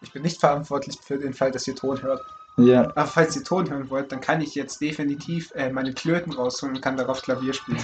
Ich 0.00 0.12
bin 0.12 0.22
nicht 0.22 0.40
verantwortlich 0.40 0.96
für 1.02 1.18
den 1.18 1.34
Fall, 1.34 1.50
dass 1.50 1.68
ihr 1.68 1.74
Ton 1.74 2.02
hört. 2.02 2.22
Ja, 2.56 2.90
Aber 2.90 3.06
falls 3.06 3.36
ihr 3.36 3.44
Ton 3.44 3.70
hören 3.70 3.88
wollt, 3.90 4.12
dann 4.12 4.20
kann 4.20 4.40
ich 4.40 4.54
jetzt 4.54 4.80
definitiv 4.80 5.52
äh, 5.54 5.70
meine 5.70 5.92
Klöten 5.92 6.32
rausholen 6.32 6.76
und 6.76 6.82
kann 6.82 6.96
darauf 6.96 7.22
Klavier 7.22 7.54
spielen. 7.54 7.78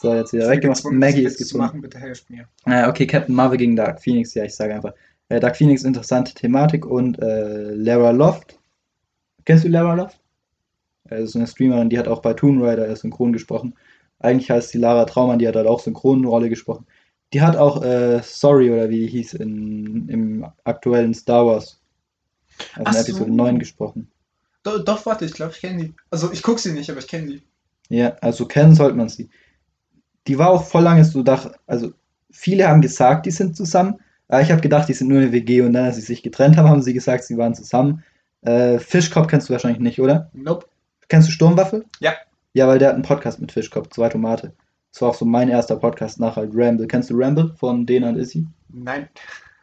so, 0.00 0.14
jetzt 0.14 0.32
wieder 0.32 0.50
weggemacht. 0.50 0.84
Maggie 0.84 1.24
ist 1.24 1.38
zu 1.38 1.44
gezwungen. 1.44 1.66
machen, 1.66 1.80
bitte 1.80 1.98
helft 1.98 2.28
mir. 2.30 2.48
Äh, 2.66 2.88
okay, 2.88 3.06
Captain 3.06 3.34
Marvel 3.34 3.58
gegen 3.58 3.76
Dark 3.76 4.02
Phoenix. 4.02 4.34
Ja, 4.34 4.44
ich 4.44 4.54
sage 4.54 4.74
einfach. 4.74 4.94
Äh, 5.28 5.40
Dark 5.40 5.56
Phoenix, 5.56 5.84
interessante 5.84 6.34
Thematik 6.34 6.84
und 6.86 7.20
äh, 7.22 7.72
Lara 7.74 8.10
Loft. 8.10 8.58
Kennst 9.44 9.64
du 9.64 9.68
Lara 9.68 9.94
Loft? 9.94 10.18
Äh, 11.08 11.20
das 11.20 11.30
ist 11.30 11.36
eine 11.36 11.46
Streamerin, 11.46 11.90
die 11.90 11.98
hat 11.98 12.08
auch 12.08 12.22
bei 12.22 12.34
Tomb 12.34 12.62
Raider 12.62 12.94
synchron 12.96 13.32
gesprochen. 13.32 13.74
Eigentlich 14.18 14.50
heißt 14.50 14.70
sie 14.70 14.78
Lara 14.78 15.04
Traumann, 15.04 15.38
die 15.38 15.48
hat 15.48 15.56
halt 15.56 15.66
auch 15.66 15.80
Synchronrolle 15.80 16.48
gesprochen. 16.48 16.86
Die 17.32 17.42
hat 17.42 17.56
auch 17.56 17.82
äh, 17.82 18.20
Sorry 18.22 18.70
oder 18.70 18.88
wie 18.88 19.00
die 19.00 19.08
hieß 19.08 19.34
in, 19.34 20.08
im 20.08 20.46
aktuellen 20.64 21.14
Star 21.14 21.46
Wars. 21.46 21.81
Also 22.74 22.82
Ach 22.84 22.88
in 22.88 22.92
so. 22.92 23.10
Episode 23.12 23.30
9 23.32 23.58
gesprochen. 23.58 24.10
Do, 24.62 24.78
doch, 24.78 25.04
warte, 25.06 25.24
ich 25.24 25.32
glaube, 25.32 25.52
ich 25.54 25.60
kenne 25.60 25.82
die. 25.82 25.94
Also, 26.10 26.32
ich 26.32 26.42
gucke 26.42 26.60
sie 26.60 26.72
nicht, 26.72 26.88
aber 26.90 27.00
ich 27.00 27.08
kenne 27.08 27.28
sie. 27.28 27.42
Ja, 27.88 28.16
also 28.20 28.46
kennen 28.46 28.74
sollte 28.74 28.96
man 28.96 29.08
sie. 29.08 29.28
Die 30.26 30.38
war 30.38 30.50
auch 30.50 30.64
voll 30.64 30.82
lange 30.82 31.04
so 31.04 31.22
dach, 31.22 31.52
also 31.66 31.92
viele 32.30 32.68
haben 32.68 32.80
gesagt, 32.80 33.26
die 33.26 33.32
sind 33.32 33.56
zusammen, 33.56 33.96
aber 34.28 34.40
ich 34.40 34.50
habe 34.50 34.60
gedacht, 34.60 34.88
die 34.88 34.94
sind 34.94 35.08
nur 35.08 35.18
eine 35.18 35.32
WG 35.32 35.62
und 35.62 35.72
dann, 35.72 35.84
als 35.84 35.96
sie 35.96 36.02
sich 36.02 36.22
getrennt 36.22 36.56
haben, 36.56 36.68
haben 36.68 36.82
sie 36.82 36.94
gesagt, 36.94 37.24
sie 37.24 37.36
waren 37.36 37.54
zusammen. 37.54 38.04
Äh, 38.42 38.78
Fischkopf 38.78 39.26
kennst 39.26 39.48
du 39.48 39.52
wahrscheinlich 39.52 39.80
nicht, 39.80 40.00
oder? 40.00 40.30
Nope. 40.32 40.66
Kennst 41.08 41.28
du 41.28 41.32
Sturmwaffe? 41.32 41.84
Ja. 42.00 42.14
Ja, 42.54 42.68
weil 42.68 42.78
der 42.78 42.88
hat 42.88 42.94
einen 42.94 43.04
Podcast 43.04 43.40
mit 43.40 43.52
Fischkopf, 43.52 43.88
zwei 43.90 44.08
Tomate. 44.08 44.52
Das 44.92 45.02
war 45.02 45.10
auch 45.10 45.14
so 45.14 45.24
mein 45.24 45.48
erster 45.48 45.76
Podcast 45.76 46.20
nach 46.20 46.36
halt 46.36 46.52
Ramble. 46.54 46.86
Kennst 46.86 47.10
du 47.10 47.14
Ramble 47.16 47.54
von 47.56 47.84
Dena 47.86 48.10
und 48.10 48.16
Issy? 48.16 48.46
Nein, 48.68 49.08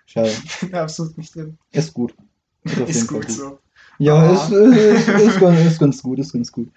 Schade. 0.05 0.31
absolut 0.71 1.17
nicht 1.17 1.35
drin. 1.35 1.57
Ist 1.71 1.93
gut. 1.93 2.15
Ist 2.63 3.07
Fall 3.09 3.19
gut 3.19 3.31
so. 3.31 3.59
Ja, 3.99 4.15
Ah. 4.15 4.33
ist, 4.33 4.51
ist, 4.51 5.07
ist, 5.07 5.39
ganz, 5.39 5.59
ist 5.59 5.79
ganz 5.79 6.01
gut, 6.01 6.19
ist 6.19 6.33
ganz 6.33 6.51
gut. 6.51 6.69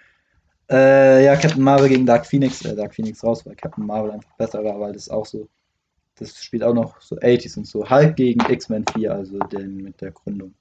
Äh, 0.70 1.24
ja, 1.24 1.36
Captain 1.36 1.62
Marvel 1.62 1.88
gegen 1.88 2.06
Dark 2.06 2.26
Phoenix, 2.26 2.64
äh, 2.64 2.74
Dark 2.74 2.94
Phoenix 2.94 3.22
raus, 3.22 3.44
weil 3.46 3.54
Captain 3.54 3.86
Marvel 3.86 4.10
einfach 4.10 4.32
besser 4.36 4.64
war, 4.64 4.78
weil 4.80 4.92
das 4.92 5.08
auch 5.08 5.26
so, 5.26 5.48
das 6.18 6.42
spielt 6.42 6.62
auch 6.62 6.74
noch 6.74 7.00
so 7.00 7.16
80s 7.16 7.56
und 7.58 7.66
so. 7.66 7.88
Hulk 7.88 8.16
gegen 8.16 8.40
X-Men 8.50 8.84
4, 8.94 9.12
also 9.14 9.38
den 9.38 9.76
mit 9.76 10.00
der 10.00 10.10
Gründung. 10.12 10.54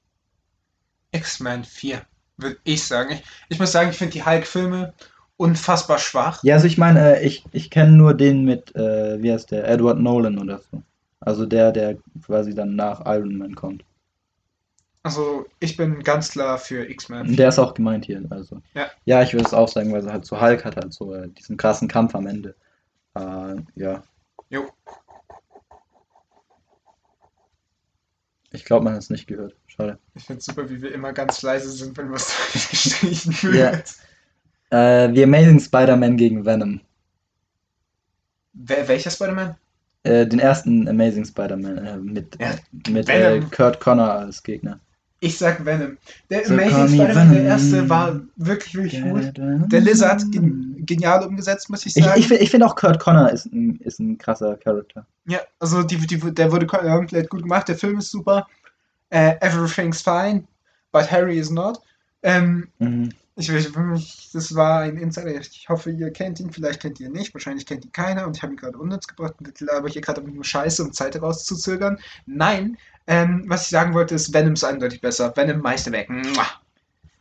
X-Men 1.13 1.63
4, 1.63 2.01
würde 2.37 2.57
ich 2.63 2.83
sagen. 2.83 3.11
Ich, 3.13 3.23
ich 3.49 3.59
muss 3.59 3.71
sagen, 3.71 3.89
ich 3.89 3.97
finde 3.97 4.13
die 4.13 4.25
Hulk-Filme 4.25 4.93
unfassbar 5.37 5.97
schwach. 5.97 6.43
Ja, 6.43 6.55
also 6.55 6.67
ich 6.67 6.77
meine, 6.77 7.17
äh, 7.17 7.25
ich, 7.25 7.43
ich 7.51 7.69
kenne 7.69 7.91
nur 7.93 8.13
den 8.13 8.45
mit, 8.45 8.75
äh, 8.75 9.21
wie 9.21 9.31
heißt 9.31 9.51
der, 9.51 9.67
Edward 9.67 9.99
Nolan 9.99 10.37
oder 10.37 10.59
so. 10.71 10.83
Also 11.19 11.45
der, 11.45 11.71
der 11.71 11.97
quasi 12.25 12.53
dann 12.53 12.75
nach 12.75 13.01
Iron 13.05 13.37
Man 13.37 13.55
kommt. 13.55 13.83
Also, 15.03 15.45
ich 15.59 15.77
bin 15.77 16.03
ganz 16.03 16.31
klar 16.31 16.59
für 16.59 16.87
X-Men. 16.87 17.35
Der 17.35 17.49
ist 17.49 17.57
auch 17.57 17.73
gemeint 17.73 18.05
hier, 18.05 18.23
also. 18.29 18.61
Ja. 18.75 18.91
Ja, 19.05 19.23
ich 19.23 19.33
würde 19.33 19.45
es 19.45 19.53
auch 19.53 19.67
sagen, 19.67 19.91
weil 19.91 20.03
so 20.03 20.11
halt 20.11 20.25
so 20.25 20.39
Hulk 20.39 20.63
hat 20.63 20.75
halt 20.75 20.93
so 20.93 21.13
äh, 21.13 21.27
diesen 21.29 21.57
krassen 21.57 21.87
Kampf 21.87 22.13
am 22.13 22.27
Ende. 22.27 22.55
Äh, 23.15 23.55
ja. 23.75 24.03
Jo. 24.49 24.69
Ich 28.51 28.65
glaube, 28.65 28.83
man 28.83 28.93
hat 28.93 29.01
es 29.01 29.09
nicht 29.09 29.27
gehört. 29.27 29.55
Schade. 29.67 29.97
Ich 30.13 30.25
finde 30.25 30.41
super, 30.41 30.69
wie 30.69 30.81
wir 30.81 30.93
immer 30.93 31.13
ganz 31.13 31.41
leise 31.41 31.71
sind, 31.71 31.97
wenn 31.97 32.11
was 32.11 32.35
gestrichen 32.53 33.53
wird. 33.53 33.95
Ja. 34.71 35.05
Äh, 35.05 35.13
The 35.13 35.23
Amazing 35.23 35.59
Spider-Man 35.59 36.17
gegen 36.17 36.45
Venom. 36.45 36.81
Wer, 38.53 38.87
welcher 38.87 39.09
Spider-Man? 39.09 39.55
Äh, 40.03 40.27
den 40.27 40.39
ersten 40.39 40.87
Amazing 40.87 41.25
Spider-Man 41.25 41.77
äh, 41.77 41.97
mit, 41.97 42.37
Ja, 42.39 42.55
mit 42.89 43.09
äh. 43.09 43.41
Kurt 43.51 43.79
Connor 43.79 44.11
als 44.11 44.43
Gegner. 44.43 44.79
Ich 45.23 45.37
sag 45.37 45.63
Venom. 45.63 45.97
Der 46.31 46.45
So 46.45 46.53
Amazing 46.55 46.87
Spider-Man, 46.87 47.31
der 47.33 47.43
erste, 47.43 47.87
war 47.87 48.19
wirklich, 48.37 48.73
wirklich 48.73 49.03
gut. 49.03 49.31
Der 49.71 49.79
Lizard, 49.79 50.23
gen 50.31 50.83
genial 50.83 51.23
umgesetzt, 51.25 51.69
muss 51.69 51.85
ich 51.85 51.95
Ich, 51.95 52.03
sagen. 52.03 52.19
ich, 52.19 52.27
find- 52.27 52.41
ich 52.41 52.49
finde 52.49 52.65
auch 52.65 52.75
Kurt 52.75 52.99
Connor 52.99 53.29
ist 53.29 53.45
ein, 53.45 53.79
ist 53.81 53.99
ein 53.99 54.17
krasser 54.17 54.57
Charakter. 54.57 55.05
Ja, 55.27 55.39
also 55.59 55.83
die, 55.83 55.97
die, 55.97 56.17
der 56.33 56.51
wurde 56.51 56.65
komplett 56.65 57.29
gut 57.29 57.43
gemacht, 57.43 57.67
der 57.67 57.77
Film 57.77 57.99
ist 57.99 58.09
super. 58.09 58.47
Äh, 59.11 59.35
everything's 59.41 60.01
fine, 60.01 60.43
but 60.91 61.11
Harry 61.11 61.37
is 61.37 61.51
not. 61.51 61.79
Ähm, 62.23 62.69
Mhm. 62.79 63.09
ich, 63.35 63.49
ich, 63.49 63.69
ich, 63.95 64.29
das 64.33 64.55
war 64.55 64.79
ein 64.81 64.97
Insider, 64.97 65.39
ich 65.39 65.69
hoffe, 65.69 65.91
ihr 65.91 66.11
kennt 66.11 66.39
ihn, 66.39 66.51
vielleicht 66.51 66.81
kennt 66.81 66.99
ihr 66.99 67.07
ihn 67.07 67.13
nicht, 67.13 67.33
wahrscheinlich 67.35 67.65
kennt 67.67 67.85
ihn 67.85 67.91
keiner 67.91 68.25
und 68.25 68.37
ich 68.37 68.41
habe 68.43 68.53
ihn 68.53 68.57
gerade 68.57 68.77
unnütz 68.77 69.05
gebracht 69.07 69.35
und 69.39 69.69
aber 69.69 69.87
hier 69.89 70.01
gerade 70.01 70.21
nur 70.21 70.43
Scheiße, 70.43 70.83
um 70.83 70.93
Zeit 70.93 71.21
rauszuzögern. 71.21 71.99
Nein, 72.25 72.77
ähm, 73.07 73.45
was 73.47 73.63
ich 73.63 73.69
sagen 73.69 73.93
wollte, 73.93 74.15
ist, 74.15 74.33
Venom 74.33 74.53
ist 74.53 74.63
eindeutig 74.63 75.01
besser. 75.01 75.35
Venom 75.35 75.61
Meisterwerk. 75.61 76.09
Mua. 76.09 76.45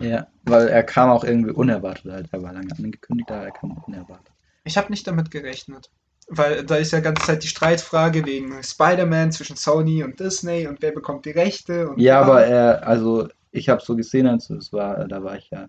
Ja, 0.00 0.26
weil 0.44 0.68
er 0.68 0.82
kam 0.82 1.10
auch 1.10 1.24
irgendwie 1.24 1.52
unerwartet 1.52 2.10
halt. 2.10 2.28
Er 2.32 2.42
war 2.42 2.52
lange 2.52 2.72
angekündigt, 2.76 3.30
aber 3.30 3.44
er 3.44 3.50
kam 3.50 3.72
unerwartet. 3.86 4.32
Ich 4.64 4.76
habe 4.76 4.90
nicht 4.90 5.06
damit 5.06 5.30
gerechnet. 5.30 5.90
Weil 6.28 6.64
da 6.64 6.76
ist 6.76 6.92
ja 6.92 7.00
ganze 7.00 7.26
Zeit 7.26 7.42
die 7.42 7.48
Streitfrage 7.48 8.24
wegen 8.24 8.62
Spider-Man 8.62 9.32
zwischen 9.32 9.56
Sony 9.56 10.04
und 10.04 10.20
Disney 10.20 10.66
und 10.68 10.80
wer 10.80 10.92
bekommt 10.92 11.24
die 11.24 11.32
Rechte 11.32 11.90
Ja, 11.96 12.20
aber 12.20 12.44
er, 12.44 12.86
also 12.86 13.28
ich 13.50 13.68
habe 13.68 13.82
so 13.82 13.96
gesehen, 13.96 14.28
also 14.28 14.54
es 14.54 14.72
war, 14.72 15.08
da 15.08 15.24
war 15.24 15.36
ich 15.36 15.50
ja 15.50 15.68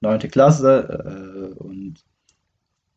neunte 0.00 0.28
Klasse 0.28 1.54
äh, 1.56 1.58
und 1.58 2.04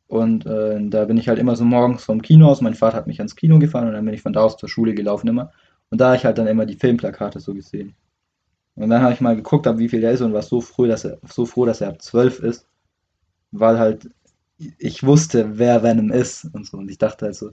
und 0.07 0.45
äh, 0.45 0.79
da 0.89 1.05
bin 1.05 1.17
ich 1.17 1.27
halt 1.27 1.37
immer 1.37 1.55
so 1.55 1.65
morgens 1.65 2.03
vom 2.03 2.21
Kino 2.21 2.47
aus. 2.47 2.61
Mein 2.61 2.75
Vater 2.75 2.95
hat 2.95 3.07
mich 3.07 3.19
ans 3.19 3.35
Kino 3.35 3.59
gefahren 3.59 3.87
und 3.87 3.93
dann 3.93 4.05
bin 4.05 4.13
ich 4.13 4.21
von 4.21 4.31
da 4.31 4.41
aus 4.41 4.57
zur 4.57 4.69
Schule 4.69 4.93
gelaufen 4.93 5.27
immer. 5.27 5.51
Und 5.89 5.99
da 5.99 6.07
habe 6.07 6.17
ich 6.17 6.25
halt 6.25 6.37
dann 6.37 6.47
immer 6.47 6.65
die 6.65 6.75
Filmplakate 6.75 7.39
so 7.39 7.53
gesehen. 7.53 7.95
Und 8.75 8.89
dann 8.89 9.01
habe 9.01 9.13
ich 9.13 9.21
mal 9.21 9.35
geguckt, 9.35 9.65
ab 9.67 9.79
wie 9.79 9.89
viel 9.89 10.01
der 10.01 10.11
ist 10.11 10.21
und 10.21 10.33
war 10.33 10.41
so 10.41 10.61
froh, 10.61 10.85
dass 10.85 11.03
er 11.05 11.17
so 11.27 11.45
froh, 11.45 11.65
dass 11.65 11.81
er 11.81 11.89
ab 11.89 12.01
12 12.01 12.39
ist, 12.39 12.67
weil 13.51 13.79
halt 13.79 14.09
ich 14.57 15.03
wusste, 15.03 15.57
wer 15.57 15.83
Venom 15.83 16.11
ist 16.11 16.45
und 16.53 16.65
so. 16.65 16.77
Und 16.77 16.89
ich 16.89 16.97
dachte 16.97 17.25
halt 17.25 17.35
so, 17.35 17.51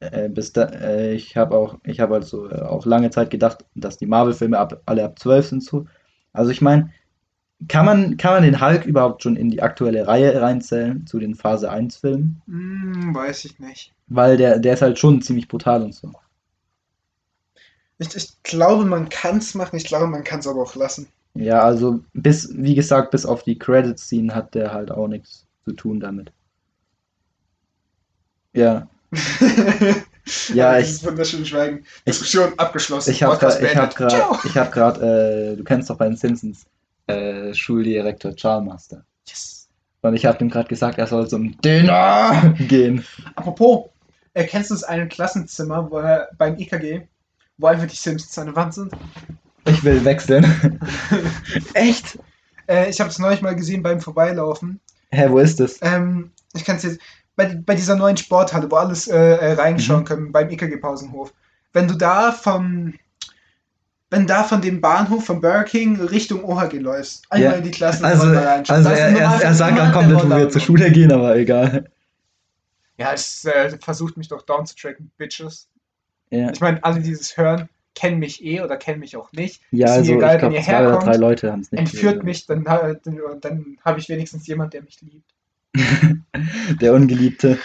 äh, 0.00 0.28
bis 0.28 0.52
da, 0.52 0.64
äh, 0.64 1.14
ich 1.14 1.36
habe 1.36 1.56
auch, 1.56 1.78
ich 1.84 2.00
habe 2.00 2.14
halt 2.14 2.24
so 2.24 2.48
äh, 2.48 2.60
auch 2.60 2.84
lange 2.86 3.10
Zeit 3.10 3.30
gedacht, 3.30 3.64
dass 3.74 3.98
die 3.98 4.06
Marvel-Filme 4.06 4.58
ab, 4.58 4.82
alle 4.86 5.04
ab 5.04 5.18
12 5.18 5.46
sind 5.46 5.64
so. 5.64 5.86
Also 6.32 6.50
ich 6.50 6.60
meine, 6.60 6.90
kann 7.68 7.86
man, 7.86 8.16
kann 8.16 8.34
man 8.34 8.42
den 8.42 8.60
Hulk 8.60 8.86
überhaupt 8.86 9.22
schon 9.22 9.36
in 9.36 9.50
die 9.50 9.62
aktuelle 9.62 10.06
Reihe 10.06 10.40
reinzählen, 10.40 11.06
zu 11.06 11.20
den 11.20 11.36
Phase 11.36 11.70
1 11.70 11.96
Filmen? 11.96 12.42
Hm, 12.46 13.14
weiß 13.14 13.44
ich 13.44 13.58
nicht. 13.60 13.92
Weil 14.08 14.36
der, 14.36 14.58
der 14.58 14.74
ist 14.74 14.82
halt 14.82 14.98
schon 14.98 15.22
ziemlich 15.22 15.46
brutal 15.46 15.82
und 15.82 15.94
so. 15.94 16.12
Ich, 18.02 18.14
ich 18.16 18.42
glaube, 18.42 18.84
man 18.84 19.08
kann 19.08 19.38
es 19.38 19.54
machen, 19.54 19.76
ich 19.76 19.84
glaube, 19.84 20.06
man 20.06 20.24
kann 20.24 20.40
es 20.40 20.46
aber 20.46 20.62
auch 20.62 20.74
lassen. 20.74 21.06
Ja, 21.34 21.62
also 21.62 22.00
bis, 22.12 22.50
wie 22.54 22.74
gesagt, 22.74 23.10
bis 23.10 23.24
auf 23.24 23.42
die 23.42 23.58
Credit-Scene 23.58 24.34
hat 24.34 24.54
der 24.54 24.72
halt 24.72 24.90
auch 24.90 25.08
nichts 25.08 25.46
zu 25.64 25.72
tun 25.72 26.00
damit. 26.00 26.30
Ja, 28.52 28.88
Ja, 30.54 30.78
ich- 30.78 30.86
Dieses 30.86 31.04
wunderschöne 31.04 31.44
Schweigen. 31.44 31.84
ich- 31.84 32.04
Diskussion 32.04 32.52
abgeschlossen. 32.56 33.10
ich 33.10 33.22
habe 33.22 33.36
gerade, 33.38 33.66
ich 33.66 33.76
habe 33.76 33.94
gerade, 33.94 34.22
ich 34.44 34.56
habe 34.56 34.70
gerade, 34.70 35.52
äh, 35.52 35.56
du 35.56 35.64
kennst 35.64 35.90
doch 35.90 35.96
bei 35.98 36.06
den 36.06 36.16
Simpsons, 36.16 36.64
äh, 37.08 37.52
Schuldirektor 37.52 38.32
Charmaster. 38.36 39.04
Yes. 39.28 39.68
Und 40.02 40.14
ich 40.14 40.24
habe 40.24 40.38
ihm 40.44 40.48
gerade 40.50 40.68
gesagt, 40.68 40.98
er 40.98 41.06
soll 41.08 41.28
zum 41.28 41.60
Dinner 41.60 42.54
gehen. 42.68 43.04
Apropos, 43.34 43.90
äh, 44.34 44.44
kennst 44.46 44.70
du 44.70 44.74
das 44.74 44.84
eine 44.84 45.08
Klassenzimmer 45.08 45.90
wo, 45.90 45.98
er 45.98 46.28
beim 46.38 46.56
EKG, 46.58 47.02
wo 47.62 47.66
einfach 47.68 47.86
die 47.86 47.96
Simpsons 47.96 48.36
an 48.38 48.46
der 48.46 48.56
Wand 48.56 48.74
sind? 48.74 48.92
Ich 49.64 49.82
will 49.84 50.04
wechseln. 50.04 50.44
Echt? 51.74 52.18
Äh, 52.68 52.90
ich 52.90 53.00
habe 53.00 53.10
es 53.10 53.18
neulich 53.18 53.42
mal 53.42 53.54
gesehen 53.54 53.82
beim 53.82 54.00
Vorbeilaufen. 54.00 54.80
Hä, 55.10 55.26
wo 55.28 55.38
ist 55.38 55.60
das? 55.60 55.78
Ähm, 55.82 56.32
ich 56.54 56.64
kann 56.64 56.76
es 56.76 56.82
jetzt. 56.82 57.00
Bei, 57.34 57.46
bei 57.46 57.74
dieser 57.74 57.96
neuen 57.96 58.16
Sporthalle, 58.18 58.70
wo 58.70 58.76
alles 58.76 59.08
äh, 59.08 59.16
äh, 59.16 59.52
reinschauen 59.54 60.00
Mhm. 60.00 60.04
können, 60.04 60.32
beim 60.32 60.50
EKG-Pausenhof. 60.50 61.32
Wenn 61.72 61.88
du 61.88 61.94
da 61.94 62.32
vom. 62.32 62.94
Wenn 64.10 64.26
da 64.26 64.42
von 64.44 64.60
dem 64.60 64.82
Bahnhof 64.82 65.24
von 65.24 65.40
Burger 65.40 65.64
King 65.64 65.98
Richtung 65.98 66.44
OHG 66.44 66.74
läufst, 66.80 67.24
einmal 67.30 67.52
Ja, 67.52 67.56
in 67.56 67.64
die 67.64 67.70
Klassen 67.70 68.04
Also, 68.04 68.26
also 68.26 68.90
er, 68.90 69.08
er, 69.16 69.40
er 69.42 69.54
sagt 69.54 69.76
gerade 69.76 69.92
komplett, 69.92 70.22
wo 70.22 70.28
wir 70.28 70.50
zur 70.50 70.60
Schule 70.60 70.90
gehen, 70.90 71.10
aber 71.10 71.34
egal. 71.36 71.86
Ja, 72.98 73.14
es 73.14 73.46
äh, 73.46 73.78
versucht 73.80 74.18
mich 74.18 74.28
doch 74.28 74.42
down 74.42 74.66
zu 74.66 74.76
tracken, 74.76 75.10
Bitches. 75.16 75.66
Ja, 76.32 76.50
Ich 76.50 76.60
meine, 76.60 76.82
alle, 76.84 77.00
die 77.00 77.12
das 77.12 77.36
hören, 77.36 77.68
kennen 77.94 78.18
mich 78.18 78.42
eh 78.44 78.62
oder 78.62 78.76
kennen 78.76 79.00
mich 79.00 79.16
auch 79.16 79.32
nicht. 79.32 79.62
ja 79.70 79.96
ist 79.96 80.02
mir 80.02 80.10
also 80.10 80.12
egal, 80.12 80.36
ich 80.36 80.38
wenn 80.42 80.50
glaube, 80.50 80.54
ihr 80.54 80.62
zwei 80.62 80.86
oder 80.86 80.94
herkommt, 80.94 81.06
drei 81.06 81.16
Leute 81.16 81.52
haben 81.52 81.60
es 81.60 81.72
nicht 81.72 81.80
Entführt 81.80 82.20
gehört. 82.20 82.24
mich, 82.24 82.46
dann, 82.46 82.64
dann, 82.64 83.40
dann 83.40 83.78
habe 83.84 84.00
ich 84.00 84.08
wenigstens 84.08 84.46
jemand, 84.46 84.72
der 84.74 84.82
mich 84.82 85.00
liebt. 85.02 85.34
Der 86.80 86.94
Ungeliebte. 86.94 87.58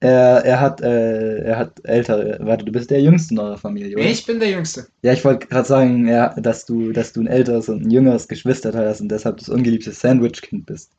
Er, 0.00 0.44
er 0.44 0.60
hat, 0.60 0.80
äh, 0.80 1.38
er 1.44 1.58
hat 1.58 1.80
ältere. 1.84 2.38
Warte, 2.42 2.64
du 2.64 2.72
bist 2.72 2.90
der 2.90 3.00
Jüngste 3.00 3.34
in 3.34 3.40
eurer 3.40 3.56
Familie, 3.58 4.00
oder? 4.00 4.10
Ich 4.10 4.26
bin 4.26 4.40
der 4.40 4.50
Jüngste. 4.50 4.88
Ja, 5.02 5.12
ich 5.12 5.24
wollte 5.24 5.46
gerade 5.46 5.66
sagen, 5.68 6.08
ja, 6.08 6.34
dass 6.40 6.66
du, 6.66 6.92
dass 6.92 7.12
du 7.12 7.20
ein 7.20 7.28
älteres 7.28 7.68
und 7.68 7.82
ein 7.86 7.90
jüngeres 7.90 8.26
Geschwisterteil 8.28 8.88
hast 8.88 9.00
und 9.00 9.08
deshalb 9.10 9.38
das 9.38 9.48
ungeliebte 9.48 9.92
Sandwich-Kind 9.92 10.66
bist. 10.66 10.90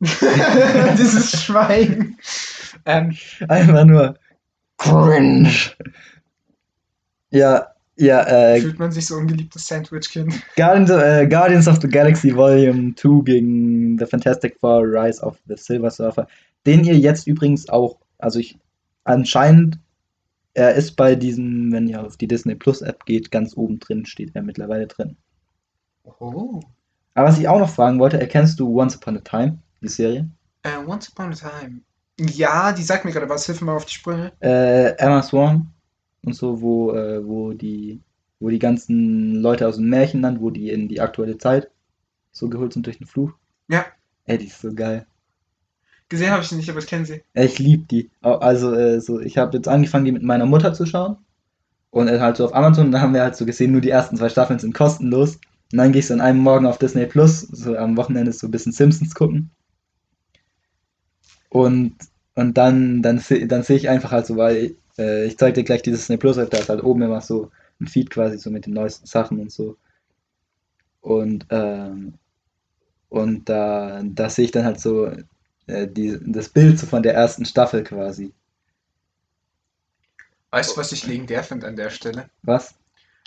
Dieses 0.98 1.42
Schweigen. 1.42 2.16
Ähm, 2.86 3.16
Einfach 3.48 3.84
nur 3.84 4.18
cringe. 4.78 5.50
Ja, 7.30 7.66
ja, 8.00 8.22
äh, 8.22 8.60
fühlt 8.60 8.78
man 8.78 8.90
sich 8.90 9.06
so 9.06 9.16
ungeliebtes 9.16 9.66
Sandwich-Kind? 9.66 10.34
Guardians, 10.56 10.90
äh, 10.90 11.26
Guardians 11.28 11.68
of 11.68 11.80
the 11.82 11.88
Galaxy 11.88 12.34
Volume 12.34 12.94
2 12.94 13.24
gegen 13.24 13.98
The 13.98 14.06
Fantastic 14.06 14.56
Four 14.58 14.84
Rise 14.84 15.22
of 15.22 15.38
the 15.46 15.54
Silver 15.56 15.90
Surfer, 15.90 16.26
den 16.64 16.82
ihr 16.84 16.98
jetzt 16.98 17.26
übrigens 17.26 17.68
auch, 17.68 17.98
also 18.16 18.38
ich 18.38 18.58
anscheinend, 19.04 19.78
er 20.54 20.74
ist 20.74 20.96
bei 20.96 21.14
diesem, 21.14 21.72
wenn 21.72 21.88
ihr 21.88 22.02
auf 22.02 22.16
die 22.16 22.26
Disney 22.26 22.54
Plus 22.54 22.80
App 22.80 23.04
geht, 23.04 23.30
ganz 23.30 23.54
oben 23.54 23.78
drin, 23.80 24.06
steht 24.06 24.34
er 24.34 24.42
mittlerweile 24.42 24.86
drin. 24.86 25.16
Oh. 26.04 26.60
Aber 27.14 27.28
was 27.28 27.38
ich 27.38 27.48
auch 27.48 27.58
noch 27.58 27.70
fragen 27.70 27.98
wollte, 27.98 28.18
erkennst 28.18 28.58
du 28.58 28.80
Once 28.80 28.96
Upon 28.96 29.18
a 29.18 29.20
Time, 29.20 29.58
die 29.82 29.88
Serie? 29.88 30.30
Äh, 30.62 30.78
Once 30.86 31.10
Upon 31.10 31.32
a 31.32 31.34
Time. 31.34 31.82
Ja, 32.28 32.72
die 32.72 32.82
sagt 32.82 33.04
mir 33.04 33.12
gerade 33.12 33.28
was. 33.28 33.46
Hilf 33.46 33.60
mir 33.60 33.68
mal 33.68 33.76
auf 33.76 33.86
die 33.86 33.94
Sprünge. 33.94 34.32
Äh, 34.40 34.96
Emma 34.98 35.22
Swan 35.22 35.72
und 36.24 36.34
so, 36.34 36.60
wo, 36.60 36.92
äh, 36.92 37.26
wo 37.26 37.52
die, 37.52 38.00
wo 38.40 38.50
die 38.50 38.58
ganzen 38.58 39.36
Leute 39.36 39.66
aus 39.66 39.76
dem 39.76 39.88
Märchenland, 39.88 40.40
wo 40.40 40.50
die 40.50 40.68
in 40.70 40.88
die 40.88 41.00
aktuelle 41.00 41.38
Zeit 41.38 41.70
so 42.32 42.48
geholt 42.48 42.72
sind 42.72 42.86
durch 42.86 42.98
den 42.98 43.06
Fluch. 43.06 43.32
Ja. 43.68 43.86
Ey, 44.26 44.38
die 44.38 44.46
ist 44.46 44.60
so 44.60 44.74
geil. 44.74 45.06
Gesehen 46.10 46.30
habe 46.30 46.42
ich 46.42 46.48
sie 46.48 46.56
nicht, 46.56 46.68
aber 46.68 46.80
ich 46.80 46.86
kenne 46.86 47.06
sie. 47.06 47.22
Ey, 47.34 47.46
Ich 47.46 47.58
liebe 47.58 47.84
die. 47.84 48.10
Also, 48.20 48.74
äh, 48.74 49.00
so, 49.00 49.20
ich 49.20 49.38
habe 49.38 49.56
jetzt 49.56 49.68
angefangen, 49.68 50.04
die 50.04 50.12
mit 50.12 50.22
meiner 50.22 50.46
Mutter 50.46 50.74
zu 50.74 50.84
schauen. 50.84 51.16
Und 51.90 52.08
halt 52.08 52.36
so 52.36 52.44
auf 52.44 52.54
Amazon, 52.54 52.86
und 52.86 52.92
da 52.92 53.00
haben 53.00 53.14
wir 53.14 53.22
halt 53.22 53.34
so 53.36 53.46
gesehen, 53.46 53.72
nur 53.72 53.80
die 53.80 53.90
ersten 53.90 54.16
zwei 54.16 54.28
Staffeln 54.28 54.58
sind 54.58 54.74
kostenlos. 54.74 55.36
Und 55.72 55.78
dann 55.78 55.92
gehst 55.92 56.10
du 56.10 56.14
an 56.14 56.20
einem 56.20 56.40
Morgen 56.40 56.66
auf 56.66 56.78
Disney 56.78 57.06
Plus, 57.06 57.40
so 57.40 57.76
am 57.76 57.96
Wochenende 57.96 58.32
so 58.32 58.46
ein 58.46 58.50
bisschen 58.50 58.72
Simpsons 58.72 59.14
gucken. 59.14 59.50
Und, 61.48 61.96
und 62.40 62.54
dann, 62.56 63.02
dann, 63.02 63.22
dann 63.48 63.62
sehe 63.62 63.76
ich 63.76 63.90
einfach 63.90 64.12
halt 64.12 64.24
so, 64.24 64.36
weil 64.38 64.74
äh, 64.96 65.26
ich 65.26 65.36
zeig 65.36 65.52
dir 65.54 65.62
gleich 65.62 65.82
die 65.82 65.90
Disney 65.90 66.16
Plus, 66.16 66.36
da 66.36 66.44
ist 66.44 66.70
halt 66.70 66.82
oben 66.82 67.02
immer 67.02 67.20
so 67.20 67.50
ein 67.78 67.86
Feed 67.86 68.08
quasi 68.08 68.38
so 68.38 68.50
mit 68.50 68.64
den 68.64 68.72
neuesten 68.72 69.06
Sachen 69.06 69.40
und 69.40 69.52
so. 69.52 69.76
Und, 71.02 71.46
ähm, 71.50 72.14
und 73.10 73.46
da, 73.46 74.00
da 74.02 74.30
sehe 74.30 74.46
ich 74.46 74.52
dann 74.52 74.64
halt 74.64 74.80
so 74.80 75.12
äh, 75.66 75.86
die, 75.86 76.18
das 76.32 76.48
Bild 76.48 76.78
so 76.78 76.86
von 76.86 77.02
der 77.02 77.12
ersten 77.12 77.44
Staffel 77.44 77.84
quasi. 77.84 78.32
Weißt 80.50 80.72
du, 80.72 80.80
was 80.80 80.92
ich 80.92 81.06
legendär 81.06 81.44
finde 81.44 81.66
an 81.66 81.76
der 81.76 81.90
Stelle? 81.90 82.30
Was? 82.42 82.74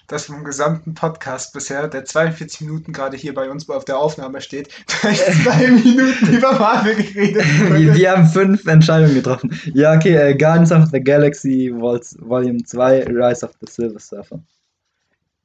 Dass 0.08 0.26
vom 0.26 0.44
gesamten 0.44 0.94
Podcast 0.94 1.54
bisher, 1.54 1.88
der 1.88 2.04
42 2.06 2.62
Minuten 2.62 2.92
gerade 2.92 3.16
hier 3.16 3.34
bei 3.34 3.50
uns 3.50 3.70
auf 3.70 3.86
der 3.86 3.98
Aufnahme 3.98 4.42
steht, 4.42 4.68
ich 5.10 5.20
zwei 5.44 5.68
Minuten 5.84 6.28
über 6.34 6.52
Marvel 6.60 6.96
geredet 6.96 7.46
Wir, 7.46 7.70
wurde. 7.70 7.96
wir 7.96 8.12
haben 8.12 8.28
fünf 8.28 8.66
Entscheidungen 8.68 9.16
getroffen. 9.16 9.58
Ja, 9.74 9.94
okay, 9.96 10.16
äh, 10.16 10.36
Guardians 10.36 10.72
of 10.72 10.90
the 10.92 11.00
Galaxy 11.02 11.72
Vol 11.74 12.02
Volume 12.20 12.64
2, 12.64 13.06
Rise 13.08 13.46
of 13.46 13.52
the 13.62 13.68
Silver 13.72 14.00
Surfer. 14.00 14.40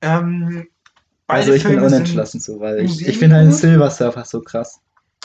Ähm, 0.00 0.66
Also 1.26 1.52
ich 1.52 1.62
bin 1.62 1.72
Filme 1.72 1.86
unentschlossen 1.86 2.40
so, 2.40 2.58
weil 2.60 2.80
ich, 2.80 3.06
ich 3.06 3.18
finde 3.18 3.36
halt 3.36 3.50
gut. 3.50 3.58
Silver 3.58 3.90
Surfer 3.90 4.24
so 4.24 4.40
krass. 4.40 4.80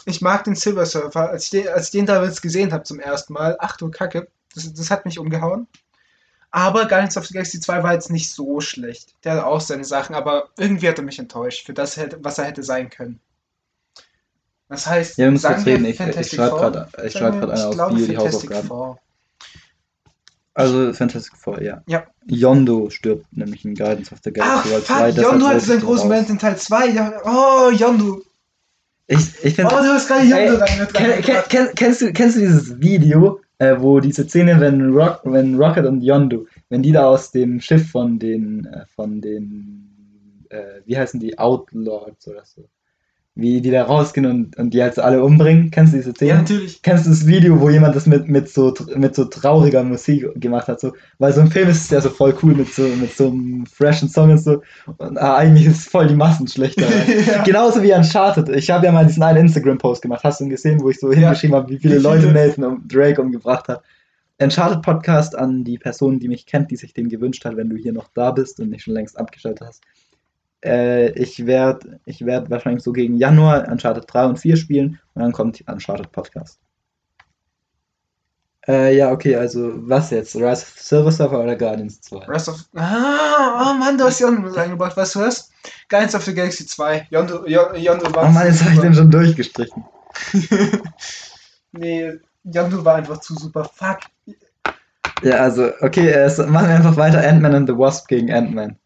Ich 0.06 0.22
mag 0.22 0.44
den 0.44 0.56
Silver 0.56 0.86
Surfer. 0.86 1.30
Als 1.30 1.46
ich 1.46 1.50
den, 1.52 1.68
als 1.70 1.86
ich 1.86 1.92
den 1.92 2.06
damals 2.06 2.42
gesehen 2.42 2.72
habe 2.74 2.84
zum 2.84 3.00
ersten 3.00 3.34
Mal, 3.34 3.56
ach 3.60 3.78
du 3.78 3.90
Kacke, 3.90 4.28
das, 4.54 4.72
das 4.74 4.92
hat 4.92 5.06
mich 5.06 5.18
umgehauen. 5.18 5.68
Aber 6.56 6.88
Guardians 6.88 7.18
of 7.18 7.26
the 7.26 7.34
Galaxy 7.34 7.60
2 7.60 7.82
war 7.82 7.94
jetzt 7.94 8.12
nicht 8.12 8.32
so 8.32 8.62
schlecht. 8.62 9.16
Der 9.24 9.34
hat 9.34 9.44
auch 9.44 9.60
seine 9.60 9.84
Sachen, 9.84 10.14
aber 10.14 10.50
irgendwie 10.56 10.88
hat 10.88 11.00
er 11.00 11.04
mich 11.04 11.18
enttäuscht 11.18 11.66
für 11.66 11.74
das, 11.74 12.00
was 12.20 12.38
er 12.38 12.46
hätte 12.46 12.62
sein 12.62 12.92
können. 12.92 13.20
Das 14.70 14.86
heißt, 14.86 15.18
Ja, 15.18 15.26
wir 15.26 15.32
müssen 15.32 15.48
reden, 15.52 15.86
ich, 15.86 15.92
ich 15.92 15.98
Fantastic 15.98 16.38
schreibe 16.38 16.56
gerade 16.56 17.10
schreib 17.10 17.40
grad 17.40 17.50
einer 17.50 17.54
ich 17.56 17.66
auf 17.66 17.74
glaube 17.74 17.96
die 17.96 18.06
Fantastic 18.06 18.52
Hausaufgaben. 18.52 18.68
Four. 18.68 19.00
Also 20.54 20.94
Fantastic 20.94 21.36
Four, 21.38 21.62
ja. 21.64 21.82
Ja. 21.88 22.06
Yondo 22.28 22.88
stirbt 22.92 23.26
nämlich 23.36 23.66
in 23.66 23.74
Guardians 23.74 24.12
of 24.12 24.20
the 24.24 24.32
Ach, 24.40 24.64
Galaxy 24.64 24.70
fuck, 24.70 24.86
2. 24.86 25.12
deshalb 25.12 25.32
Yondu 25.32 25.46
wollte 25.46 25.56
hatte 25.58 25.66
seinen 25.66 25.82
großen 25.82 26.08
Moment 26.08 26.30
in 26.30 26.38
Teil 26.38 26.58
2. 26.58 26.88
Ja, 26.90 27.14
oh, 27.26 27.72
Yondu. 27.72 28.22
Ich, 29.08 29.18
ich 29.44 29.54
Oh, 29.54 29.56
finde 29.56 29.70
du 29.70 29.76
hast 29.76 30.08
gerade 30.08 30.22
Ey, 30.22 30.30
Yondu 30.30 30.62
rein 30.62 30.80
mit 30.80 30.94
Kenn, 30.94 31.22
kenn, 31.50 31.68
kennst, 31.76 32.02
du, 32.02 32.14
kennst 32.14 32.36
du 32.38 32.42
dieses 32.42 32.80
Video, 32.80 33.42
äh, 33.64 33.82
wo 33.82 34.00
diese 34.00 34.28
Szene, 34.28 34.60
wenn, 34.60 34.94
Rock, 34.94 35.22
wenn 35.24 35.56
Rocket 35.56 35.86
und 35.86 36.02
Yondu, 36.02 36.48
wenn 36.70 36.84
die 36.84 36.92
da 36.92 37.08
aus 37.08 37.32
dem 37.32 37.62
Schiff 37.62 37.92
von 37.92 38.20
den, 38.20 38.66
äh, 38.66 38.86
von 38.96 39.22
den, 39.22 40.46
äh, 40.50 40.82
wie 40.86 40.98
heißen 40.98 41.20
die, 41.20 41.38
Outlords 41.38 42.28
oder 42.28 42.44
so, 42.46 42.68
wie 43.36 43.62
die 43.62 43.72
da 43.72 43.84
rausgehen 43.84 44.28
und, 44.28 44.58
und 44.58 44.76
die 44.76 44.82
halt 44.84 44.94
so 44.94 45.02
alle 45.02 45.24
umbringen? 45.24 45.72
Kennst 45.72 45.94
du 45.94 45.98
diese 45.98 46.12
Szene? 46.12 46.30
Ja, 46.30 46.38
natürlich. 46.38 46.82
Kennst 46.84 47.08
du 47.08 47.10
das 47.10 47.26
Video, 47.26 47.60
wo 47.60 47.70
jemand 47.70 47.96
das 47.96 48.06
mit, 48.06 48.28
mit, 48.28 48.48
so, 48.48 48.74
mit 48.96 49.16
so 49.16 49.26
trauriger 49.26 49.84
Musik 49.84 50.28
gemacht 50.36 50.68
hat? 50.68 50.80
So? 50.80 50.94
Weil 51.18 51.34
so 51.34 51.42
ein 51.42 51.50
Film 51.50 51.70
ist 51.70 51.90
ja 51.90 52.00
so 52.00 52.12
voll 52.12 52.36
cool 52.44 52.54
mit 52.54 52.72
so, 52.72 52.84
mit 52.84 53.16
so 53.18 53.28
einem 53.28 53.66
freshen 53.66 54.08
Song 54.08 54.30
und 54.30 54.38
so. 54.38 54.62
Und 54.98 55.18
ah, 55.18 55.38
eigentlich 55.38 55.66
ist 55.66 55.90
voll 55.90 56.08
die 56.08 56.16
Massenschlechter. 56.16 56.86
ja. 57.28 57.44
Genauso 57.44 57.82
wie 57.82 57.92
Uncharted. 57.92 58.50
Ich 58.50 58.70
habe 58.70 58.86
ja 58.86 58.92
mal 58.92 59.08
diesen 59.08 59.24
einen 59.24 59.48
Instagram-Post 59.48 60.04
gemacht. 60.04 60.24
Hast 60.24 60.40
du 60.40 60.44
ihn 60.44 60.52
gesehen, 60.52 60.80
wo 60.82 60.92
ich 60.92 61.00
so 61.00 61.12
hingeschrieben 61.12 61.56
habe, 61.56 61.70
wie 61.70 61.80
viele 61.80 61.96
viele? 61.96 62.04
Leute 62.04 62.28
Nathan 62.28 62.66
und 62.66 62.94
Drake 62.94 63.20
umgebracht 63.20 63.68
hat? 63.68 63.82
Uncharted-Podcast 64.40 65.36
an 65.36 65.64
die 65.64 65.80
Person, 65.80 66.20
die 66.20 66.28
mich 66.28 66.46
kennt, 66.46 66.70
die 66.70 66.76
sich 66.76 66.94
den 66.94 67.10
gewünscht 67.10 67.46
hat, 67.46 67.58
wenn 67.58 67.70
du 67.70 67.78
hier 67.78 67.94
noch 67.94 68.10
da 68.14 68.30
bist 68.30 68.60
und 68.60 68.70
nicht 68.70 68.84
schon 68.84 68.94
längst 68.94 69.18
abgeschaltet 69.18 69.68
hast. 69.68 69.84
Äh, 70.64 71.12
ich 71.12 71.46
werde 71.46 72.00
ich 72.06 72.26
werd 72.26 72.50
wahrscheinlich 72.50 72.84
so 72.84 72.94
gegen 72.94 73.18
Januar 73.18 73.68
Uncharted 73.68 74.06
3 74.08 74.26
und 74.26 74.40
4 74.40 74.56
spielen 74.56 75.00
und 75.14 75.22
dann 75.22 75.32
kommt 75.32 75.64
Uncharted-Podcast. 75.68 76.60
Äh, 78.66 78.96
ja, 78.96 79.12
okay, 79.12 79.36
also 79.36 79.74
was 79.90 80.12
jetzt? 80.12 80.36
Rise 80.36 80.64
of 80.64 80.74
Silver 80.78 81.12
Surfer 81.12 81.44
oder 81.44 81.56
Guardians 81.58 82.00
2? 82.02 82.26
Rest 82.28 82.48
of. 82.48 82.64
Ah, 82.76 83.72
oh 83.72 83.78
Mann, 83.78 83.98
du 83.98 84.06
hast 84.06 84.22
Yondu 84.22 84.42
mit 84.42 84.58
eingebracht. 84.58 84.96
Weißt 84.96 85.16
du 85.16 85.20
was? 85.20 85.52
Guardians 85.90 86.16
of 86.16 86.24
the 86.24 86.34
Galaxy 86.34 86.66
2. 86.66 87.08
Yondu, 87.10 87.46
Yon- 87.46 87.76
Yondu 87.76 88.14
war. 88.16 88.26
Oh 88.26 88.32
Mann, 88.32 88.48
jetzt 88.48 88.64
habe 88.64 88.76
ich 88.76 88.80
den 88.80 88.94
schon 88.94 89.12
durchgestrichen. 89.12 89.84
nee, 91.74 92.14
Yondu 92.46 92.86
war 92.86 92.96
einfach 92.96 93.20
zu 93.20 93.36
super. 93.36 93.66
Fuck. 93.66 94.00
Ja, 95.24 95.38
also, 95.38 95.72
okay, 95.82 96.10
äh, 96.10 96.30
machen 96.48 96.70
wir 96.70 96.76
einfach 96.76 96.96
weiter. 96.96 97.22
Ant-Man 97.28 97.56
and 97.56 97.70
the 97.70 97.78
Wasp 97.78 98.08
gegen 98.08 98.32
Ant-Man. 98.32 98.78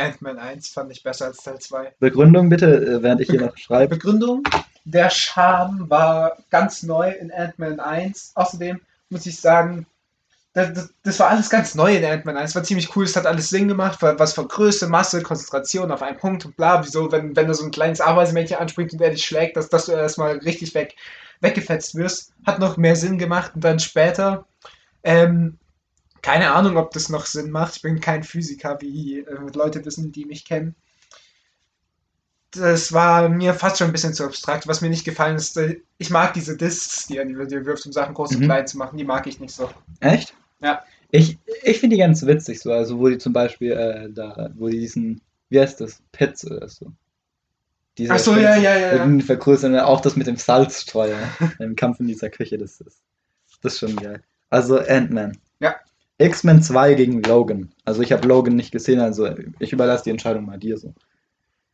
Ant-Man 0.00 0.38
1 0.38 0.68
fand 0.68 0.90
ich 0.92 1.02
besser 1.02 1.26
als 1.26 1.38
Teil 1.38 1.58
2. 1.58 1.94
Begründung 1.98 2.48
bitte, 2.48 2.66
äh, 2.66 3.02
während 3.02 3.20
ich 3.20 3.30
hier 3.30 3.40
noch 3.40 3.56
schreibe. 3.56 3.96
Begründung: 3.96 4.42
Der 4.84 5.10
Charme 5.10 5.88
war 5.88 6.36
ganz 6.50 6.82
neu 6.82 7.10
in 7.10 7.32
Ant-Man 7.32 7.80
1. 7.80 8.32
Außerdem 8.34 8.80
muss 9.10 9.26
ich 9.26 9.40
sagen, 9.40 9.86
das, 10.52 10.72
das, 10.72 10.94
das 11.04 11.20
war 11.20 11.28
alles 11.28 11.48
ganz 11.48 11.74
neu 11.74 11.94
in 11.96 12.04
Ant-Man 12.04 12.36
1. 12.36 12.54
War 12.54 12.64
ziemlich 12.64 12.96
cool, 12.96 13.04
es 13.04 13.14
hat 13.14 13.26
alles 13.26 13.50
Sinn 13.50 13.68
gemacht, 13.68 13.98
was 14.00 14.32
von 14.32 14.48
Größe, 14.48 14.88
Masse, 14.88 15.22
Konzentration 15.22 15.92
auf 15.92 16.02
einen 16.02 16.16
Punkt 16.16 16.44
und 16.44 16.56
bla. 16.56 16.84
Wieso, 16.84 17.12
wenn, 17.12 17.36
wenn 17.36 17.46
da 17.46 17.54
so 17.54 17.64
ein 17.64 17.70
kleines 17.70 18.00
Ameisenmännchen 18.00 18.58
anspringt 18.58 18.92
und 18.92 19.00
er 19.00 19.10
dich 19.10 19.24
schlägt, 19.24 19.56
dass, 19.56 19.68
dass 19.68 19.86
du 19.86 19.92
erstmal 19.92 20.38
richtig 20.38 20.74
weg, 20.74 20.96
weggefetzt 21.40 21.94
wirst. 21.94 22.32
Hat 22.44 22.58
noch 22.58 22.76
mehr 22.76 22.96
Sinn 22.96 23.18
gemacht 23.18 23.52
und 23.54 23.62
dann 23.62 23.78
später. 23.78 24.44
Ähm, 25.04 25.56
keine 26.22 26.52
Ahnung, 26.52 26.76
ob 26.76 26.92
das 26.92 27.08
noch 27.08 27.26
Sinn 27.26 27.50
macht. 27.50 27.76
Ich 27.76 27.82
bin 27.82 28.00
kein 28.00 28.22
Physiker, 28.22 28.80
wie 28.80 29.20
äh, 29.20 29.34
Leute 29.54 29.84
wissen, 29.84 30.12
die 30.12 30.24
mich 30.24 30.44
kennen 30.44 30.74
das 32.52 32.92
war 32.92 33.28
mir 33.28 33.54
fast 33.54 33.78
schon 33.78 33.88
ein 33.88 33.92
bisschen 33.92 34.14
zu 34.14 34.24
abstrakt. 34.24 34.66
Was 34.66 34.80
mir 34.80 34.90
nicht 34.90 35.04
gefallen 35.04 35.36
ist, 35.36 35.56
äh, 35.56 35.80
ich 35.98 36.10
mag 36.10 36.34
diese 36.34 36.56
Discs, 36.56 37.06
die 37.06 37.18
er 37.18 37.24
dir 37.24 37.64
wirft, 37.64 37.86
um 37.86 37.92
Sachen 37.92 38.14
groß 38.14 38.32
und 38.32 38.40
Mhm. 38.40 38.44
klein 38.46 38.66
zu 38.66 38.78
machen, 38.78 38.96
die 38.96 39.04
mag 39.04 39.26
ich 39.26 39.40
nicht 39.40 39.54
so. 39.54 39.70
Echt? 40.00 40.34
Ja. 40.60 40.82
Ich, 41.12 41.38
ich 41.62 41.80
finde 41.80 41.96
die 41.96 42.02
ganz 42.02 42.24
witzig, 42.24 42.60
so, 42.60 42.72
also 42.72 42.98
wo 42.98 43.08
die 43.08 43.18
zum 43.18 43.32
Beispiel 43.32 43.72
äh, 43.72 44.10
da, 44.12 44.50
wo 44.54 44.68
die 44.68 44.78
diesen, 44.80 45.20
wie 45.48 45.60
heißt 45.60 45.80
das, 45.80 46.00
Pits 46.12 46.48
oder 46.48 46.68
so. 46.68 46.92
Diese 47.98 48.14
Ach 48.14 48.18
so, 48.18 48.36
ja, 48.36 48.56
ja, 48.56 48.74
ja, 48.74 48.78
ja. 48.78 48.92
irgendwie 48.94 49.24
vergrößern, 49.26 49.78
auch 49.80 50.00
das 50.00 50.16
mit 50.16 50.26
dem 50.26 50.36
Salzstreuer 50.36 51.18
im 51.58 51.74
Kampf 51.76 52.00
in 52.00 52.06
dieser 52.06 52.30
Küche, 52.30 52.58
das 52.58 52.80
ist, 52.80 53.00
das 53.62 53.74
ist 53.74 53.80
schon 53.80 53.96
geil. 53.96 54.22
Also 54.48 54.78
Ant-Man. 54.78 55.36
Ja. 55.60 55.76
X-Men 56.20 56.62
2 56.62 56.94
gegen 56.94 57.22
Logan. 57.22 57.72
Also 57.84 58.02
ich 58.02 58.12
habe 58.12 58.26
Logan 58.28 58.54
nicht 58.56 58.72
gesehen, 58.72 59.00
also 59.00 59.28
ich 59.58 59.72
überlasse 59.72 60.04
die 60.04 60.10
Entscheidung 60.10 60.44
mal 60.46 60.58
dir 60.58 60.76
so. 60.78 60.94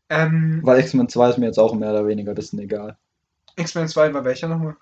Ähm, 0.09 0.61
Weil 0.63 0.81
X-Men 0.81 1.09
2 1.09 1.31
ist 1.31 1.39
mir 1.39 1.47
jetzt 1.47 1.59
auch 1.59 1.75
mehr 1.75 1.91
oder 1.91 2.07
weniger 2.07 2.33
ein 2.33 2.37
bisschen 2.37 2.61
egal. 2.61 2.97
X-Men 3.57 3.89
2 3.89 4.15
war 4.15 4.25
welcher 4.25 4.49
nochmal? 4.49 4.77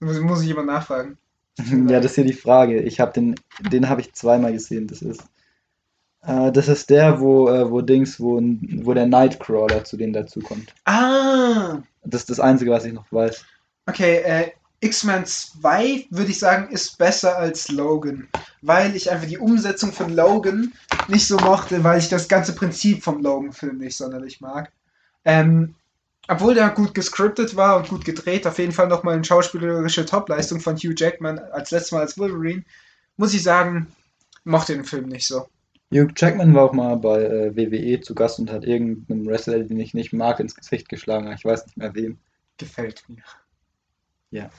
Muss, 0.00 0.18
muss 0.20 0.40
ich 0.42 0.48
jemand 0.48 0.66
nachfragen? 0.68 1.16
Ja, 1.88 2.00
das 2.00 2.12
ist 2.12 2.14
hier 2.14 2.24
die 2.24 2.32
Frage. 2.32 2.80
Ich 2.80 3.00
habe 3.00 3.12
den, 3.12 3.34
den 3.70 3.88
habe 3.88 4.00
ich 4.00 4.12
zweimal 4.14 4.52
gesehen. 4.52 4.86
Das 4.86 5.02
ist, 5.02 5.22
äh, 6.22 6.50
das 6.52 6.68
ist 6.68 6.88
der, 6.90 7.20
wo, 7.20 7.48
äh, 7.48 7.70
wo 7.70 7.82
Dings, 7.82 8.18
wo, 8.18 8.40
wo 8.40 8.94
der 8.94 9.06
Nightcrawler 9.06 9.84
zu 9.84 9.96
denen 9.96 10.12
dazukommt. 10.14 10.74
Ah, 10.86 11.82
Das 12.02 12.22
ist 12.22 12.30
das 12.30 12.40
Einzige, 12.40 12.70
was 12.70 12.84
ich 12.84 12.92
noch 12.94 13.10
weiß. 13.12 13.44
okay. 13.86 14.16
Äh, 14.24 14.52
X-Men 14.80 15.26
2 15.26 16.06
würde 16.10 16.30
ich 16.30 16.38
sagen, 16.38 16.72
ist 16.72 16.96
besser 16.96 17.36
als 17.36 17.68
Logan, 17.68 18.28
weil 18.62 18.96
ich 18.96 19.10
einfach 19.10 19.28
die 19.28 19.38
Umsetzung 19.38 19.92
von 19.92 20.14
Logan 20.14 20.72
nicht 21.08 21.26
so 21.26 21.36
mochte, 21.36 21.84
weil 21.84 21.98
ich 21.98 22.08
das 22.08 22.28
ganze 22.28 22.54
Prinzip 22.54 23.02
vom 23.02 23.22
Logan-Film 23.22 23.78
nicht 23.78 23.96
sonderlich 23.96 24.40
mag. 24.40 24.72
Ähm, 25.24 25.74
obwohl 26.28 26.54
der 26.54 26.70
gut 26.70 26.94
gescriptet 26.94 27.56
war 27.56 27.76
und 27.76 27.88
gut 27.88 28.04
gedreht, 28.04 28.46
auf 28.46 28.58
jeden 28.58 28.72
Fall 28.72 28.88
nochmal 28.88 29.14
eine 29.14 29.24
schauspielerische 29.24 30.06
Topleistung 30.06 30.60
von 30.60 30.76
Hugh 30.76 30.94
Jackman 30.96 31.38
als 31.38 31.72
letztes 31.72 31.92
Mal 31.92 32.00
als 32.00 32.16
Wolverine, 32.16 32.64
muss 33.16 33.34
ich 33.34 33.42
sagen, 33.42 33.88
mochte 34.44 34.74
den 34.74 34.84
Film 34.84 35.08
nicht 35.08 35.26
so. 35.26 35.46
Hugh 35.92 36.12
Jackman 36.16 36.54
war 36.54 36.64
auch 36.64 36.72
mal 36.72 36.96
bei 36.96 37.22
äh, 37.22 37.56
WWE 37.56 38.00
zu 38.00 38.14
Gast 38.14 38.38
und 38.38 38.50
hat 38.50 38.64
irgendeinem 38.64 39.26
Wrestler, 39.26 39.58
den 39.58 39.80
ich 39.80 39.92
nicht 39.92 40.12
mag, 40.12 40.40
ins 40.40 40.54
Gesicht 40.54 40.88
geschlagen. 40.88 41.30
Ich 41.32 41.44
weiß 41.44 41.66
nicht 41.66 41.76
mehr 41.76 41.94
wem. 41.94 42.18
Gefällt 42.58 43.02
mir. 43.08 43.24
Ja, 44.30 44.50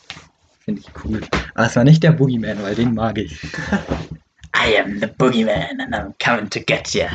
finde 0.60 0.82
ich 0.82 0.88
cool. 1.04 1.22
Aber 1.56 1.68
es 1.68 1.76
war 1.76 1.84
nicht 1.84 2.04
der 2.04 2.12
Boogeyman, 2.12 2.62
weil 2.62 2.76
den 2.76 2.94
mag 2.94 3.18
ich. 3.18 3.42
I 4.56 4.78
am 4.80 5.00
the 5.00 5.08
Boogeyman 5.08 5.80
and 5.80 5.96
I'm 5.96 6.14
coming 6.24 6.50
to 6.50 6.60
get 6.60 6.94
you. 6.94 7.06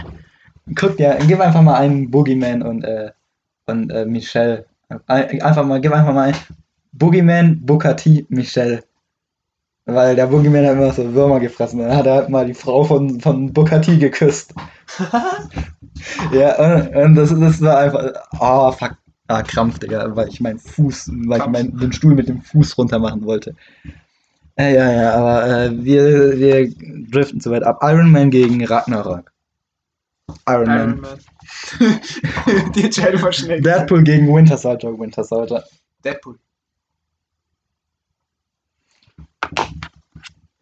Guck 0.74 0.96
dir, 0.96 1.18
gib 1.26 1.40
einfach 1.40 1.62
mal 1.62 1.74
einen 1.76 2.10
Boogeyman 2.10 2.62
und, 2.62 2.82
äh, 2.84 3.10
und 3.66 3.90
äh, 3.90 4.04
Michelle. 4.06 4.66
Ein- 5.06 5.42
Einfach 5.42 5.64
mal, 5.64 5.80
gib 5.80 5.92
einfach 5.92 6.14
mal 6.14 6.28
ein 6.30 6.34
Boogeyman, 6.92 7.60
T, 7.96 8.26
Michelle. 8.28 8.82
Weil 9.84 10.16
der 10.16 10.26
Boogeyman 10.26 10.66
hat 10.66 10.72
immer 10.72 10.92
so 10.92 11.14
Würmer 11.14 11.38
gefressen. 11.38 11.78
Dann 11.78 11.96
hat 11.96 12.06
er 12.06 12.14
halt 12.14 12.28
mal 12.28 12.46
die 12.46 12.54
Frau 12.54 12.82
von, 12.82 13.20
von 13.20 13.52
T 13.52 13.98
geküsst. 13.98 14.52
ja, 16.32 16.56
und, 16.58 16.96
und 16.96 17.14
das, 17.14 17.30
das 17.38 17.60
war 17.60 17.78
einfach. 17.78 18.12
Oh, 18.40 18.72
fuck. 18.72 18.96
Ah, 19.28 19.42
Krampf, 19.42 19.78
Digga, 19.78 20.14
weil 20.14 20.28
ich 20.28 20.40
meinen 20.40 20.58
Fuß, 20.58 21.10
weil 21.26 21.40
ich 21.40 21.46
meinen, 21.46 21.76
den 21.78 21.92
Stuhl 21.92 22.14
mit 22.14 22.28
dem 22.28 22.42
Fuß 22.42 22.78
runter 22.78 22.98
machen 22.98 23.24
wollte. 23.24 23.56
Äh, 24.56 24.74
ja, 24.74 24.92
ja, 24.92 25.14
aber 25.14 25.46
äh, 25.46 25.84
wir, 25.84 26.38
wir 26.38 26.72
driften 27.10 27.40
zu 27.40 27.50
weit 27.50 27.64
ab. 27.64 27.80
Iron 27.82 28.10
Man 28.10 28.30
gegen 28.30 28.64
Ragnarok. 28.64 29.32
Iron, 30.48 30.70
Iron 30.70 31.00
Man. 31.00 31.00
Man. 31.00 32.00
Die 32.74 32.84
Entscheidung 32.84 33.22
war 33.22 33.32
schnell. 33.32 33.60
Deadpool 33.60 34.02
gegen 34.02 34.32
Winter 34.32 34.56
Soldier. 34.56 34.98
Winter 34.98 35.24
Soldier. 35.24 35.64
Deadpool. 36.04 36.38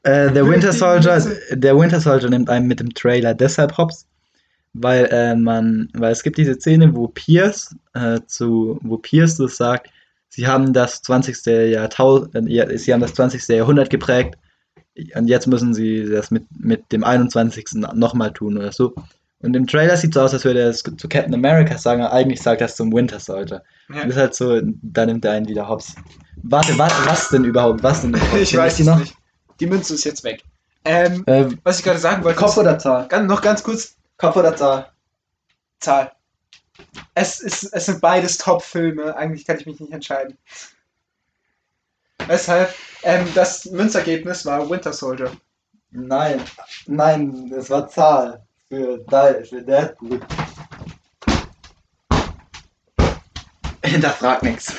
Äh, 0.03 0.33
der 0.33 0.47
Winter 0.49 0.71
Die 0.71 0.77
Soldier, 0.77 1.23
der 1.53 1.79
Winter 1.79 2.01
Soldier 2.01 2.31
nimmt 2.31 2.51
einen 2.51 2.67
mit 2.67 2.81
dem 2.81 2.93
Trailer 2.93 3.33
deshalb 3.33 3.79
hops, 3.79 4.07
weil 4.75 5.07
äh, 5.07 5.35
man, 5.35 5.89
weil 5.95 6.12
es 6.12 6.22
gibt 6.22 6.37
diese 6.37 6.55
Szene, 6.55 6.95
wo 6.95 7.09
Pierce 7.09 7.75
äh, 7.95 8.20
zu, 8.27 8.79
wo 8.83 8.99
Pierce 8.99 9.37
das 9.39 9.57
sagt, 9.57 9.91
sie 10.29 10.47
haben 10.47 10.72
das 10.72 11.01
20. 11.03 11.47
Jahrtausend, 11.72 12.35
äh, 12.51 12.77
sie 12.77 12.93
haben 12.93 13.01
das 13.01 13.14
20. 13.14 13.49
Jahrhundert 13.49 13.91
geprägt 13.91 14.37
und 15.16 15.29
jetzt 15.29 15.47
müssen 15.47 15.75
sie 15.75 16.05
das 16.09 16.31
mit, 16.31 16.45
mit 16.59 16.93
dem 16.93 17.05
21. 17.05 17.66
nochmal 17.95 18.33
tun 18.33 18.59
oder 18.59 18.72
so. 18.72 18.95
Und 19.41 19.55
im 19.55 19.66
Trailer 19.66 19.97
sieht 19.97 20.11
es 20.11 20.14
so 20.14 20.20
aus, 20.22 20.33
als 20.33 20.45
würde 20.45 20.61
er 20.61 20.70
es 20.70 20.83
zu 20.83 21.09
Captain 21.09 21.35
America 21.35 21.77
sagen, 21.77 22.01
aber 22.03 22.14
eigentlich 22.14 22.41
sagt 22.41 22.62
er 22.62 22.66
es 22.66 22.77
zum 22.77 22.93
Winter 22.93 23.20
Soldier. 23.20 23.62
Ja. 23.91 23.97
Das 24.03 24.11
ist 24.12 24.16
halt 24.16 24.35
so, 24.35 24.61
da 24.83 25.05
nimmt 25.05 25.25
er 25.25 25.33
einen 25.33 25.49
wieder 25.49 25.68
hops. 25.68 25.95
Warte, 26.43 26.77
warte, 26.79 26.95
was 27.05 27.29
denn 27.29 27.45
überhaupt? 27.45 27.83
Was 27.83 28.01
denn 28.01 28.11
überhaupt? 28.11 28.35
Ich 28.41 28.57
weiß 28.57 28.77
die 28.77 28.83
es 28.83 28.89
noch? 28.89 28.99
nicht. 28.99 29.14
Die 29.61 29.66
Münze 29.66 29.95
ist 29.95 30.05
jetzt 30.05 30.25
weg. 30.25 30.43
Ähm, 30.87 31.25
Äh, 31.27 31.47
was 31.62 31.79
ich 31.79 31.85
gerade 31.85 31.99
sagen 31.99 32.25
wollte, 32.25 32.39
Kopf 32.39 32.57
oder 32.57 32.79
Zahl? 32.79 33.07
noch 33.27 33.43
ganz 33.43 33.62
kurz, 33.62 33.97
Kopf 34.17 34.37
oder 34.37 34.57
Zahl? 34.57 34.93
Zahl. 35.81 36.12
Es, 37.15 37.41
ist, 37.41 37.65
es 37.73 37.87
sind 37.87 38.01
beides 38.01 38.39
Top-Filme, 38.39 39.15
eigentlich 39.17 39.45
kann 39.45 39.59
ich 39.59 39.67
mich 39.67 39.81
nicht 39.81 39.93
entscheiden. 39.93 40.37
Weshalb, 42.27 42.75
ähm, 43.03 43.27
das 43.35 43.67
Münzergebnis 43.67 44.47
war 44.47 44.69
Winter 44.69 44.93
Soldier. 44.93 45.31
Nein, 45.91 46.43
nein, 46.87 47.53
es 47.57 47.71
war 47.71 47.89
Zahl 47.89 48.45
für, 48.69 48.99
Di- 48.99 49.45
für 49.45 49.62
Deadpool. 49.62 50.21
Hinterfrag 53.85 54.43
nichts. 54.43 54.73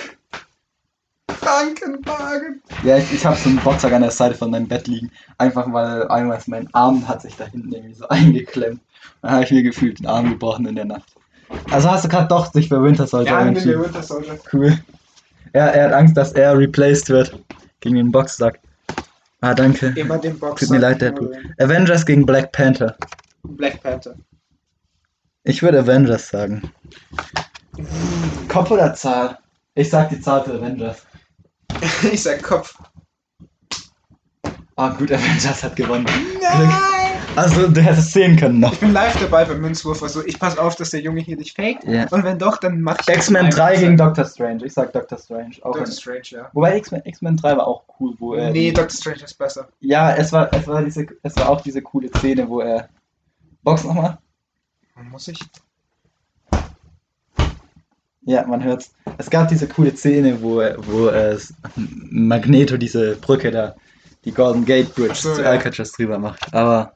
Krankenwagen! 1.45 2.61
Ja, 2.83 2.97
ich, 2.97 3.13
ich 3.13 3.25
habe 3.25 3.37
so 3.37 3.49
einen 3.49 3.59
Boxsack 3.59 3.93
an 3.93 4.01
der 4.01 4.11
Seite 4.11 4.35
von 4.35 4.49
meinem 4.49 4.67
Bett 4.67 4.87
liegen. 4.87 5.11
Einfach 5.37 5.71
weil 5.71 6.07
einmal 6.07 6.39
mein 6.47 6.67
Arm 6.73 7.07
hat 7.07 7.21
sich 7.21 7.35
da 7.35 7.45
hinten 7.45 7.71
irgendwie 7.71 7.93
so 7.93 8.07
eingeklemmt. 8.09 8.81
Dann 9.21 9.31
habe 9.31 9.43
ich 9.43 9.51
mir 9.51 9.63
gefühlt 9.63 9.99
den 9.99 10.07
Arm 10.07 10.29
gebrochen 10.29 10.65
in 10.65 10.75
der 10.75 10.85
Nacht. 10.85 11.15
Also 11.69 11.91
hast 11.91 12.03
du 12.03 12.09
gerade 12.09 12.27
doch 12.27 12.51
sich 12.51 12.67
für 12.67 12.81
Winter 12.81 13.05
Soldier 13.05 13.31
Ja, 13.31 13.37
nimm 13.45 13.53
mir 13.53 13.59
entschieden. 13.59 13.83
Winter 13.83 14.01
Soldier. 14.01 14.39
Cool. 14.51 14.77
Er, 15.53 15.73
er 15.73 15.85
hat 15.85 15.93
Angst, 15.93 16.17
dass 16.17 16.33
er 16.33 16.57
replaced 16.57 17.09
wird 17.09 17.39
gegen 17.79 17.95
den 17.95 18.11
Boxsack. 18.11 18.59
Ah, 19.41 19.53
danke. 19.53 19.93
Immer 19.95 20.17
den 20.17 20.39
Box. 20.39 20.61
Tut 20.61 20.71
mir 20.71 20.79
leid, 20.79 21.01
Deadpool. 21.01 21.31
Avengers 21.59 22.05
gegen 22.05 22.25
Black 22.25 22.51
Panther. 22.51 22.95
Black 23.43 23.81
Panther. 23.83 24.15
Ich 25.43 25.61
würde 25.61 25.79
Avengers 25.79 26.29
sagen. 26.29 26.63
Kopf 28.49 28.71
oder 28.71 28.95
Zahl? 28.95 29.37
Ich 29.75 29.91
sag 29.91 30.09
die 30.09 30.19
Zahl 30.19 30.43
für 30.43 30.53
Avengers. 30.53 31.05
Ich 32.11 32.23
sag 32.23 32.41
Kopf. 32.43 32.77
Ah, 34.77 34.89
gut, 34.89 35.11
Avengers 35.11 35.63
hat 35.63 35.75
gewonnen. 35.75 36.05
Nein! 36.41 36.69
Also, 37.37 37.67
du 37.67 37.81
hättest 37.81 38.13
sehen 38.13 38.37
können 38.37 38.61
noch. 38.61 38.71
Ich 38.73 38.79
bin 38.79 38.93
live 38.93 39.19
dabei 39.19 39.43
beim 39.43 39.59
Münzwurf, 39.59 40.01
also 40.01 40.25
ich 40.25 40.39
passe 40.39 40.61
auf, 40.61 40.75
dass 40.75 40.91
der 40.91 41.01
Junge 41.01 41.19
hier 41.19 41.35
nicht 41.35 41.55
faked. 41.55 41.83
Ja. 41.83 42.07
Und 42.09 42.23
wenn 42.23 42.39
doch, 42.39 42.57
dann 42.57 42.79
mach 42.79 42.97
ich. 42.99 43.13
X-Men 43.13 43.47
das 43.47 43.55
3 43.55 43.63
einfach. 43.63 43.81
gegen 43.81 43.97
Doctor 43.97 44.25
Strange. 44.25 44.65
Ich 44.65 44.73
sag 44.73 44.93
Doctor 44.93 45.17
Strange. 45.17 45.55
Auch 45.61 45.73
Doctor 45.73 45.91
Strange, 45.91 46.23
ja. 46.29 46.49
Wobei 46.53 46.77
X-Men 46.77 47.01
X-Men 47.03 47.35
3 47.35 47.57
war 47.57 47.67
auch 47.67 47.83
cool, 47.99 48.13
wo 48.19 48.35
er. 48.35 48.51
Nee, 48.51 48.71
Doctor 48.71 48.97
Strange 48.97 49.23
ist 49.23 49.37
besser. 49.37 49.67
ja, 49.81 50.15
es 50.15 50.31
war, 50.31 50.53
es, 50.53 50.65
war 50.65 50.81
diese, 50.81 51.05
es 51.23 51.35
war 51.35 51.49
auch 51.49 51.61
diese 51.61 51.81
coole 51.81 52.09
Szene, 52.09 52.47
wo 52.47 52.61
er. 52.61 52.87
Box 53.63 53.83
nochmal? 53.83 54.17
Muss 55.11 55.27
ich? 55.27 55.39
Ja, 58.25 58.45
man 58.45 58.63
hört's. 58.63 58.91
Es 59.17 59.29
gab 59.29 59.47
diese 59.47 59.67
coole 59.67 59.95
Szene, 59.95 60.41
wo, 60.41 60.57
wo 60.57 61.07
äh, 61.09 61.37
Magneto 61.75 62.75
diese 62.75 63.15
Brücke 63.15 63.51
da, 63.51 63.75
die 64.25 64.31
Golden 64.31 64.65
Gate 64.65 64.93
Bridge 64.95 65.15
so, 65.15 65.35
zu 65.35 65.41
ja. 65.41 65.51
Alcatraz 65.51 65.91
drüber 65.91 66.17
macht. 66.17 66.51
Aber 66.53 66.93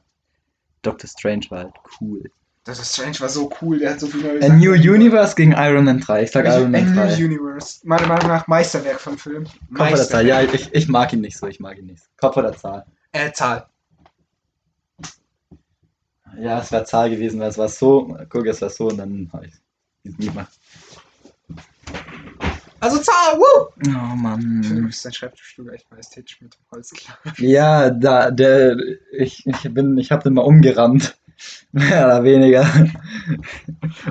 Doctor 0.82 1.08
Strange 1.08 1.46
war 1.50 1.58
halt 1.60 1.74
cool. 2.00 2.22
Doctor 2.64 2.84
Strange 2.84 3.20
war 3.20 3.28
so 3.28 3.50
cool, 3.62 3.78
der 3.78 3.92
hat 3.92 4.00
so 4.00 4.08
viel 4.08 4.22
neue 4.22 4.42
A 4.42 4.48
New 4.48 4.72
Universe 4.72 5.34
gegen 5.34 5.52
Iron 5.52 5.84
Man 5.84 6.00
3. 6.00 6.24
Ich 6.24 6.30
sag 6.32 6.46
A 6.46 6.58
Iron 6.58 6.72
Man 6.72 6.94
New 6.94 7.00
3. 7.00 7.24
Universe. 7.24 7.80
Meiner 7.84 8.06
Meinung 8.08 8.28
nach 8.28 8.46
Meisterwerk 8.48 9.00
von 9.00 9.16
Film. 9.16 9.46
Kopf 9.74 9.92
oder 9.92 10.08
Zahl? 10.08 10.26
Ja, 10.26 10.42
ich, 10.42 10.74
ich 10.74 10.88
mag 10.88 11.12
ihn 11.12 11.20
nicht 11.20 11.38
so, 11.38 11.46
ich 11.46 11.60
mag 11.60 11.78
ihn 11.78 11.86
nicht. 11.86 12.02
Kopf 12.18 12.36
oder 12.36 12.54
Zahl? 12.56 12.84
Äh, 13.12 13.32
Zahl. 13.32 13.66
Ja, 16.38 16.60
es 16.60 16.70
wäre 16.70 16.84
Zahl 16.84 17.10
gewesen, 17.10 17.40
weil 17.40 17.48
es 17.48 17.58
war 17.58 17.68
so. 17.68 18.16
Guck, 18.28 18.46
es 18.46 18.62
war 18.62 18.70
so 18.70 18.88
und 18.88 18.98
dann 18.98 19.30
habe 19.32 19.46
ich 19.46 19.54
es 20.04 20.18
nie 20.18 20.26
gemacht. 20.26 20.52
Also 22.80 22.98
Zahl, 22.98 23.36
woo! 23.38 23.42
Oh 23.42 23.70
finde, 23.82 23.92
du 24.68 24.74
Mann. 24.74 24.86
bist 24.86 25.04
dein 25.04 25.12
Schreibtischstuhl 25.12 25.72
echt 25.74 25.90
majestätisch 25.90 26.40
mit 26.40 26.54
dem 26.54 26.60
Holzklar. 26.72 27.18
Ja, 27.38 27.90
da, 27.90 28.30
der, 28.30 28.76
ich, 29.12 29.46
ich 29.46 29.74
bin, 29.74 29.98
ich 29.98 30.10
habe 30.10 30.22
den 30.22 30.34
mal 30.34 30.42
umgerannt. 30.42 31.16
Mehr 31.72 32.04
oder 32.06 32.24
weniger. 32.24 32.66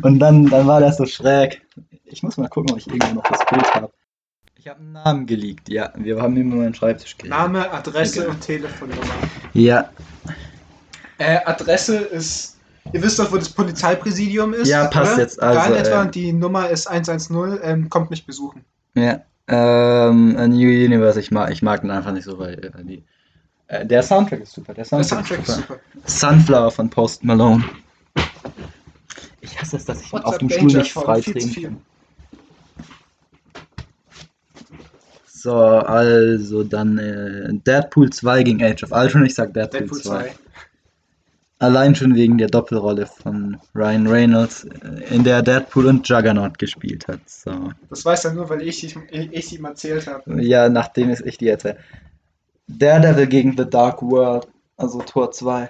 Und 0.02 0.20
dann, 0.20 0.46
dann 0.48 0.66
war 0.68 0.80
der 0.80 0.94
so 0.94 1.06
schräg. 1.06 1.62
Ich 2.06 2.24
muss 2.24 2.38
mal 2.38 2.48
gucken, 2.48 2.72
ob 2.72 2.78
ich 2.80 2.88
irgendwo 2.88 3.16
noch 3.16 3.24
das 3.24 3.46
Bild 3.46 3.74
habe. 3.76 3.92
Ich 4.56 4.68
habe 4.68 4.80
einen 4.80 4.92
Namen 4.92 5.26
geleakt, 5.26 5.70
ja. 5.70 5.92
Wir 5.96 6.22
haben 6.22 6.36
immer 6.38 6.56
meinen 6.56 6.74
Schreibtisch 6.74 7.18
gelegt. 7.18 7.36
Name, 7.36 7.72
Adresse 7.72 8.22
Egal. 8.22 8.32
und 8.32 8.42
Telefonnummer. 8.42 9.14
Ja, 9.54 9.90
Äh, 11.18 11.40
Adresse 11.46 11.98
ist. 11.98 12.59
Ihr 12.92 13.02
wisst 13.04 13.20
doch, 13.20 13.32
wo 13.32 13.38
das 13.38 13.50
Polizeipräsidium 13.50 14.54
ist. 14.54 14.68
Ja, 14.68 14.88
passt 14.88 15.14
oder? 15.14 15.22
jetzt, 15.22 15.42
also, 15.42 15.60
Da 15.60 15.66
in 15.68 15.74
etwa, 15.86 16.02
und 16.02 16.16
die 16.16 16.34
Nummer 16.34 16.70
ist 16.70 16.88
110, 16.88 17.60
ähm, 17.64 17.90
kommt 17.90 18.10
mich 18.10 18.26
besuchen. 18.26 18.64
ja. 18.96 19.22
Ähm, 19.52 20.36
A 20.38 20.48
New 20.48 20.68
Universe, 20.70 21.20
ich 21.20 21.32
mag, 21.32 21.52
ich 21.52 21.64
mag 21.64 21.82
den 21.82 21.90
einfach 21.90 22.12
nicht 22.12 22.26
so, 22.26 22.38
weil 22.38 22.54
äh, 22.54 22.84
die, 22.84 23.04
äh, 23.68 23.84
der 23.84 24.04
Soundtrack 24.04 24.42
ist 24.42 24.54
super. 24.54 24.76
Der 24.76 24.84
Der 24.84 25.04
Soundtrack, 25.04 25.28
Soundtrack 25.28 25.48
ist 25.48 25.56
super. 25.56 25.80
Sunflower 26.06 26.70
von 26.70 26.88
Post 26.88 27.24
Malone. 27.24 27.64
Ich 29.42 29.60
hasse 29.60 29.78
es, 29.78 29.86
dass 29.86 30.02
ich 30.04 30.14
What's 30.14 30.26
auf 30.26 30.38
dem 30.38 30.52
Stuhl 30.52 30.72
nicht 30.74 30.94
frei 30.94 31.22
kann. 31.22 31.78
So, 35.26 35.56
also 35.56 36.64
dann 36.64 36.98
äh, 37.00 37.50
Deadpool 37.66 38.12
2 38.12 38.44
gegen 38.44 38.64
Age 38.64 38.84
of 38.84 38.92
Ultron. 38.92 39.26
Ich 39.26 39.34
sag 39.34 39.54
Deadpool, 39.54 39.80
Deadpool 39.80 40.02
2. 40.02 40.20
2. 40.26 40.32
Allein 41.62 41.94
schon 41.94 42.16
wegen 42.16 42.38
der 42.38 42.48
Doppelrolle 42.48 43.06
von 43.06 43.58
Ryan 43.76 44.08
Reynolds, 44.08 44.64
äh, 44.64 45.14
in 45.14 45.26
der 45.26 45.42
Deadpool 45.42 45.88
und 45.88 46.08
Juggernaut 46.08 46.58
gespielt 46.58 47.08
hat. 47.08 47.20
So. 47.28 47.52
Das 47.90 48.06
weiß 48.06 48.26
er 48.26 48.34
nur, 48.34 48.50
weil 48.50 48.62
ich, 48.62 48.84
ich, 48.84 48.96
ich 49.12 49.54
ihm 49.54 49.66
erzählt 49.66 50.08
habe. 50.08 50.42
Ja, 50.42 50.70
nachdem 50.70 51.10
es 51.10 51.20
ich 51.20 51.38
dir 51.38 51.52
erzähle. 51.52 51.78
Daredevil 52.68 53.28
gegen 53.28 53.58
The 53.58 53.70
Dark 53.70 54.02
World, 54.02 54.48
also 54.78 55.00
Tor 55.00 55.32
2. 55.32 55.70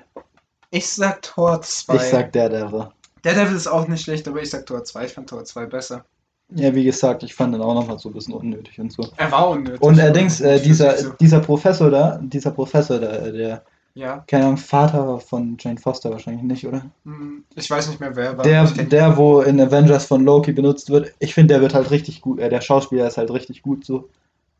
Ich 0.69 0.87
sag 0.87 1.23
Tor 1.23 1.61
2. 1.61 1.95
Ich 1.95 2.01
sag 2.03 2.31
Daredevil. 2.33 2.89
Der 3.23 3.33
Devil 3.33 3.55
ist 3.55 3.67
auch 3.67 3.87
nicht 3.87 4.03
schlecht, 4.03 4.27
aber 4.27 4.41
ich 4.41 4.49
sag 4.51 4.67
Tor 4.67 4.83
2. 4.83 5.05
Ich 5.05 5.13
fand 5.13 5.29
Tor 5.29 5.43
2 5.43 5.65
besser. 5.65 6.05
Ja, 6.55 6.73
wie 6.73 6.83
gesagt, 6.83 7.23
ich 7.23 7.33
fand 7.33 7.53
den 7.53 7.61
auch 7.61 7.73
nochmal 7.73 7.99
so 7.99 8.09
ein 8.09 8.13
bisschen 8.13 8.33
unnötig 8.33 8.79
und 8.79 8.91
so. 8.91 9.07
Er 9.17 9.31
war 9.31 9.49
unnötig. 9.49 9.81
Und 9.81 9.99
allerdings, 9.99 10.41
äh, 10.41 10.57
Ich 10.57 10.63
dieser, 10.63 10.97
so. 10.97 11.11
dieser 11.19 11.39
Professor 11.39 11.91
da, 11.91 12.19
dieser 12.21 12.51
Professor 12.51 12.99
da, 12.99 13.11
äh, 13.11 13.31
der, 13.31 13.63
Ja. 13.99 14.23
Keine 14.27 14.45
Ahnung, 14.45 14.57
Vater 14.57 15.19
von 15.19 15.57
Jane 15.59 15.77
Foster 15.77 16.09
wahrscheinlich 16.09 16.43
nicht, 16.43 16.65
oder? 16.65 16.85
Hm, 17.03 17.43
Ich 17.55 17.69
weiß 17.69 17.89
nicht 17.89 17.99
mehr, 17.99 18.15
wer 18.15 18.37
war. 18.37 18.45
Der, 18.45 18.63
der, 18.65 19.17
wo 19.17 19.41
in 19.41 19.59
Avengers 19.59 20.05
von 20.05 20.23
Loki 20.23 20.53
benutzt 20.53 20.89
wird, 20.89 21.13
ich 21.19 21.33
finde, 21.33 21.55
der 21.55 21.61
wird 21.61 21.73
halt 21.73 21.91
richtig 21.91 22.21
gut, 22.21 22.39
äh, 22.39 22.47
der 22.49 22.61
Schauspieler 22.61 23.07
ist 23.07 23.17
halt 23.17 23.29
richtig 23.29 23.61
gut 23.61 23.83
so. 23.85 24.09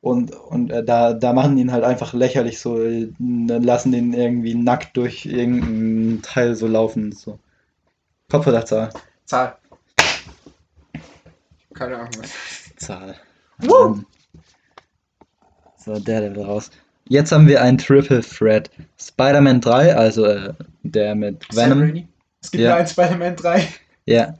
Und, 0.01 0.35
und 0.35 0.71
äh, 0.71 0.83
da, 0.83 1.13
da 1.13 1.31
machen 1.31 1.55
die 1.55 1.61
ihn 1.61 1.71
halt 1.71 1.85
einfach 1.85 2.11
lächerlich 2.13 2.59
so, 2.59 2.81
äh, 2.83 3.13
dann 3.17 3.63
lassen 3.63 3.93
den 3.93 4.11
irgendwie 4.13 4.55
nackt 4.55 4.97
durch 4.97 5.25
irgendein 5.25 6.21
Teil 6.21 6.55
so 6.55 6.67
laufen. 6.67 7.13
So. 7.13 7.39
Kopf 8.29 8.45
oder 8.45 8.65
Zahl? 8.65 8.89
Zahl. 9.25 9.55
Keine 11.73 11.95
Ahnung. 11.95 12.11
was. 12.19 12.75
Zahl. 12.75 13.15
Woo! 13.59 13.85
Ähm, 13.85 14.05
So, 15.77 15.97
der 15.97 16.19
Level 16.21 16.43
raus. 16.43 16.71
Jetzt 17.09 17.31
haben 17.31 17.47
wir 17.47 17.61
einen 17.61 17.77
Triple 17.79 18.21
Threat. 18.21 18.69
Spider-Man 18.99 19.61
3, 19.61 19.95
also 19.95 20.25
äh, 20.25 20.53
der 20.83 21.15
mit 21.15 21.43
Sam 21.51 21.81
Venom. 21.81 22.07
Es 22.41 22.51
gibt 22.51 22.61
Ja. 22.63 22.69
nur 22.69 22.77
einen 22.77 22.87
Spider-Man 22.87 23.35
3. 23.35 23.67
Ja. 24.05 24.35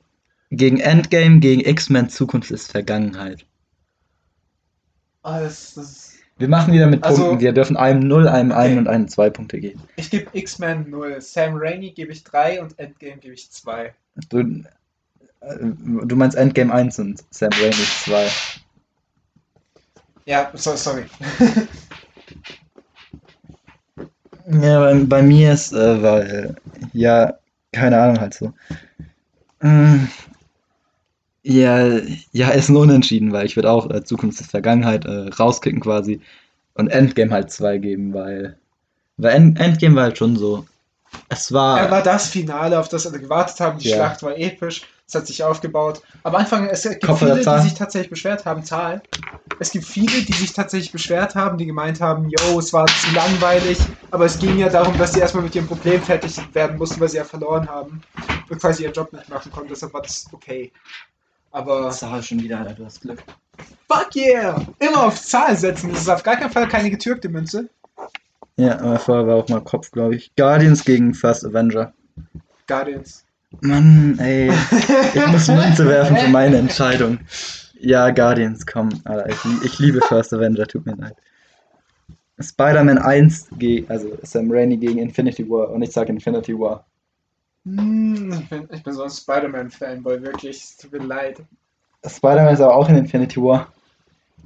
Gegen 0.52 0.80
Endgame, 0.80 1.40
gegen 1.40 1.62
X-Men 1.62 2.10
Zukunft 2.10 2.52
ist 2.52 2.72
Vergangenheit. 2.72 3.46
Ah, 5.24 5.42
das, 5.42 5.74
das 5.74 6.14
Wir 6.38 6.48
machen 6.48 6.72
wieder 6.74 6.86
mit 6.88 7.04
Also- 7.04 7.24
Punkten. 7.24 7.42
Wir 7.42 7.54
dürfen 7.54 7.76
einem 7.76 8.08
0, 8.08 8.28
einem 8.28 8.52
Okay. 8.52 8.60
1 8.62 8.78
und 8.78 8.88
einem 8.88 9.08
2 9.08 9.30
Punkte 9.32 9.60
geben. 9.60 9.82
Ich 9.96 10.10
gebe 10.12 10.28
X-Men 10.38 10.90
0, 10.90 11.20
Sam 11.22 11.56
Raimi 11.58 11.92
gebe 11.92 12.12
ich 12.12 12.24
3 12.24 12.62
und 12.62 12.78
Endgame 12.80 13.18
gebe 13.18 13.34
ich 13.34 13.50
2. 13.52 13.94
Du, 14.30 14.40
äh, 14.40 14.64
du 15.60 16.16
meinst 16.16 16.38
Endgame 16.38 16.72
1 16.74 17.00
und 17.00 17.24
Sam 17.32 17.50
Raimi 17.54 17.74
2. 17.74 18.28
Ja, 20.26 20.52
so, 20.54 20.76
sorry. 20.76 21.06
Ja, 24.52 24.80
bei, 24.80 25.04
bei 25.06 25.22
mir 25.22 25.54
ist, 25.54 25.74
äh, 25.74 26.02
weil, 26.02 26.56
ja, 26.94 27.34
keine 27.72 28.02
Ahnung 28.02 28.20
halt 28.20 28.34
so. 28.34 28.52
Mm, 29.62 30.08
Ja, 31.44 32.00
ja, 32.34 32.50
ist 32.50 32.70
ein 32.70 32.76
Unentschieden, 32.76 33.32
weil 33.32 33.46
ich 33.46 33.56
würde 33.56 33.72
auch 33.72 33.90
äh, 33.90 34.04
Zukunft 34.04 34.42
ist 34.42 34.52
Vergangenheit 34.52 35.06
äh, 35.06 35.30
rauskicken 35.40 35.80
quasi 35.80 36.22
und 36.74 36.90
Endgame 36.90 37.32
halt 37.32 37.52
2 37.52 37.78
geben, 37.78 38.14
weil, 38.14 38.58
weil 39.18 39.36
End, 39.36 39.60
Endgame 39.60 39.96
war 39.96 40.04
halt 40.04 40.18
schon 40.18 40.36
so. 40.36 40.66
Es 41.30 41.52
war. 41.54 41.80
Er 41.82 41.92
war 41.92 42.04
das 42.04 42.28
Finale, 42.30 42.80
auf 42.80 42.90
das 42.90 43.08
alle 43.08 43.20
gewartet 43.20 43.60
haben. 43.60 43.80
Die 43.80 43.88
Ja. 43.90 43.96
Schlacht 43.96 44.24
war 44.24 44.38
episch. 44.38 44.84
Es 45.10 45.16
hat 45.16 45.26
sich 45.26 45.44
aufgebaut. 45.44 46.04
Am 46.22 46.36
Anfang, 46.36 46.68
es 46.68 46.84
gibt 46.84 47.04
Kopf 47.04 47.18
viele, 47.18 47.42
Zahl? 47.42 47.58
die 47.58 47.70
sich 47.70 47.74
tatsächlich 47.74 48.12
beschwert 48.12 48.46
haben. 48.46 48.64
Zahl. 48.64 49.02
Es 49.60 49.72
gibt 49.72 49.86
viele, 49.86 50.22
die 50.22 50.34
sich 50.34 50.54
tatsächlich 50.54 50.92
beschwert 50.92 51.34
haben, 51.34 51.58
die 51.58 51.66
gemeint 51.66 52.00
haben, 52.00 52.30
yo, 52.30 52.60
es 52.60 52.72
war 52.74 52.86
zu 52.86 53.12
langweilig. 53.16 53.80
Aber 54.12 54.26
es 54.26 54.38
ging 54.38 54.60
ja 54.60 54.70
darum, 54.70 54.96
dass 55.00 55.14
sie 55.14 55.20
erstmal 55.20 55.44
mit 55.44 55.56
ihrem 55.56 55.66
Problem 55.66 56.00
fertig 56.00 56.40
werden 56.54 56.78
mussten, 56.78 57.00
weil 57.00 57.10
sie 57.10 57.18
ja 57.18 57.24
verloren 57.24 57.68
haben. 57.68 58.04
Und 58.52 58.62
quasi 58.62 58.84
ihren 58.84 58.94
Job 58.94 59.12
nicht 59.12 59.28
machen 59.30 59.52
konnten. 59.52 59.70
Deshalb 59.70 59.96
war 59.96 60.04
das 60.04 60.28
okay. 60.32 60.72
Aber 61.50 61.90
Zahl 61.90 62.22
schon 62.22 62.40
wieder, 62.44 62.60
Alter, 62.60 62.76
du 62.76 62.86
hast 62.86 63.02
Glück. 63.02 63.24
fuck 63.92 64.16
yeah! 64.16 64.64
Immer 64.78 65.08
auf 65.08 65.20
Zahl 65.20 65.58
setzen. 65.58 65.90
Das 65.90 66.02
ist 66.02 66.10
auf 66.10 66.22
gar 66.22 66.36
keinen 66.36 66.52
Fall 66.52 66.68
keine 66.68 66.92
getürkte 66.92 67.30
Münze. 67.30 67.68
Ja, 68.58 68.80
aber 68.80 69.00
vorher 69.00 69.26
war 69.26 69.38
auch 69.38 69.50
mal 69.50 69.62
Kopf, 69.62 69.90
glaube 69.90 70.18
ich. 70.18 70.36
Guardians 70.36 70.86
gegen 70.86 71.16
First 71.16 71.44
Avenger. 71.48 71.94
Guardians. 72.68 73.26
Mann, 73.62 74.18
ey. 74.20 74.52
Ich 75.14 75.28
muss 75.28 75.48
Münze 75.48 75.88
werfen 75.88 76.18
für 76.18 76.30
meine 76.30 76.58
Entscheidung. 76.58 77.20
Ja, 77.80 78.10
Guardians, 78.12 78.66
komm. 78.66 78.90
Alter, 79.06 79.30
ich, 79.30 79.64
ich 79.64 79.80
liebe 79.80 80.02
First 80.02 80.34
Avenger, 80.34 80.68
tut 80.68 80.86
mir 80.86 80.96
leid. 80.96 81.16
Spider-Man 82.40 82.98
1 82.98 83.50
gegen, 83.58 83.90
also 83.90 84.18
Sam 84.24 84.52
Raimi 84.52 84.78
gegen 84.78 85.00
Infinity 85.00 85.50
War 85.50 85.70
und 85.72 85.82
ich 85.82 85.92
sag 85.92 86.10
Infinity 86.10 86.58
War. 86.58 86.86
Hm, 87.66 88.32
ich, 88.34 88.50
bin, 88.50 88.70
ich 88.72 88.84
bin 88.84 88.94
so 88.94 89.04
ein 89.04 89.10
Spider-Man-Fanboy, 89.10 90.22
wirklich. 90.22 90.58
Es 90.58 90.78
tut 90.78 90.94
mir 90.94 91.00
leid. 91.00 91.42
Spider-Man 92.06 92.54
ist 92.54 92.62
aber 92.62 92.76
auch 92.76 92.88
in 92.88 92.96
Infinity 92.96 93.42
War. 93.42 93.72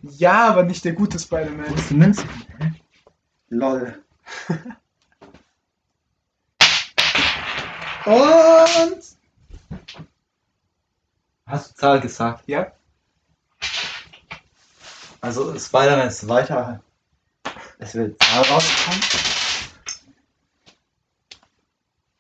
Ja, 0.02 0.50
aber 0.50 0.64
nicht 0.64 0.84
der 0.86 0.94
gute 0.94 1.20
Spider-Man. 1.20 1.76
Hast 1.76 1.92
du 1.92 1.96
Münze? 1.96 2.24
Hä? 2.60 2.72
Lol. 3.50 3.96
Und. 8.06 9.04
Hast 11.46 11.72
du 11.72 11.76
Zahl 11.76 12.00
gesagt? 12.02 12.44
Ja. 12.48 12.72
Also 15.22 15.58
Spider-Man 15.58 16.08
ist 16.08 16.28
weiter. 16.28 16.82
Es 17.80 17.96
will 17.96 18.16
Zahl 18.20 18.44
rauskommen. 18.44 19.02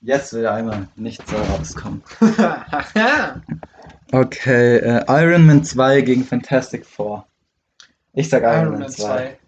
Jetzt 0.01 0.33
will 0.33 0.47
einmal 0.47 0.87
nicht 0.95 1.25
Zahl 1.27 1.41
rauskommen. 1.43 2.03
ja. 2.95 3.41
Okay, 4.13 4.77
äh, 4.77 5.03
Iron 5.07 5.47
Man 5.47 5.63
2 5.63 6.01
gegen 6.01 6.23
Fantastic 6.23 6.85
Four. 6.85 7.25
Ich 8.13 8.29
sag 8.29 8.43
Iron, 8.43 8.77
Man 8.77 8.87
2. 8.87 9.39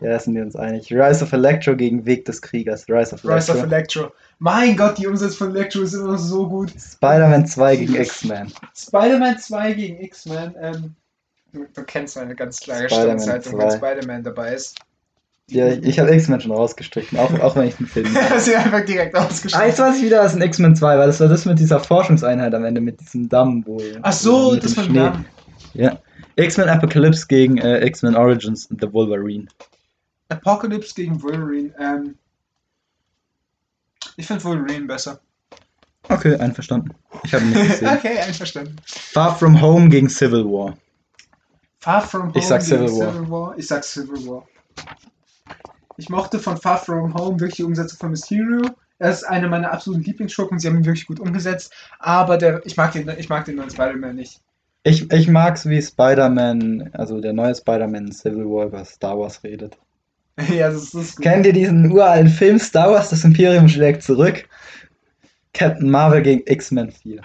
Ja, 0.00 0.10
da 0.10 0.18
sind 0.18 0.34
wir 0.34 0.42
uns 0.42 0.56
einig. 0.56 0.92
Rise 0.92 1.22
of 1.22 1.32
Electro 1.32 1.76
gegen 1.76 2.04
Weg 2.04 2.24
des 2.24 2.42
Kriegers. 2.42 2.88
Rise 2.88 3.14
of 3.14 3.24
Rise 3.24 3.52
Electro. 3.52 3.54
of 3.54 3.62
Electro. 3.62 4.12
Mein 4.42 4.76
Gott, 4.76 4.98
die 4.98 5.06
Umsetzung 5.06 5.36
von 5.48 5.56
Electro 5.56 5.82
ist 5.82 5.94
immer 5.94 6.18
so 6.18 6.48
gut. 6.48 6.72
Spider-Man 6.76 7.46
2 7.46 7.76
gegen 7.76 7.94
X-Men. 7.94 8.52
Spider-Man 8.74 9.38
2 9.38 9.72
gegen 9.74 10.00
X-Men. 10.00 10.56
Ähm, 10.60 10.94
du, 11.52 11.64
du 11.72 11.84
kennst 11.84 12.16
meine 12.16 12.34
ganz 12.34 12.58
klare 12.58 12.88
Standzeitung, 12.88 13.56
wenn 13.56 13.70
2. 13.70 13.76
Spider-Man 13.76 14.24
dabei 14.24 14.54
ist. 14.54 14.76
Ja, 15.48 15.68
ich, 15.68 15.96
habe 16.00 16.12
X-Men 16.12 16.40
schon 16.40 16.50
rausgestrichen, 16.50 17.20
auch, 17.20 17.32
auch 17.38 17.54
wenn 17.54 17.68
ich 17.68 17.76
den 17.76 17.86
Film. 17.86 18.08
Sie 18.38 18.56
einfach 18.56 18.84
direkt 18.84 19.14
Ah, 19.14 19.26
ausgeschrieben. 19.26 19.68
jetzt 19.68 19.78
weiß 19.78 19.98
ich 19.98 20.04
wieder, 20.06 20.24
was 20.24 20.34
ein 20.34 20.42
X-Men 20.42 20.74
2 20.74 20.98
war. 20.98 21.06
Das 21.06 21.20
war 21.20 21.28
das 21.28 21.44
mit 21.44 21.60
dieser 21.60 21.78
Forschungseinheit 21.78 22.52
am 22.52 22.64
Ende, 22.64 22.80
mit 22.80 23.00
diesem 23.00 23.28
Damm, 23.28 23.62
wo. 23.64 23.80
Ach 24.02 24.12
so, 24.12 24.56
das 24.56 24.76
war. 24.76 24.88
Namen. 24.88 25.24
Ja. 25.74 26.00
X-Men 26.34 26.68
Apocalypse 26.68 27.28
gegen 27.28 27.58
äh, 27.58 27.86
X-Men 27.86 28.16
Origins 28.16 28.68
The 28.68 28.92
Wolverine. 28.92 29.46
Apocalypse 30.30 30.94
gegen 30.94 31.22
Wolverine. 31.22 31.72
Ähm, 31.78 32.16
ich 34.16 34.26
finde 34.26 34.44
Wolverine 34.44 34.86
besser. 34.86 35.20
Okay, 36.08 36.36
einverstanden. 36.36 36.94
Ich 37.24 37.32
habe 37.32 37.44
ihn 37.44 37.50
nicht 37.50 37.70
gesehen. 37.70 37.88
okay, 37.96 38.18
einverstanden. 38.18 38.76
Far 38.86 39.36
From 39.36 39.60
Home 39.60 39.88
gegen 39.88 40.08
Civil 40.08 40.44
War. 40.44 40.76
Far 41.78 42.02
From 42.02 42.28
Home 42.28 42.32
Ich 42.38 42.46
sag 42.46 42.60
gegen 42.60 42.88
Civil 42.88 43.00
War. 43.00 43.12
Civil 43.12 43.30
War. 43.30 43.58
Ich 43.58 43.66
sag 43.66 43.84
Civil 43.84 44.26
War. 44.26 44.46
Ich 45.96 46.08
mochte 46.08 46.38
von 46.38 46.56
Far 46.56 46.78
From 46.78 47.14
Home 47.14 47.38
wirklich 47.38 47.56
die 47.56 47.64
Umsetzung 47.64 47.98
von 47.98 48.10
Mysterio. 48.10 48.62
Er 48.98 49.10
ist 49.10 49.24
einer 49.24 49.48
meiner 49.48 49.72
absoluten 49.72 50.04
Lieblingsschurken. 50.04 50.58
Sie 50.58 50.68
haben 50.68 50.76
ihn 50.76 50.84
wirklich 50.84 51.06
gut 51.06 51.20
umgesetzt. 51.20 51.72
Aber 51.98 52.38
der, 52.38 52.64
ich 52.64 52.76
mag 52.76 52.92
den, 52.92 53.08
ich 53.18 53.28
mag 53.28 53.44
den 53.44 53.56
neuen 53.56 53.70
Spider-Man 53.70 54.14
nicht. 54.14 54.40
Ich, 54.84 55.10
ich 55.12 55.28
mag's, 55.28 55.68
wie 55.68 55.80
Spider-Man, 55.80 56.90
also 56.92 57.20
der 57.20 57.32
neue 57.32 57.54
Spider-Man 57.54 58.06
in 58.06 58.12
Civil 58.12 58.44
War 58.46 58.66
über 58.66 58.84
Star 58.84 59.18
Wars 59.18 59.42
redet. 59.44 59.78
ja, 60.48 60.70
das 60.70 60.94
ist, 60.94 61.16
gut. 61.16 61.24
Kennt 61.24 61.46
ihr 61.46 61.52
diesen 61.52 61.90
uralten 61.90 62.28
Film 62.28 62.58
Star 62.58 62.90
Wars, 62.90 63.10
das 63.10 63.24
Imperium 63.24 63.68
schlägt 63.68 64.02
zurück? 64.02 64.48
Captain 65.54 65.90
Marvel 65.90 66.22
gegen 66.22 66.42
X-Men 66.46 66.90
4. 66.90 67.22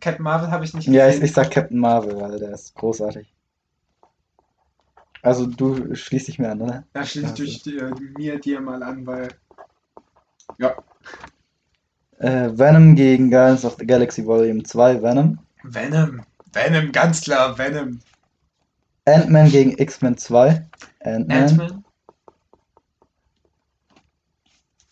Captain 0.00 0.22
Marvel 0.24 0.50
habe 0.50 0.64
ich 0.64 0.74
nicht 0.74 0.86
Ja, 0.88 1.08
ich, 1.08 1.20
gesehen. 1.20 1.24
ich 1.26 1.32
sag 1.32 1.50
Captain 1.50 1.78
Marvel, 1.78 2.20
weil 2.20 2.38
der 2.38 2.50
ist 2.52 2.74
großartig. 2.74 3.32
Also 5.22 5.46
du 5.46 5.94
schließt 5.94 6.28
dich 6.28 6.38
mir 6.38 6.50
an, 6.50 6.60
oder? 6.62 6.84
Da 6.92 7.04
schließt 7.04 7.24
Also. 7.30 7.42
durch 7.42 7.62
dir, 7.62 7.92
mir 8.16 8.38
dir 8.40 8.60
mal 8.60 8.82
an, 8.82 9.06
weil 9.06 9.28
Äh, 12.18 12.56
Venom 12.56 12.94
gegen 12.94 13.30
Guardians 13.30 13.64
of 13.64 13.76
the 13.78 13.86
Galaxy 13.86 14.24
Volume 14.24 14.62
2, 14.62 15.02
Venom. 15.02 15.38
Venom. 15.62 16.22
Venom, 16.52 16.92
ganz 16.92 17.22
klar, 17.22 17.56
Venom. 17.56 18.00
Ant-Man 19.06 19.48
gegen 19.50 19.76
X-Men 19.78 20.16
2, 20.16 20.66
Ant-Man. 21.00 21.30
Ant-Man. 21.42 21.84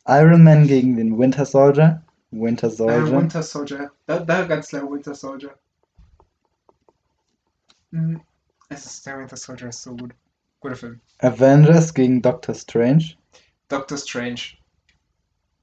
Iron 0.07 0.43
Man 0.43 0.67
gegen 0.67 0.97
den 0.97 1.19
Winter 1.19 1.45
Soldier, 1.45 2.03
Winter 2.31 2.69
Äh, 2.69 2.71
Soldier. 2.71 3.13
Winter 3.19 3.43
Soldier. 3.43 3.93
Da, 4.07 4.21
da 4.21 4.45
ganz 4.47 4.69
klar 4.69 4.91
Winter 4.91 5.15
Soldier. 5.15 5.55
Hm, 7.93 8.21
Es 8.71 8.87
ist 8.87 9.07
der 9.07 9.19
Winter 9.19 9.37
Soldier 9.37 9.69
ist 9.69 9.83
so 9.83 9.95
gut. 9.97 10.15
Guter 10.61 10.77
Film. 10.77 11.01
Avengers 11.19 11.93
gegen 11.95 12.21
Doctor 12.23 12.55
Strange. 12.55 13.15
Doctor 13.69 13.97
Strange. 13.99 14.41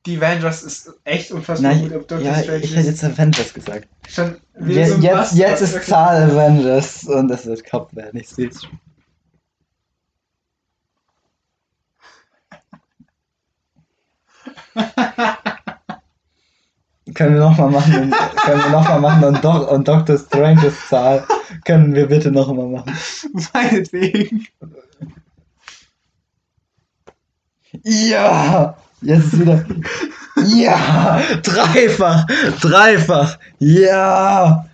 Die 0.05 0.17
Avengers 0.17 0.61
ist 0.61 0.93
echt 1.03 1.31
unfassbar 1.31 1.73
Nein, 1.73 1.89
gut, 1.89 2.11
ob 2.11 2.21
ja, 2.21 2.35
Strange 2.35 2.59
ich 2.59 2.75
hätte 2.75 2.87
jetzt 2.87 3.03
Avengers 3.03 3.53
gesagt. 3.53 3.87
Schon 4.07 4.35
Je, 4.59 4.85
so 4.85 4.97
jetzt 5.01 5.33
jetzt 5.35 5.61
ist 5.61 5.83
Zahl 5.87 6.29
Avengers 6.29 7.05
und 7.05 7.31
es 7.31 7.45
wird 7.45 7.67
Kopf 7.69 7.95
werden, 7.95 8.19
ich 8.19 8.29
sehe 8.29 8.49
es 8.49 8.63
schon. 8.63 8.79
Können 17.13 17.35
wir 17.35 17.41
nochmal 17.41 17.69
machen, 17.69 17.95
und, 17.95 18.11
können 18.11 18.61
wir 18.63 18.69
noch 18.69 18.87
mal 18.87 18.99
machen 18.99 19.23
und, 19.23 19.43
Do 19.43 19.69
und 19.69 19.87
Doctor 19.87 20.17
Stranges 20.17 20.87
Zahl 20.87 21.25
können 21.63 21.95
wir 21.95 22.07
bitte 22.07 22.31
nochmal 22.31 22.67
machen. 22.67 22.95
Meinetwegen. 23.53 24.47
Ja! 27.83 28.77
Jetzt 29.01 29.33
ist 29.33 29.39
wieder. 29.41 29.65
Ja! 30.47 31.21
Dreifach! 31.43 32.25
Dreifach! 32.61 33.37
Ja! 33.59 34.67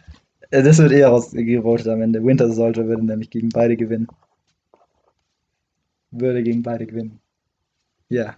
Äh, 0.49 0.63
Das 0.63 0.78
wird 0.80 0.91
eher 0.91 1.11
ausgevotet 1.11 1.88
am 1.88 2.01
Ende. 2.01 2.24
Winter 2.24 2.51
Soldier 2.51 2.86
würde 2.88 3.05
nämlich 3.05 3.30
gegen 3.30 3.49
beide 3.49 3.76
gewinnen. 3.78 4.07
Würde 6.11 6.43
gegen 6.43 6.61
beide 6.63 6.86
gewinnen. 6.86 7.19
Ja. 8.09 8.36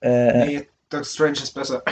Äh, 0.00 0.46
Nee, 0.46 0.68
Doctor 0.90 1.04
Strange 1.04 1.32
ist 1.32 1.54
besser. 1.54 1.82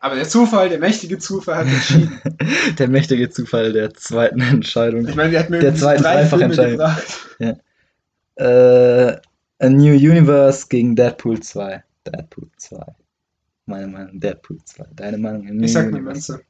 Aber 0.00 0.14
der 0.14 0.28
Zufall, 0.28 0.68
der 0.68 0.78
mächtige 0.78 1.18
Zufall 1.18 1.56
hat 1.56 1.66
entschieden. 1.66 2.20
der 2.78 2.88
mächtige 2.88 3.28
Zufall 3.28 3.72
der 3.72 3.92
zweiten 3.94 4.40
Entscheidung. 4.40 5.06
Ich 5.08 5.14
meine, 5.16 5.32
der 5.32 5.40
hat 5.40 5.50
mir 5.50 5.58
Der 5.58 5.74
zweiten 5.74 6.02
drei 6.02 6.24
Filme 6.24 6.54
Dreifachentscheidung. 6.54 6.78
gebracht. 6.78 7.66
Äh, 8.36 9.16
A 9.60 9.68
New 9.68 9.92
Universe 9.92 10.66
gegen 10.68 10.94
Deadpool 10.94 11.40
2. 11.40 11.82
Deadpool 12.06 12.48
2. 12.56 12.78
Meine 13.66 13.88
Meinung, 13.88 14.18
Deadpool 14.20 14.58
2. 14.64 14.84
Deine 14.94 15.18
Meinung? 15.18 15.46
A 15.48 15.50
New 15.50 15.64
Ich 15.64 15.72
sag 15.72 15.86
eine. 15.88 16.00
Münze. 16.00 16.40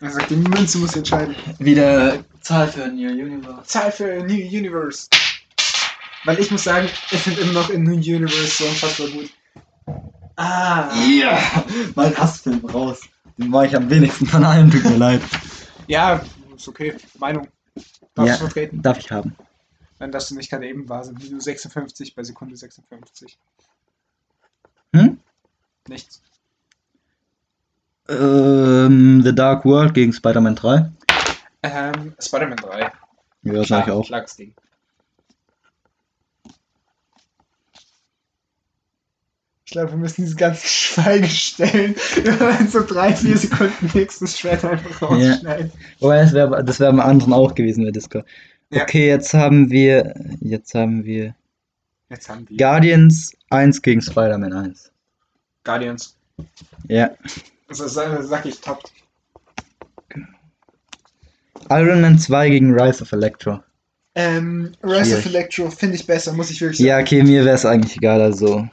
Er 0.00 0.10
sagt, 0.10 0.30
die 0.30 0.36
Münze 0.36 0.78
muss 0.78 0.94
entscheiden. 0.96 1.34
Wieder 1.58 2.18
Zahl 2.40 2.68
für 2.68 2.84
A 2.84 2.88
New 2.88 3.08
Universe. 3.08 3.62
Zahl 3.64 3.92
für 3.92 4.22
New 4.24 4.34
Universe. 4.34 5.08
Weil 6.24 6.40
ich 6.40 6.50
muss 6.50 6.64
sagen, 6.64 6.88
ich 7.12 7.18
finde 7.20 7.40
immer 7.42 7.52
noch 7.52 7.70
in 7.70 7.84
New 7.84 7.92
Universe 7.94 8.48
so 8.48 8.64
unfassbar 8.64 9.08
gut. 9.08 9.30
Ah. 10.36 10.90
Ja! 11.08 11.38
Mein 11.94 12.14
Hassfilm 12.16 12.64
raus. 12.66 13.00
Den 13.38 13.52
war 13.52 13.64
ich 13.64 13.74
am 13.76 13.88
wenigsten 13.88 14.26
von 14.26 14.44
allen, 14.44 14.70
tut 14.70 14.84
mir 14.84 14.96
leid. 14.96 15.22
Ja, 15.86 16.20
ist 16.54 16.68
okay. 16.68 16.94
Meinung. 17.18 17.46
Darfst 18.14 18.28
Ja. 18.28 18.32
du 18.34 18.38
vertreten. 18.44 18.82
Darf 18.82 18.98
ich 18.98 19.10
haben. 19.10 19.34
Wenn 19.98 20.12
das 20.12 20.30
nicht 20.30 20.50
gerade 20.50 20.66
eben 20.68 20.88
war, 20.88 21.04
sind 21.04 21.22
Video 21.22 21.40
56 21.40 22.14
bei 22.14 22.22
Sekunde 22.22 22.56
56. 22.56 23.38
Hm? 24.94 25.18
Nichts. 25.88 26.20
Ähm, 28.08 29.22
The 29.24 29.34
Dark 29.34 29.64
World 29.64 29.94
gegen 29.94 30.12
Spider-Man 30.12 30.54
3. 30.54 30.92
Ähm, 31.62 32.14
Spider-Man 32.20 32.56
3. 32.58 32.92
Ja, 33.42 33.64
sag 33.64 33.86
ich 33.86 33.92
auch. 33.92 34.06
Klares 34.06 34.36
Ding. 34.36 34.54
Ich 39.64 39.72
glaube, 39.72 39.90
wir 39.90 39.98
müssen 39.98 40.22
diese 40.24 40.36
ganzen 40.36 40.66
Schweigestellen 40.68 41.96
in 42.60 42.68
so 42.68 42.84
drei, 42.86 43.14
vier 43.14 43.36
Sekunden 43.36 43.90
nächstes 43.94 44.38
Schwert 44.38 44.64
einfach 44.64 45.00
Ja. 45.00 45.08
rausschneiden. 45.08 45.72
Wobei, 45.98 46.22
das 46.22 46.32
wäre 46.32 46.64
das 46.64 46.78
wär 46.80 46.90
beim 46.92 47.00
anderen 47.00 47.32
auch 47.32 47.54
gewesen 47.54 47.84
bei 47.84 47.90
Discord. 47.90 48.24
Ja. 48.70 48.82
Okay, 48.82 49.06
jetzt 49.08 49.32
haben 49.32 49.70
wir. 49.70 50.14
Jetzt 50.40 50.74
haben 50.74 51.04
wir. 51.04 51.34
Jetzt 52.08 52.28
haben 52.28 52.48
wir 52.48 52.56
Guardians 52.56 53.36
1 53.50 53.82
gegen 53.82 54.00
Spider-Man 54.00 54.52
1. 54.52 54.90
Guardians. 55.64 56.16
Ja. 56.88 57.10
Also 57.68 57.88
sag, 57.88 58.22
sag 58.22 58.46
ich 58.46 58.60
top. 58.60 58.82
Iron 61.70 62.00
Man 62.00 62.18
2 62.18 62.50
gegen 62.50 62.78
Rise 62.78 63.02
of 63.02 63.12
Electro. 63.12 63.60
Ähm, 64.14 64.72
Rise 64.82 65.16
of 65.16 65.22
Schwierig. 65.22 65.26
Electro 65.26 65.70
finde 65.70 65.96
ich 65.96 66.06
besser, 66.06 66.32
muss 66.32 66.50
ich 66.50 66.60
wirklich 66.60 66.78
sagen. 66.78 66.88
Ja, 66.88 66.98
okay, 66.98 67.22
mir 67.22 67.44
wäre 67.44 67.56
es 67.56 67.66
eigentlich 67.66 67.96
egal, 67.96 68.20
also. 68.20 68.68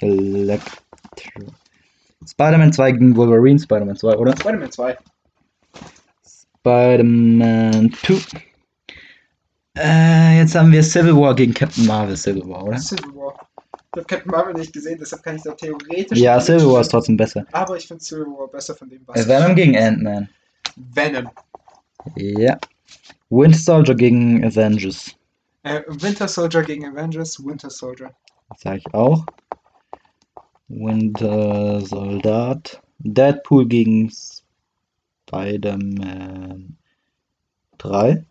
Electro. 0.00 0.72
Spider-Man 2.26 2.72
2 2.72 2.92
gegen 2.92 3.16
Wolverine, 3.16 3.58
Spider-Man 3.58 3.96
2, 3.96 4.16
oder? 4.16 4.36
Spider-Man 4.36 4.70
2. 4.70 4.96
Spider-Man 6.60 7.92
2. 7.92 8.49
Äh, 9.76 10.38
jetzt 10.38 10.54
haben 10.54 10.72
wir 10.72 10.82
Civil 10.82 11.16
War 11.16 11.34
gegen 11.34 11.54
Captain 11.54 11.86
Marvel 11.86 12.16
Civil 12.16 12.48
War, 12.48 12.64
oder? 12.64 12.78
Civil 12.78 13.14
War. 13.14 13.34
Ich 13.92 13.96
habe 13.96 14.04
Captain 14.04 14.30
Marvel 14.30 14.54
nicht 14.54 14.72
gesehen, 14.72 14.98
deshalb 15.00 15.22
kann 15.22 15.36
ich 15.36 15.42
da 15.42 15.52
theoretisch. 15.52 16.18
Ja, 16.18 16.40
Civil 16.40 16.66
War 16.66 16.80
ist 16.80 16.90
trotzdem 16.90 17.16
besser. 17.16 17.44
Aber 17.52 17.76
ich 17.76 17.86
finde 17.86 18.02
Civil 18.02 18.26
War 18.26 18.48
besser 18.48 18.74
von 18.74 18.88
dem, 18.88 19.02
was. 19.06 19.24
Äh, 19.24 19.28
Venom 19.28 19.54
gegen 19.54 19.76
Ant-Man. 19.76 20.28
Venom. 20.76 21.28
Ja. 22.16 22.58
Winter 23.28 23.58
Soldier 23.58 23.94
gegen 23.94 24.44
Avengers. 24.44 25.14
Äh, 25.62 25.82
Winter 25.86 26.26
Soldier 26.26 26.62
gegen 26.62 26.86
Avengers, 26.86 27.38
Winter 27.44 27.70
Soldier. 27.70 28.10
Sag 28.56 28.78
ich 28.78 28.94
auch. 28.94 29.24
Winter 30.68 31.80
Soldat. 31.82 32.80
Deadpool 32.98 33.66
gegen 33.66 34.10
Spider-Man 35.28 36.76
3. 37.78 38.24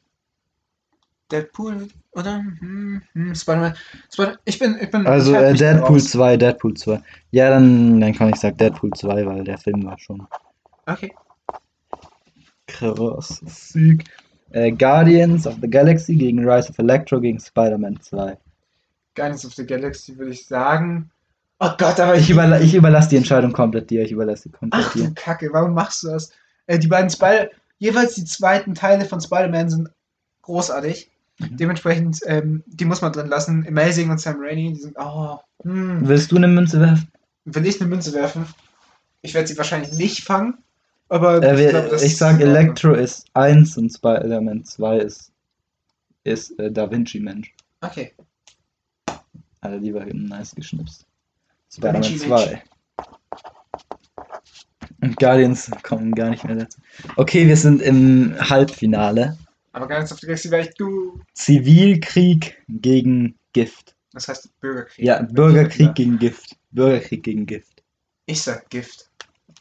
Deadpool, 1.32 1.88
oder? 2.12 2.38
Hm, 2.60 3.02
hm, 3.14 3.36
Spider-Man. 3.36 3.76
Spider 4.12 4.40
ich 4.46 4.60
bin, 4.60 4.78
ich 4.82 4.90
bin. 4.90 5.06
Also 5.06 5.34
ich 5.34 5.40
äh, 5.40 5.54
Deadpool 5.54 5.96
raus. 5.96 6.10
2, 6.12 6.38
Deadpool 6.38 6.74
2. 6.76 7.02
Ja, 7.32 7.50
dann, 7.50 8.00
dann 8.00 8.14
kann 8.14 8.30
ich 8.30 8.40
sagen 8.40 8.58
Deadpool 8.58 8.94
2, 8.94 9.26
weil 9.26 9.44
der 9.44 9.58
Film 9.58 9.86
war 9.86 9.98
schon 10.00 10.28
Okay. 10.88 11.14
krass. 12.68 13.42
Sieg. 13.46 14.06
Äh, 14.52 14.72
Guardians 14.72 15.46
of 15.46 15.56
the 15.62 15.70
Galaxy 15.70 16.16
gegen 16.16 16.40
Rise 16.48 16.70
of 16.70 16.80
Electro 16.80 17.20
gegen 17.20 17.40
Spider-Man 17.40 18.00
2. 18.02 18.38
Guardians 19.16 19.46
of 19.46 19.54
the 19.54 19.66
Galaxy 19.66 20.18
würde 20.18 20.32
ich 20.32 20.48
sagen. 20.48 21.12
Oh 21.60 21.72
Gott, 21.78 22.00
aber 22.00 22.16
Ich, 22.16 22.30
überla 22.30 22.60
ich 22.62 22.74
überlasse 22.74 23.10
die 23.10 23.18
Entscheidung 23.18 23.52
komplett 23.52 23.90
dir. 23.90 24.04
Ich 24.04 24.12
überlasse 24.12 24.44
die 24.50 24.52
komplett 24.52 24.86
Ach 24.86 24.94
dir. 24.94 25.08
du 25.08 25.14
Kacke, 25.14 25.50
warum 25.52 25.74
machst 25.74 26.04
du 26.04 26.08
das? 26.08 26.32
Äh, 26.68 26.80
die 26.80 26.88
beiden 26.88 27.10
Spider. 27.10 27.50
Jeweils 27.78 28.16
die 28.16 28.26
zweiten 28.26 28.74
Teile 28.76 29.06
von 29.06 29.22
Spider-Man 29.22 29.70
sind 29.70 29.90
großartig. 30.42 31.12
Mhm. 31.40 31.58
Dementsprechend, 31.58 32.20
ähm, 32.26 32.64
die 32.68 32.86
muss 32.86 33.02
man 33.02 33.12
drin 33.14 33.28
lassen. 33.28 33.66
Amazing 33.68 34.10
und 34.10 34.20
Sam 34.20 34.38
Raimi, 34.40 34.74
die 34.74 34.80
sind. 34.82 34.96
Oh, 35.00 35.38
hm. 35.64 36.08
Willst 36.08 36.32
du 36.32 36.36
eine 36.38 36.48
Münze 36.48 36.80
werfen? 36.80 37.08
Will 37.46 37.66
ich 37.66 37.80
eine 37.80 37.90
Münze 37.90 38.14
werfen? 38.14 38.46
Ich 39.22 39.34
werde 39.34 39.48
sie 39.48 39.58
wahrscheinlich 39.58 39.94
nicht 39.94 40.24
fangen. 40.24 40.58
Aber 41.10 41.42
Äh, 41.42 41.96
ich 41.96 42.04
ist 42.04 42.18
sag 42.18 42.40
in 42.40 42.48
Ordnung. 42.50 42.56
Electro 42.56 42.94
ist 42.94 43.26
1 43.34 43.78
und 43.78 43.90
Spider-Man 43.90 44.64
2 44.64 44.98
ist, 45.00 45.32
ist 46.24 46.58
äh, 46.60 46.72
Da 46.72 46.90
Vinci 46.92 47.20
Mensch. 47.20 47.54
Okay. 47.82 48.14
Also 49.62 49.80
die 49.80 49.94
war 49.94 50.04
hinten 50.04 50.26
nice 50.26 50.54
geschnipst. 50.54 51.06
Spider-Man 51.72 52.04
Vinci 52.04 52.18
2. 52.28 52.62
Und 55.02 55.18
Guardians 55.18 55.72
kommen 55.84 56.14
gar 56.14 56.30
nicht 56.30 56.44
mehr 56.44 56.56
dazu. 56.58 56.80
Okay, 57.16 57.48
wir 57.48 57.56
sind 57.58 57.82
im 57.82 58.36
Halbfinale. 58.40 59.38
Aber 59.80 59.88
Guardians 59.88 60.12
of 60.12 60.20
the 60.20 60.28
Galaxy 60.28 60.52
wäre 60.52 60.64
ich 60.64 60.74
du. 60.76 61.22
Zivilkrieg 61.36 62.62
gegen 62.68 63.40
Gift. 63.54 63.96
Das 64.12 64.28
heißt 64.28 64.60
Bürgerkrieg. 64.60 65.06
Ja, 65.06 65.22
Bürgerkrieg 65.22 65.96
gegen 65.96 66.20
Gift. 66.20 66.58
Bürgerkrieg 66.72 67.24
gegen 67.24 67.46
Gift. 67.46 67.82
Ich 68.26 68.42
sag 68.42 68.70
Gift. 68.70 69.10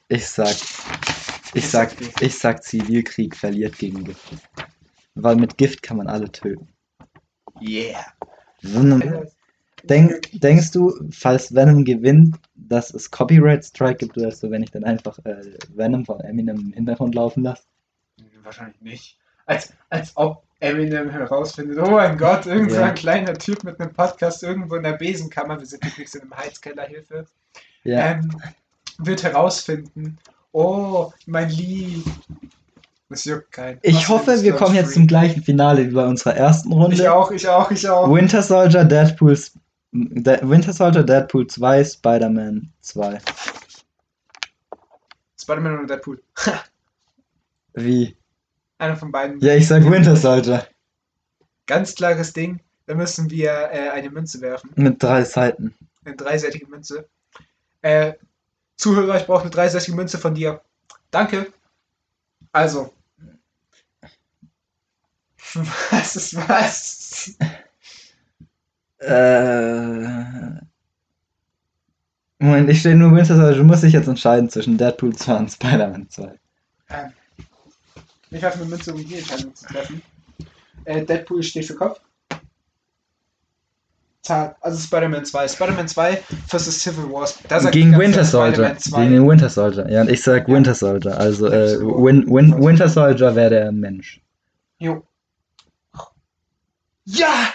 Ich 0.09 0.27
sag, 0.27 0.51
ich 0.51 1.55
Ich 1.55 1.69
sag, 1.69 1.91
sag 1.91 2.21
ich 2.23 2.37
sag 2.37 2.64
Zivilkrieg 2.64 3.37
verliert 3.37 3.79
gegen 3.79 4.03
Gift. 4.03 4.35
Weil 5.14 5.37
mit 5.37 5.57
Gift 5.57 5.85
kann 5.85 5.99
man 5.99 6.09
alle 6.09 6.33
töten. 6.33 6.66
Yeah. 7.61 8.05
Venom, 8.62 9.25
denk, 9.85 10.21
denkst 10.33 10.73
du, 10.73 10.99
falls 11.12 11.55
Venom 11.55 11.85
gewinnt, 11.85 12.35
dass 12.57 12.93
es 12.93 13.09
Copyright 13.09 13.64
Strike 13.64 13.99
gibt 13.99 14.19
oder 14.19 14.33
so, 14.33 14.51
wenn 14.51 14.64
ich 14.64 14.73
dann 14.73 14.83
einfach 14.83 15.16
äh, 15.21 15.57
Venom 15.77 16.05
von 16.05 16.19
Eminem 16.23 16.59
im 16.59 16.73
Hintergrund 16.73 17.14
laufen 17.14 17.45
lasse? 17.45 17.62
Wahrscheinlich 18.43 18.81
nicht. 18.81 19.19
Als, 19.49 19.72
als 19.88 20.12
ob 20.14 20.42
Eminem 20.61 21.09
herausfindet, 21.09 21.78
oh 21.78 21.90
mein 21.90 22.18
Gott, 22.18 22.44
irgend 22.44 22.70
so 22.70 22.78
Ja. 22.80 22.90
kleiner 22.90 23.32
Typ 23.32 23.64
mit 23.64 23.80
einem 23.80 23.92
Podcast 23.94 24.42
irgendwo 24.42 24.74
in 24.76 24.82
der 24.82 24.92
Besenkammer, 24.92 25.59
wir 25.59 25.64
sind 25.66 25.82
übrigens 25.86 26.14
in 26.14 26.20
einem 26.22 26.36
Heizkeller, 26.36 26.82
Hilfe, 26.82 27.24
Ja. 27.82 28.11
ähm, 28.11 28.30
wird 28.99 29.22
herausfinden, 29.22 30.18
oh, 30.53 31.11
mein 31.26 31.49
Lied. 31.49 32.05
Das 33.09 33.24
juckt 33.24 33.51
keinen. 33.53 33.78
Ich 33.80 33.96
Außerdem 33.96 34.09
hoffe, 34.14 34.42
wir 34.42 34.53
kommen 34.55 34.74
jetzt 34.74 34.92
zum 34.92 35.07
gleichen 35.07 35.42
Finale 35.42 35.88
wie 35.88 35.94
bei 35.94 36.05
unserer 36.05 36.36
ersten 36.36 36.70
Runde. 36.72 36.94
Ich 36.96 37.09
auch, 37.09 37.30
ich 37.30 37.49
auch, 37.49 37.70
ich 37.70 37.88
auch. 37.88 38.12
Winter 38.12 38.42
Soldier, 38.42 38.84
Deadpool, 38.84 39.38
De 39.92 40.38
Winter 40.42 40.74
Soldier, 40.74 41.05
Deadpool 41.05 41.46
2, 41.46 41.84
Spider-Man 41.84 42.70
2. 42.82 43.18
Spider-Man 45.40 45.78
oder 45.78 45.86
Deadpool. 45.86 46.22
Wie? 47.72 48.18
Einer 48.79 48.97
von 48.97 49.11
beiden. 49.11 49.41
Ja, 49.41 49.55
ich 49.55 49.66
sag 49.66 49.85
Winter 49.91 50.16
Soldier. 50.16 50.66
Ganz 51.66 51.95
klares 51.95 52.33
Ding. 52.33 52.61
Da 52.87 52.95
müssen 52.95 53.29
wir 53.31 53.51
äh, 53.51 53.91
eine 53.91 54.09
Münze 54.11 54.41
werfen. 54.41 54.70
Mit 54.76 55.03
drei 55.03 55.24
Seiten. 55.24 55.74
Eine 56.05 56.16
dreiseitige 56.16 56.66
Münze. 56.66 57.07
Äh, 57.83 58.14
Zuhörer, 58.76 59.16
ich 59.16 59.26
brauche 59.26 59.43
eine 59.43 59.51
dreiseitige 59.51 59.97
Münze 59.97 60.16
von 60.16 60.35
dir. 60.35 60.62
Danke. 61.11 61.53
Also. 62.53 62.95
Was 65.91 66.16
ist 66.16 66.37
was? 66.37 67.37
Äh. 68.99 70.59
Moment, 72.39 72.70
ich 72.70 72.81
stehe 72.81 72.95
nur 72.95 73.14
Winter 73.16 73.37
Soldier. 73.37 73.59
Du 73.59 73.64
musst 73.64 73.83
dich 73.83 73.93
jetzt 73.93 74.09
entscheiden 74.09 74.49
zwischen 74.49 74.79
Deadpool 74.79 75.16
2 75.16 75.37
und 75.37 75.51
Spider-Man 75.51 76.09
2. 76.09 76.39
Ähm, 76.91 77.12
ich 78.31 78.43
werfe 78.43 78.61
eine 78.61 78.68
Münze, 78.68 78.93
um 78.93 79.05
die 79.05 79.16
Entscheidung 79.16 79.55
zu 79.55 79.66
treffen. 79.66 80.03
Äh, 80.85 81.05
Deadpool 81.05 81.43
steht 81.43 81.66
für 81.66 81.74
Kopf. 81.74 82.01
Ta- 84.22 84.57
Also 84.61 84.79
Spider-Man 84.79 85.24
2. 85.24 85.49
Spider-Man 85.49 85.89
2 85.89 86.22
versus 86.49 86.81
Civil 86.83 87.09
sagt 87.49 87.72
Gegen 87.72 87.97
Winter 87.99 88.24
Soldier. 88.24 88.55
Spider-Man 88.55 88.79
2. 88.79 89.01
Gegen 89.01 89.12
den 89.12 89.29
Winter 89.29 89.49
Soldier. 89.49 89.91
Ja, 89.91 90.01
und 90.03 90.11
ich 90.11 90.22
sag. 90.22 90.49
Winter 90.49 90.74
Soldier. 90.74 91.18
Also 91.18 91.47
äh, 91.47 91.79
Win, 91.81 92.26
Win, 92.29 92.62
Winter 92.62 92.89
Soldier 92.89 93.35
wäre 93.35 93.51
der 93.51 93.72
Mensch. 93.72 94.20
Jo. 94.79 95.03
Ja! 97.05 97.49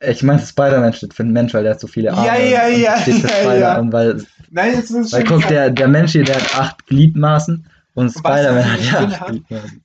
Ich 0.00 0.22
meine, 0.22 0.40
Spider-Man 0.40 0.92
steht 0.92 1.12
für 1.12 1.24
den 1.24 1.32
Mensch, 1.32 1.52
weil 1.52 1.64
der 1.64 1.72
hat 1.72 1.80
so 1.80 1.88
viele 1.88 2.12
Arme. 2.12 2.26
Ja, 2.26 2.36
ja, 2.38 2.66
und 2.68 2.80
ja, 2.80 3.00
steht 3.00 3.16
für 3.16 3.28
ja, 3.28 3.34
Spider 3.34 3.58
ja. 3.58 3.78
und 3.78 3.92
weil, 3.92 4.24
Nein, 4.50 4.74
jetzt 4.76 4.90
muss 4.92 5.08
ich 5.08 5.12
weil 5.12 5.24
guck, 5.24 5.46
der, 5.48 5.70
der 5.70 5.88
Mensch 5.88 6.12
hier, 6.12 6.24
der 6.24 6.36
hat 6.36 6.56
acht 6.58 6.86
Gliedmaßen 6.86 7.66
und 7.98 8.10
Spider-Man 8.10 8.56
er 8.64 8.72
hat 8.72 9.10
ja? 9.20 9.26
Gliedmaßen. 9.28 9.84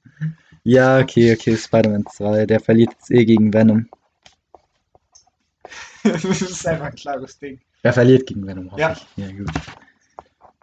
Ja, 0.63 0.99
okay, 0.99 1.33
okay, 1.33 1.57
Spider-Man 1.57 2.05
2. 2.05 2.45
Der 2.45 2.59
verliert 2.59 2.91
jetzt 2.91 3.11
eh 3.11 3.25
gegen 3.25 3.53
Venom. 3.53 3.89
das 6.03 6.23
ist 6.23 6.67
einfach 6.67 6.85
ein 6.87 6.95
klares 6.95 7.37
Ding. 7.39 7.59
Er 7.81 7.93
verliert 7.93 8.27
gegen 8.27 8.45
Venom, 8.47 8.71
hoffe 8.71 8.81
Ja. 8.81 8.91
ich. 8.93 9.05
Ja, 9.17 9.27
gut. 9.31 9.49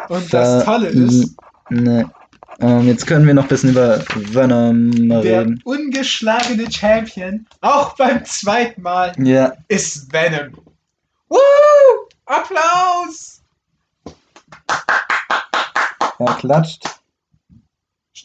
Und 0.09 0.33
Da- 0.33 0.57
das 0.57 0.65
Tolle 0.65 0.89
ist, 0.89 1.37
Ne. 1.69 2.11
Ähm, 2.59 2.87
jetzt 2.89 3.07
können 3.07 3.27
wir 3.27 3.33
noch 3.33 3.45
ein 3.45 3.49
bisschen 3.49 3.71
über 3.71 4.01
Venom 4.17 4.91
der 5.09 5.23
reden. 5.43 5.61
ungeschlagene 5.65 6.71
Champion, 6.71 7.47
auch 7.61 7.97
beim 7.97 8.25
zweiten 8.25 8.83
Mal, 8.83 9.13
Ja, 9.19 9.53
ist 9.69 10.13
Venom. 10.13 10.53
Woo! 11.29 11.39
Applaus! 12.27 13.41
er 16.19 16.35
klatscht. 16.39 17.00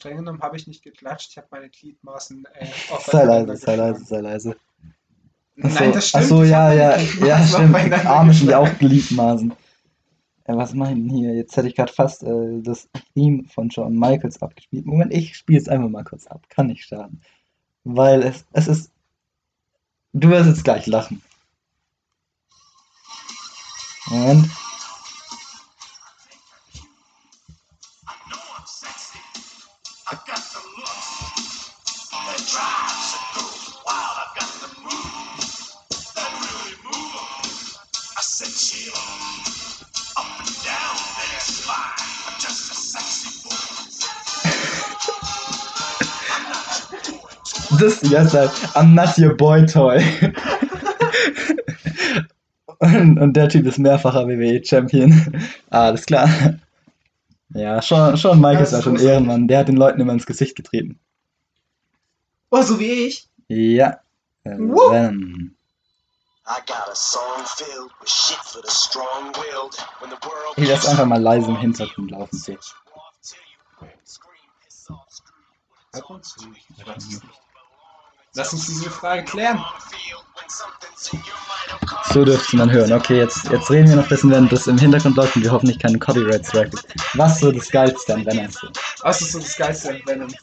Streng 0.05 0.17
genommen 0.17 0.41
habe 0.41 0.55
ich 0.55 0.67
nicht 0.67 0.83
geklatscht, 0.83 1.31
ich 1.31 1.37
habe 1.37 1.47
meine 1.49 1.67
Gliedmaßen 1.67 2.45
äh, 2.53 2.67
Sei 3.07 3.23
leise, 3.23 3.57
sei 3.57 3.75
leise, 3.75 4.05
sei 4.05 4.19
leise. 4.19 4.55
Nein, 5.55 5.93
das 5.93 6.09
stimmt. 6.09 6.23
Achso, 6.25 6.43
ja, 6.43 6.71
ja, 6.73 6.97
ja, 7.25 7.43
stimmt. 7.43 7.75
Arme 8.05 8.31
sind 8.31 8.51
ja 8.51 8.59
auch 8.59 8.77
Gliedmaßen. 8.77 9.51
Äh, 10.43 10.55
was 10.55 10.75
meinen 10.75 11.09
hier? 11.09 11.33
Jetzt 11.33 11.57
hätte 11.57 11.69
ich 11.69 11.75
gerade 11.75 11.91
fast 11.91 12.21
äh, 12.21 12.61
das 12.61 12.87
Theme 13.15 13.45
von 13.45 13.71
Shawn 13.71 13.97
Michaels 13.97 14.39
abgespielt. 14.43 14.85
Moment, 14.85 15.11
ich 15.11 15.35
spiele 15.35 15.59
es 15.59 15.67
einfach 15.67 15.89
mal 15.89 16.03
kurz 16.03 16.27
ab. 16.27 16.43
Kann 16.49 16.67
nicht 16.67 16.85
schaden. 16.85 17.21
Weil 17.83 18.21
es, 18.21 18.45
es 18.53 18.67
ist. 18.67 18.91
Du 20.13 20.29
wirst 20.29 20.47
jetzt 20.47 20.63
gleich 20.63 20.85
lachen. 20.85 21.19
Moment. 24.05 24.51
Das 47.85 47.99
die 47.99 48.09
ganze 48.09 48.31
Zeit. 48.31 48.49
I'm 48.75 48.93
not 48.93 49.17
your 49.17 49.35
boy 49.35 49.65
toy. 49.65 50.03
und, 52.79 53.19
und 53.19 53.33
der 53.33 53.49
Typ 53.49 53.65
ist 53.67 53.77
mehrfacher 53.77 54.27
WWE-Champion. 54.27 55.39
Alles 55.69 56.05
klar. 56.05 56.27
Ja, 57.53 57.81
Michaels 58.41 58.71
Das 58.71 58.73
war 58.73 58.79
ist 58.79 58.83
schon 58.83 58.93
großartig. 58.93 59.03
Ehrenmann. 59.03 59.47
Der 59.47 59.59
hat 59.59 59.67
den 59.67 59.77
Leuten 59.77 60.01
immer 60.01 60.13
ins 60.13 60.25
Gesicht 60.25 60.55
getreten. 60.55 60.99
Oh, 62.49 62.61
so 62.61 62.79
wie 62.79 63.07
ich. 63.07 63.27
Ja. 63.47 63.99
Äh, 64.43 64.57
Woo! 64.57 64.91
Venom. 64.91 65.55
I 66.47 66.59
got 66.67 66.89
a 66.91 66.95
song 66.95 67.43
filled 67.45 67.91
with 68.01 68.09
shit 68.09 68.37
for 68.37 68.61
the 68.63 68.69
strong-willed. 68.69 69.75
When 69.99 70.09
the 70.09 70.17
world 70.23 70.57
Ich 70.57 70.67
lasse 70.67 70.89
einfach 70.89 71.05
mal 71.05 71.21
leise 71.21 71.47
im 71.47 71.57
Hintergrund 71.57 72.11
laufen. 72.11 72.37
So. 72.37 72.55
Lass 78.35 78.53
uns 78.53 78.67
diese 78.67 78.89
Frage 78.89 79.23
klären. 79.23 79.63
So 82.13 82.25
dürfte 82.25 82.57
man 82.57 82.71
hören. 82.71 82.91
Okay, 82.93 83.17
jetzt, 83.17 83.45
jetzt 83.49 83.69
reden 83.69 83.89
wir 83.89 83.95
noch 83.95 84.03
ein 84.03 84.09
bisschen, 84.09 84.31
während 84.31 84.51
das 84.51 84.67
im 84.67 84.77
Hintergrund 84.77 85.15
läuft 85.15 85.35
und 85.35 85.43
wir 85.43 85.51
hoffentlich 85.51 85.79
keinen 85.79 85.99
Copyright-Strike 85.99 86.69
gibt. 86.69 86.85
Was 87.13 87.39
so 87.39 87.51
das 87.51 87.69
Geilste 87.71 88.13
an 88.13 88.25
Venom? 88.25 88.49
Was 89.01 89.21
ist 89.21 89.31
so 89.31 89.39
das 89.39 89.55
Geilste 89.55 89.89
an 89.89 90.01
Venom? 90.05 90.33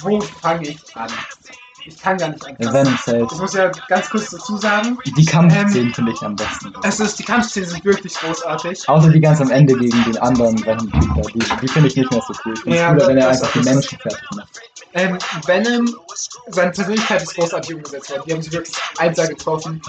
Wo 0.00 0.20
fange 0.20 0.68
ich 0.68 0.96
an? 0.96 1.10
Ich 1.86 2.00
kann 2.00 2.18
gar 2.18 2.28
nicht 2.30 2.44
anfangen. 2.44 2.96
Venom. 3.06 3.28
Ich 3.30 3.38
muss 3.38 3.54
ja 3.54 3.70
ganz 3.88 4.10
kurz 4.10 4.30
dazu 4.30 4.56
sagen, 4.56 4.98
Die 5.16 5.24
Kampfszenen 5.24 5.86
Ähm, 5.88 5.94
finde 5.94 6.12
ich 6.12 6.22
am 6.22 6.34
besten. 6.36 6.72
es 6.82 7.00
ist, 7.00 7.18
die 7.18 7.24
Kampfszenen 7.24 7.68
sind 7.68 7.84
wirklich 7.84 8.14
großartig. 8.14 8.88
Außer 8.88 9.08
die 9.10 9.20
ganz 9.20 9.40
am 9.40 9.50
Ende 9.50 9.74
gegen 9.74 10.02
den 10.04 10.18
anderen 10.18 10.56
da. 10.64 10.74
Die, 10.76 11.38
die 11.38 11.68
finde 11.68 11.88
ich 11.88 11.96
nicht 11.96 12.10
mehr 12.10 12.22
so 12.26 12.34
cool. 12.44 12.54
Ich 12.54 12.60
finde 12.62 12.76
Ja, 12.78 12.88
cooler, 12.92 13.06
wenn 13.08 13.18
er 13.18 13.28
einfach 13.28 13.52
die 13.52 13.60
Menschen 13.60 13.98
fertig 13.98 14.20
macht. 14.34 14.48
Ähm, 14.94 15.18
Venom, 15.44 15.94
seine 16.48 16.70
Persönlichkeit 16.72 17.22
ist 17.22 17.34
großartig 17.34 17.74
umgesetzt 17.74 18.10
worden. 18.10 18.22
Die 18.26 18.32
haben 18.32 18.42
sie 18.42 18.52
wirklich 18.52 18.76
einsah 18.98 19.26
getroffen. 19.26 19.82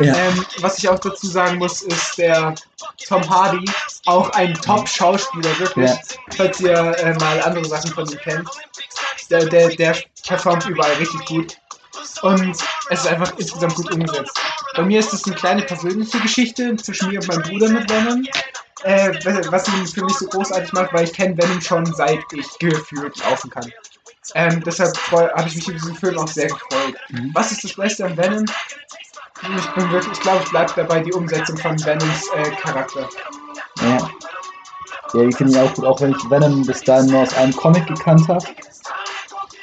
Ja. 0.00 0.14
Ähm, 0.14 0.44
was 0.60 0.78
ich 0.78 0.88
auch 0.88 0.98
dazu 0.98 1.26
sagen 1.26 1.58
muss, 1.58 1.82
ist 1.82 2.18
der 2.18 2.54
Tom 3.08 3.28
Hardy, 3.28 3.64
auch 4.06 4.30
ein 4.30 4.54
Top-Schauspieler, 4.54 5.58
wirklich. 5.58 5.90
Ja. 5.90 5.98
Falls 6.36 6.60
ihr 6.60 6.72
äh, 6.74 7.14
mal 7.18 7.40
andere 7.42 7.64
Sachen 7.64 7.90
von 7.92 8.06
ihm 8.08 8.18
kennt. 8.18 8.48
Der, 9.30 9.46
der, 9.46 9.68
der 9.76 9.94
performt 10.22 10.66
überall 10.66 10.92
richtig 10.94 11.24
gut. 11.26 11.56
Und 12.22 12.56
es 12.90 13.00
ist 13.00 13.06
einfach 13.06 13.32
insgesamt 13.36 13.74
gut 13.74 13.92
umgesetzt. 13.92 14.40
Bei 14.76 14.82
mir 14.82 15.00
ist 15.00 15.12
es 15.12 15.24
eine 15.24 15.34
kleine 15.34 15.62
persönliche 15.62 16.20
Geschichte 16.20 16.74
zwischen 16.76 17.08
mir 17.08 17.20
und 17.20 17.28
meinem 17.28 17.42
Bruder 17.42 17.68
mit 17.68 17.90
Venom. 17.90 18.24
Äh, 18.82 19.12
was 19.50 19.68
ihn 19.68 19.86
für 19.86 20.04
mich 20.04 20.14
so 20.14 20.26
großartig 20.26 20.72
macht, 20.72 20.92
weil 20.94 21.04
ich 21.04 21.12
kenne 21.12 21.36
Venom 21.36 21.60
schon 21.60 21.84
seit 21.86 22.20
ich 22.32 22.58
gefühlt 22.58 23.18
laufen 23.18 23.50
kann. 23.50 23.70
Ähm, 24.34 24.62
deshalb 24.64 24.96
habe 25.10 25.48
ich 25.48 25.56
mich 25.56 25.68
in 25.68 25.74
diesem 25.74 25.96
Film 25.96 26.18
auch 26.18 26.28
sehr 26.28 26.48
gefreut. 26.48 26.94
Mhm. 27.10 27.30
Was 27.34 27.52
ist 27.52 27.64
das 27.64 27.74
Beste 27.74 28.06
an 28.06 28.16
Venom? 28.16 28.46
Ich 29.42 29.70
bin 29.70 29.90
wirklich, 29.90 30.12
ich 30.12 30.20
glaube, 30.20 30.42
ich 30.44 30.50
bleibe 30.50 30.72
dabei 30.76 31.00
die 31.00 31.12
Umsetzung 31.12 31.56
von 31.56 31.82
Venoms 31.84 32.28
äh, 32.36 32.50
Charakter. 32.52 33.08
Ja. 33.80 34.10
Ja, 35.12 35.24
die 35.24 35.32
finde 35.32 35.52
ich 35.52 35.58
auch 35.58 35.74
gut, 35.74 35.84
auch 35.84 36.00
wenn 36.00 36.12
ich 36.12 36.30
Venom 36.30 36.64
bis 36.64 36.82
dahin 36.82 37.06
nur 37.06 37.22
aus 37.22 37.34
einem 37.34 37.54
Comic 37.56 37.86
gekannt 37.86 38.28
habe, 38.28 38.44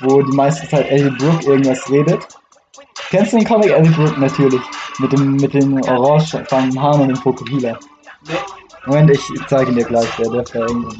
wo 0.02 0.22
die 0.22 0.36
meiste 0.36 0.68
Zeit 0.68 0.90
Eddie 0.90 1.10
Brooke 1.10 1.46
irgendwas 1.46 1.90
redet. 1.90 2.28
Kennst 3.10 3.34
du 3.34 3.38
den 3.38 3.48
Comic 3.48 3.72
Eddie 3.72 3.90
Brooke? 3.90 4.20
Natürlich. 4.20 4.62
Mit 5.00 5.12
dem, 5.12 5.36
mit 5.38 5.54
den 5.54 5.82
orangefarbenen 5.88 6.82
Haaren 6.82 7.02
und 7.02 7.08
dem 7.10 7.18
Fokuhila. 7.18 7.80
Nee, 8.28 8.34
Moment, 8.86 9.12
ich 9.12 9.22
zeige 9.48 9.72
ihn 9.72 9.78
dir 9.78 9.86
gleich, 9.86 10.10
der 10.16 10.30
dürfte 10.30 10.60
irgendwo. 10.60 10.92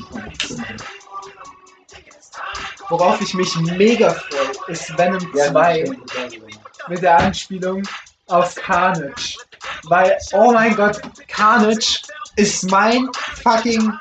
worauf 2.90 3.22
ich 3.22 3.34
mich 3.34 3.56
mega 3.56 4.12
freue, 4.12 4.72
ist 4.74 4.98
Venom 4.98 5.20
2 5.34 5.86
mit 6.90 7.02
der 7.02 7.18
Anspielung 7.18 7.84
auf 8.28 8.56
Carnage. 8.56 9.38
Weil, 9.84 10.18
oh 10.34 10.52
mein 10.52 10.76
Gott, 10.76 11.02
Carnage 11.28 12.02
ist 12.36 12.70
mein 12.70 13.10
fucking 13.42 13.94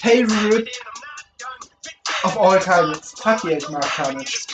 favorite 0.00 0.70
of 2.24 2.36
all 2.36 2.58
time. 2.58 2.94
Fuck 2.94 3.44
yeah, 3.44 3.58
ich 3.58 3.68
mag 3.68 3.82
Carnage. 3.82 4.46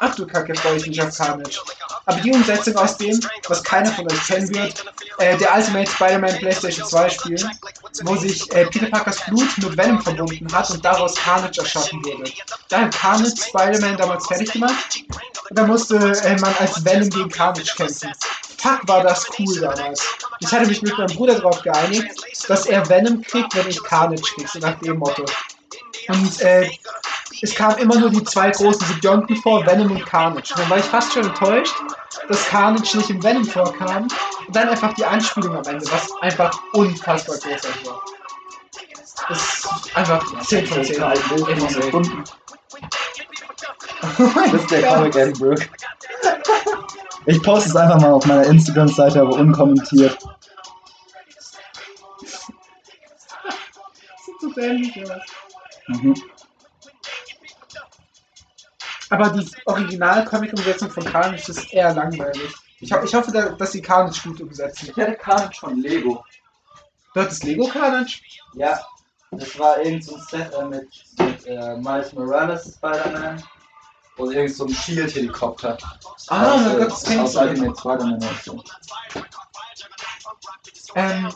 Ach 0.00 0.14
du 0.16 0.26
Kacke, 0.26 0.54
freue 0.54 0.76
ich 0.76 0.86
mich 0.86 1.00
auf 1.00 1.16
Carnage. 1.16 1.60
Aber 2.06 2.20
die 2.20 2.32
Umsetzung 2.32 2.76
aus 2.76 2.96
dem, 2.96 3.18
was 3.48 3.62
keiner 3.62 3.90
von 3.92 4.10
euch 4.10 4.26
kennen 4.26 4.54
wird, 4.54 4.84
äh, 5.18 5.36
der 5.38 5.54
Ultimate 5.54 5.90
Spider-Man 5.90 6.36
PlayStation 6.38 6.86
2 6.86 7.08
Spiel, 7.10 7.50
wo 8.02 8.16
sich 8.16 8.52
äh, 8.52 8.66
Peter 8.66 8.86
Parkers 8.86 9.24
Blut 9.26 9.56
mit 9.58 9.76
Venom 9.76 10.00
verbunden 10.02 10.52
hat 10.52 10.70
und 10.70 10.84
daraus 10.84 11.14
Carnage 11.14 11.60
erschaffen 11.60 12.04
wurde. 12.04 12.30
Da 12.68 12.80
hat 12.80 12.94
Carnage 12.94 13.36
Spider-Man 13.36 13.96
damals 13.96 14.26
fertig 14.26 14.52
gemacht 14.52 15.04
und 15.48 15.58
da 15.58 15.66
musste 15.66 15.96
äh, 15.96 16.38
man 16.40 16.54
als 16.58 16.84
Venom 16.84 17.08
gegen 17.10 17.30
Carnage 17.30 17.74
kämpfen. 17.76 18.12
Fuck, 18.58 18.88
war 18.88 19.02
das 19.02 19.26
cool 19.38 19.60
damals. 19.60 20.02
Ich 20.40 20.50
hatte 20.50 20.66
mich 20.66 20.82
mit 20.82 20.96
meinem 20.96 21.14
Bruder 21.14 21.34
darauf 21.36 21.62
geeinigt, 21.62 22.08
dass 22.48 22.66
er 22.66 22.88
Venom 22.88 23.22
kriegt, 23.22 23.54
wenn 23.54 23.68
ich 23.68 23.82
Carnage 23.82 24.22
krieg, 24.22 24.48
so 24.48 24.58
nach 24.58 24.78
dem 24.80 24.98
Motto. 24.98 25.24
Und 26.08 26.40
äh, 26.40 26.70
es 27.42 27.54
kamen 27.54 27.78
immer 27.78 27.98
nur 27.98 28.10
die 28.10 28.24
zwei 28.24 28.50
großen 28.50 28.86
Symbionten 28.86 29.36
vor, 29.36 29.66
Venom 29.66 29.90
und 29.90 30.06
Carnage. 30.06 30.54
Und 30.54 30.58
dann 30.60 30.70
war 30.70 30.78
ich 30.78 30.84
fast 30.84 31.12
schon 31.12 31.24
enttäuscht, 31.24 31.74
dass 32.28 32.46
Carnage 32.46 32.96
nicht 32.96 33.10
im 33.10 33.22
Venom 33.22 33.44
vorkam. 33.44 34.08
Und 34.46 34.56
dann 34.56 34.68
einfach 34.68 34.94
die 34.94 35.04
Anspielung 35.04 35.56
am 35.56 35.64
Ende, 35.64 35.84
was 35.90 36.10
einfach 36.20 36.58
unfassbar 36.72 37.36
großartig 37.36 37.86
war. 37.86 38.02
Das 39.28 39.38
ist 39.38 39.96
einfach 39.96 40.42
10 40.42 40.66
von 40.66 40.84
10. 40.84 40.96
Immer 40.96 41.70
so. 41.70 41.80
gefunden. 41.80 42.24
Oh 44.18 44.30
mein 44.34 44.52
Das 44.52 44.60
ist 44.62 44.70
der. 44.70 44.82
Comic 44.82 45.38
Brooke. 45.38 45.68
Ich 47.26 47.42
poste 47.42 47.70
es 47.70 47.76
einfach 47.76 47.98
mal 48.02 48.12
auf 48.12 48.26
meiner 48.26 48.44
Instagram-Seite, 48.44 49.22
aber 49.22 49.36
unkommentiert. 49.36 50.18
Sieht 54.26 54.40
so 54.42 54.50
dämlich 54.50 55.10
aus. 55.10 55.22
Mhm. 55.88 56.14
Aber 59.10 59.30
die 59.30 59.48
Original-Comic-Umsetzung 59.66 60.90
von 60.90 61.04
Carnage 61.04 61.48
ist 61.50 61.72
eher 61.72 61.94
langweilig. 61.94 62.52
Ich, 62.80 62.92
ho 62.92 63.02
ich 63.04 63.14
hoffe, 63.14 63.30
da, 63.32 63.50
dass 63.50 63.72
sie 63.72 63.82
Carnage 63.82 64.20
gut 64.24 64.40
umsetzen. 64.40 64.88
Ich 64.90 64.96
hätte 64.96 65.14
Carnage 65.14 65.58
von 65.60 65.80
Lego. 65.80 66.24
Du 67.14 67.20
hattest 67.20 67.44
Lego 67.44 67.66
Carnage? 67.68 68.20
Ja, 68.54 68.80
das 69.30 69.58
war 69.58 69.80
irgend 69.82 70.04
so 70.04 70.16
ein 70.16 70.22
Set 70.22 70.52
äh, 70.52 70.64
mit, 70.64 70.88
mit 71.18 71.46
äh, 71.46 71.76
Miles 71.76 72.12
Morales 72.12 72.74
Spider-Man 72.76 73.42
und 74.16 74.32
irgend 74.32 74.54
so 74.54 74.64
ein 74.64 74.74
Shield-Helikopter. 74.74 75.78
Ah, 76.28 76.54
Aus, 76.54 76.60
mein 76.62 76.76
äh, 76.76 76.78
Gott, 76.80 76.90
das 76.90 77.04
kenn 77.04 77.14
ich 77.14 77.20
aus. 77.20 77.36
Ultimate 77.36 77.78
Spider-Man. 77.78 78.20
so. 78.44 78.64
Ähm, 80.96 81.28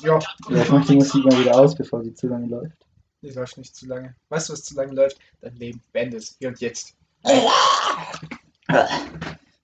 ja, 0.00 0.18
Ja, 0.48 0.62
ich 0.62 0.70
mach 0.70 0.84
die 0.86 0.96
Musik 0.96 1.24
mal 1.24 1.38
wieder 1.38 1.54
aus, 1.56 1.74
bevor 1.74 2.02
sie 2.02 2.14
zu 2.14 2.26
lange 2.28 2.46
läuft. 2.46 2.83
Die 3.24 3.30
läuft 3.30 3.58
nicht 3.58 3.74
zu 3.74 3.86
lange. 3.86 4.14
Weißt 4.28 4.48
du, 4.48 4.52
was 4.52 4.62
zu 4.62 4.74
lange 4.74 4.92
läuft? 4.92 5.18
Dein 5.40 5.56
Leben. 5.56 5.82
Beende 5.92 6.18
es. 6.18 6.36
Hier 6.38 6.48
und 6.48 6.60
jetzt. 6.60 6.94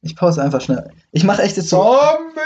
Ich 0.02 0.16
pause 0.16 0.42
einfach 0.42 0.60
schnell. 0.60 0.90
Ich 1.12 1.24
mache 1.24 1.42
echt 1.42 1.56
jetzt 1.56 1.68
so. 1.68 1.76
Zombie! 1.76 2.40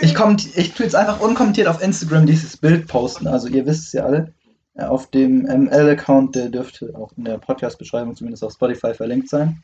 Ich, 0.00 0.14
ich 0.56 0.74
tue 0.74 0.84
jetzt 0.84 0.94
einfach 0.94 1.20
unkommentiert 1.20 1.66
auf 1.66 1.82
Instagram 1.82 2.26
dieses 2.26 2.56
Bild 2.56 2.86
posten. 2.86 3.26
Also 3.26 3.48
ihr 3.48 3.66
wisst 3.66 3.88
es 3.88 3.92
ja 3.92 4.04
alle. 4.04 4.32
Auf 4.76 5.10
dem 5.10 5.42
ML-Account, 5.42 6.36
der 6.36 6.50
dürfte 6.50 6.94
auch 6.94 7.12
in 7.16 7.24
der 7.24 7.38
Podcast-Beschreibung 7.38 8.14
zumindest 8.14 8.44
auf 8.44 8.52
Spotify 8.52 8.94
verlinkt 8.94 9.28
sein. 9.28 9.62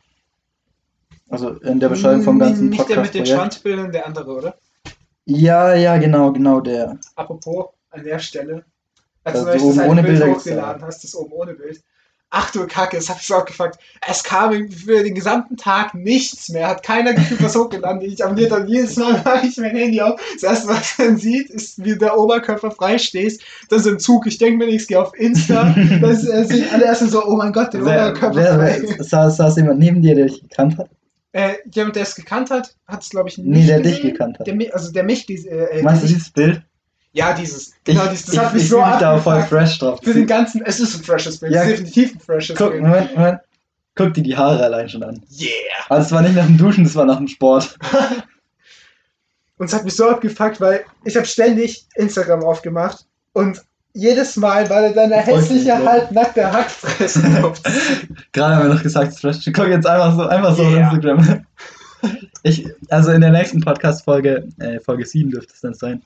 Also 1.28 1.50
in 1.50 1.78
der 1.78 1.88
Beschreibung 1.88 2.22
vom 2.22 2.38
ganzen 2.38 2.68
Nicht 2.68 2.88
der 2.88 3.00
mit 3.00 3.14
den. 3.14 3.24
Schwanzbildern, 3.24 3.92
der 3.92 4.06
andere, 4.06 4.34
oder? 4.34 4.58
Ja, 5.24 5.74
ja, 5.74 5.96
genau, 5.98 6.32
genau 6.32 6.60
der. 6.60 6.98
Apropos, 7.14 7.66
an 7.90 8.02
der 8.02 8.18
Stelle, 8.18 8.64
als 9.24 9.44
Also 9.44 9.58
du 9.58 9.74
das 9.76 9.88
ohne 9.88 10.02
Bild 10.02 10.18
Bilder 10.20 10.34
hochgeladen 10.34 10.82
hast, 10.84 11.02
das 11.04 11.14
oben 11.14 11.32
ohne 11.32 11.54
Bild. 11.54 11.80
Ach 12.36 12.50
du 12.50 12.66
Kacke, 12.66 12.96
das 12.96 13.08
hab 13.08 13.20
ich 13.20 13.26
so 13.28 13.34
auch 13.36 13.44
gefragt. 13.44 13.78
Es 14.08 14.24
kam 14.24 14.68
für 14.68 15.04
den 15.04 15.14
gesamten 15.14 15.56
Tag 15.56 15.94
nichts 15.94 16.48
mehr, 16.48 16.66
hat 16.66 16.82
keiner 16.82 17.14
gefühlt 17.14 17.40
was 17.42 17.54
hochgeladen. 17.56 18.00
Ich 18.02 18.24
abonniert 18.24 18.50
dann 18.50 18.66
jedes 18.66 18.96
Mal, 18.96 19.12
mache 19.24 19.46
ich 19.46 19.56
mein 19.56 19.76
Handy 19.76 20.00
auf. 20.00 20.20
Das 20.34 20.42
erste, 20.42 20.68
was 20.68 20.98
man 20.98 21.16
sieht, 21.16 21.48
ist, 21.50 21.84
wie 21.84 21.96
der 21.96 22.18
Oberkörper 22.18 22.72
frei 22.72 22.98
stehst. 22.98 23.42
Das 23.68 23.82
ist 23.82 23.86
im 23.86 23.98
Zug. 24.00 24.26
Ich 24.26 24.38
denke 24.38 24.58
mir 24.58 24.66
nichts, 24.66 24.88
gehe 24.88 25.00
auf 25.00 25.14
Insta. 25.16 25.74
Das 26.00 26.26
äh, 26.26 26.44
sehen 26.44 26.66
alle 26.72 26.86
erstmal 26.86 27.10
so, 27.10 27.24
oh 27.24 27.36
mein 27.36 27.52
Gott, 27.52 27.72
der 27.72 27.84
Wer, 27.84 28.08
Oberkörper 28.10 28.36
wer, 28.36 28.54
frei. 28.56 28.96
saß, 28.98 29.36
saß 29.36 29.56
jemand 29.56 29.78
neben 29.78 30.02
dir, 30.02 30.16
der 30.16 30.26
dich 30.26 30.42
gekannt 30.42 30.76
hat? 30.78 30.90
Äh, 31.30 31.54
jemand, 31.72 31.94
der 31.94 32.02
es 32.02 32.16
gekannt 32.16 32.50
hat, 32.50 32.74
hat 32.88 33.02
es, 33.02 33.10
glaube 33.10 33.28
ich, 33.28 33.38
nicht 33.38 33.46
Nee, 33.48 33.66
der 33.66 33.78
dich 33.80 33.96
gesehen. 33.96 34.10
gekannt 34.12 34.38
hat. 34.40 34.46
Der, 34.48 34.56
also 34.74 34.90
der 34.92 35.04
mich, 35.04 35.28
äh, 35.30 35.34
äh, 35.34 35.82
Meinst 35.82 36.02
du 36.02 36.08
dieses 36.08 36.30
Bild? 36.30 36.62
Ja, 37.14 37.32
dieses. 37.32 37.72
Genau, 37.84 38.04
ich 38.04 38.10
dieses, 38.10 38.26
das 38.26 38.34
ich, 38.34 38.40
hat 38.40 38.52
mich 38.54 38.62
ich 38.64 38.68
so 38.68 38.84
mich 38.84 38.96
da 38.96 39.18
voll 39.18 39.42
fresh 39.44 39.78
drauf. 39.78 40.00
Für 40.02 40.12
den 40.12 40.26
ganzen, 40.26 40.62
es 40.66 40.78
ist 40.80 40.96
ein 40.96 41.02
freshes 41.02 41.38
Bild, 41.38 41.52
Ja. 41.54 41.62
es 41.62 41.68
ist 41.68 41.72
definitiv 41.78 42.14
ein 42.16 42.20
freshes 42.20 42.56
Guck, 42.58 42.70
Bild. 42.72 42.82
Moment, 42.82 43.14
Moment. 43.16 43.40
Guck 43.94 44.12
dir 44.14 44.22
die 44.22 44.36
Haare 44.36 44.62
allein 44.64 44.88
schon 44.88 45.02
an. 45.04 45.22
Yeah! 45.30 45.48
Aber 45.88 46.00
es 46.00 46.10
war 46.12 46.20
nicht 46.22 46.34
nach 46.34 46.46
dem 46.46 46.58
Duschen, 46.58 46.84
das 46.84 46.94
war 46.96 47.06
nach 47.06 47.16
dem 47.18 47.28
Sport. 47.28 47.78
Und 49.56 49.66
es 49.66 49.72
hat 49.72 49.84
mich 49.84 49.94
so 49.94 50.08
abgefuckt, 50.08 50.60
weil 50.60 50.84
ich 51.04 51.16
habe 51.16 51.26
ständig 51.26 51.86
Instagram 51.94 52.42
aufgemacht 52.42 53.06
und 53.34 53.62
jedes 53.92 54.34
Mal 54.36 54.68
war 54.68 54.82
da 54.82 54.88
deine 54.88 55.16
hässliche, 55.18 55.76
halbnackte 55.78 56.52
Hackfresse. 56.52 57.22
Gerade 58.32 58.56
haben 58.56 58.68
wir 58.68 58.74
noch 58.74 58.82
gesagt, 58.82 59.08
es 59.10 59.14
ist 59.14 59.20
fresh. 59.20 59.52
Guck 59.54 59.68
jetzt 59.68 59.86
einfach 59.86 60.16
so, 60.16 60.26
einfach 60.26 60.56
so 60.56 60.62
Yeah. 60.64 60.88
auf 60.88 60.94
Instagram. 60.94 61.46
Ich, 62.42 62.68
also 62.90 63.12
in 63.12 63.22
der 63.22 63.30
nächsten 63.30 63.62
Podcast-Folge, 63.62 64.46
äh, 64.58 64.78
Folge 64.80 65.06
7 65.06 65.30
dürfte 65.30 65.54
es 65.54 65.62
dann 65.62 65.72
sein, 65.72 66.02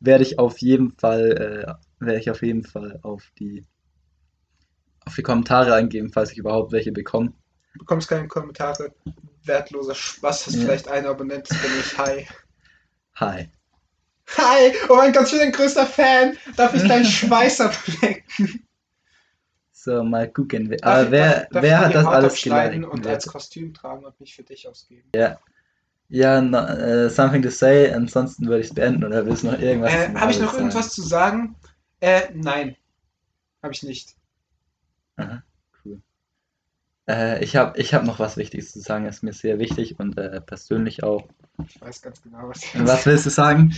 werde 0.00 0.24
ich 0.24 0.38
auf 0.38 0.58
jeden 0.58 0.92
Fall, 0.92 1.76
äh, 2.00 2.04
werde 2.04 2.18
ich 2.20 2.30
auf 2.30 2.42
jeden 2.42 2.64
Fall 2.64 2.98
auf 3.02 3.30
die, 3.38 3.64
auf 5.06 5.14
die 5.14 5.22
Kommentare 5.22 5.74
eingeben, 5.74 6.10
falls 6.12 6.32
ich 6.32 6.38
überhaupt 6.38 6.72
welche 6.72 6.92
bekomme. 6.92 7.32
Du 7.74 7.80
bekommst 7.80 8.08
keine 8.08 8.26
Kommentare. 8.28 8.92
Wertloser 9.44 9.94
Spaß, 9.94 10.46
hast 10.46 10.54
Ja. 10.56 10.62
vielleicht 10.62 10.88
einen 10.88 11.06
Abonnent, 11.06 11.48
das 11.50 11.58
bin 11.62 11.70
ich. 11.80 11.98
Hi. 11.98 12.26
Hi. 13.16 13.48
Hi! 14.36 14.72
Oh 14.88 14.96
mein 14.96 15.12
Gott, 15.12 15.24
ich 15.26 15.30
bin 15.32 15.40
dein 15.40 15.52
größter 15.52 15.86
Fan! 15.86 16.36
Darf 16.56 16.74
ich 16.74 16.82
deinen 16.86 17.04
Schweiß 17.06 17.60
ablecken? 17.60 18.62
So, 19.72 20.04
mal 20.04 20.30
gucken. 20.30 20.68
wer- 20.70 20.76
Darf 20.78 20.92
Aber 20.94 21.04
ich- 21.04 21.10
wer, 21.10 21.30
darf- 21.40 21.48
darf 21.50 21.62
wer 21.62 21.78
ich 21.78 21.84
hat 21.86 21.94
das 21.94 22.06
alles 22.06 22.42
geliked? 22.42 22.84
und 22.86 23.06
als 23.06 23.26
Kostüm 23.26 23.72
tragen 23.74 24.04
und 24.04 24.20
mich 24.20 24.34
für 24.34 24.42
dich 24.42 24.68
ausgeben? 24.68 25.08
Ja, 25.14 25.38
no, 26.40 26.58
äh, 26.58 27.08
something 27.08 27.40
to 27.42 27.50
say, 27.50 27.92
ansonsten 27.92 28.46
würde 28.46 28.60
ich 28.60 28.68
es 28.68 28.74
beenden 28.74 29.04
oder 29.04 29.24
willst 29.26 29.44
du 29.44 29.48
noch 29.48 29.58
irgendwas 29.60 29.92
Äh, 29.92 30.12
Habe 30.14 30.32
ich 30.32 30.40
noch 30.40 30.48
sagen? 30.52 30.58
irgendwas 30.64 30.92
zu 30.92 31.02
sagen? 31.02 31.56
Äh, 32.00 32.22
nein. 32.34 32.76
Habe 33.62 33.72
ich 33.74 33.82
nicht. 33.84 34.16
Aha, 35.16 35.42
cool. 35.84 36.00
Äh, 37.08 37.44
ich 37.44 37.54
habe 37.56 37.78
ich 37.78 37.94
hab 37.94 38.04
noch 38.04 38.18
was 38.18 38.36
Wichtiges 38.36 38.72
zu 38.72 38.80
sagen, 38.80 39.06
ist 39.06 39.22
mir 39.22 39.32
sehr 39.32 39.58
wichtig 39.60 40.00
und 40.00 40.18
äh, 40.18 40.40
persönlich 40.40 41.04
auch. 41.04 41.28
Ich 41.68 41.80
weiß 41.80 42.02
ganz 42.02 42.22
genau, 42.22 42.48
was 42.48 42.62
Und 42.74 42.88
was 42.88 43.06
willst 43.06 43.26
du 43.26 43.30
sagen? 43.30 43.74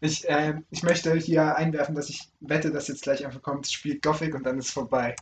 Ich, 0.00 0.28
äh, 0.28 0.54
ich 0.70 0.82
möchte 0.82 1.14
hier 1.16 1.56
einwerfen, 1.56 1.94
dass 1.94 2.08
ich 2.08 2.28
wette, 2.40 2.70
dass 2.70 2.88
jetzt 2.88 3.02
gleich 3.02 3.24
einfach 3.24 3.42
kommt, 3.42 3.66
spielt 3.66 4.02
Gothic 4.02 4.34
und 4.34 4.44
dann 4.44 4.58
ist 4.58 4.70
vorbei. 4.70 5.12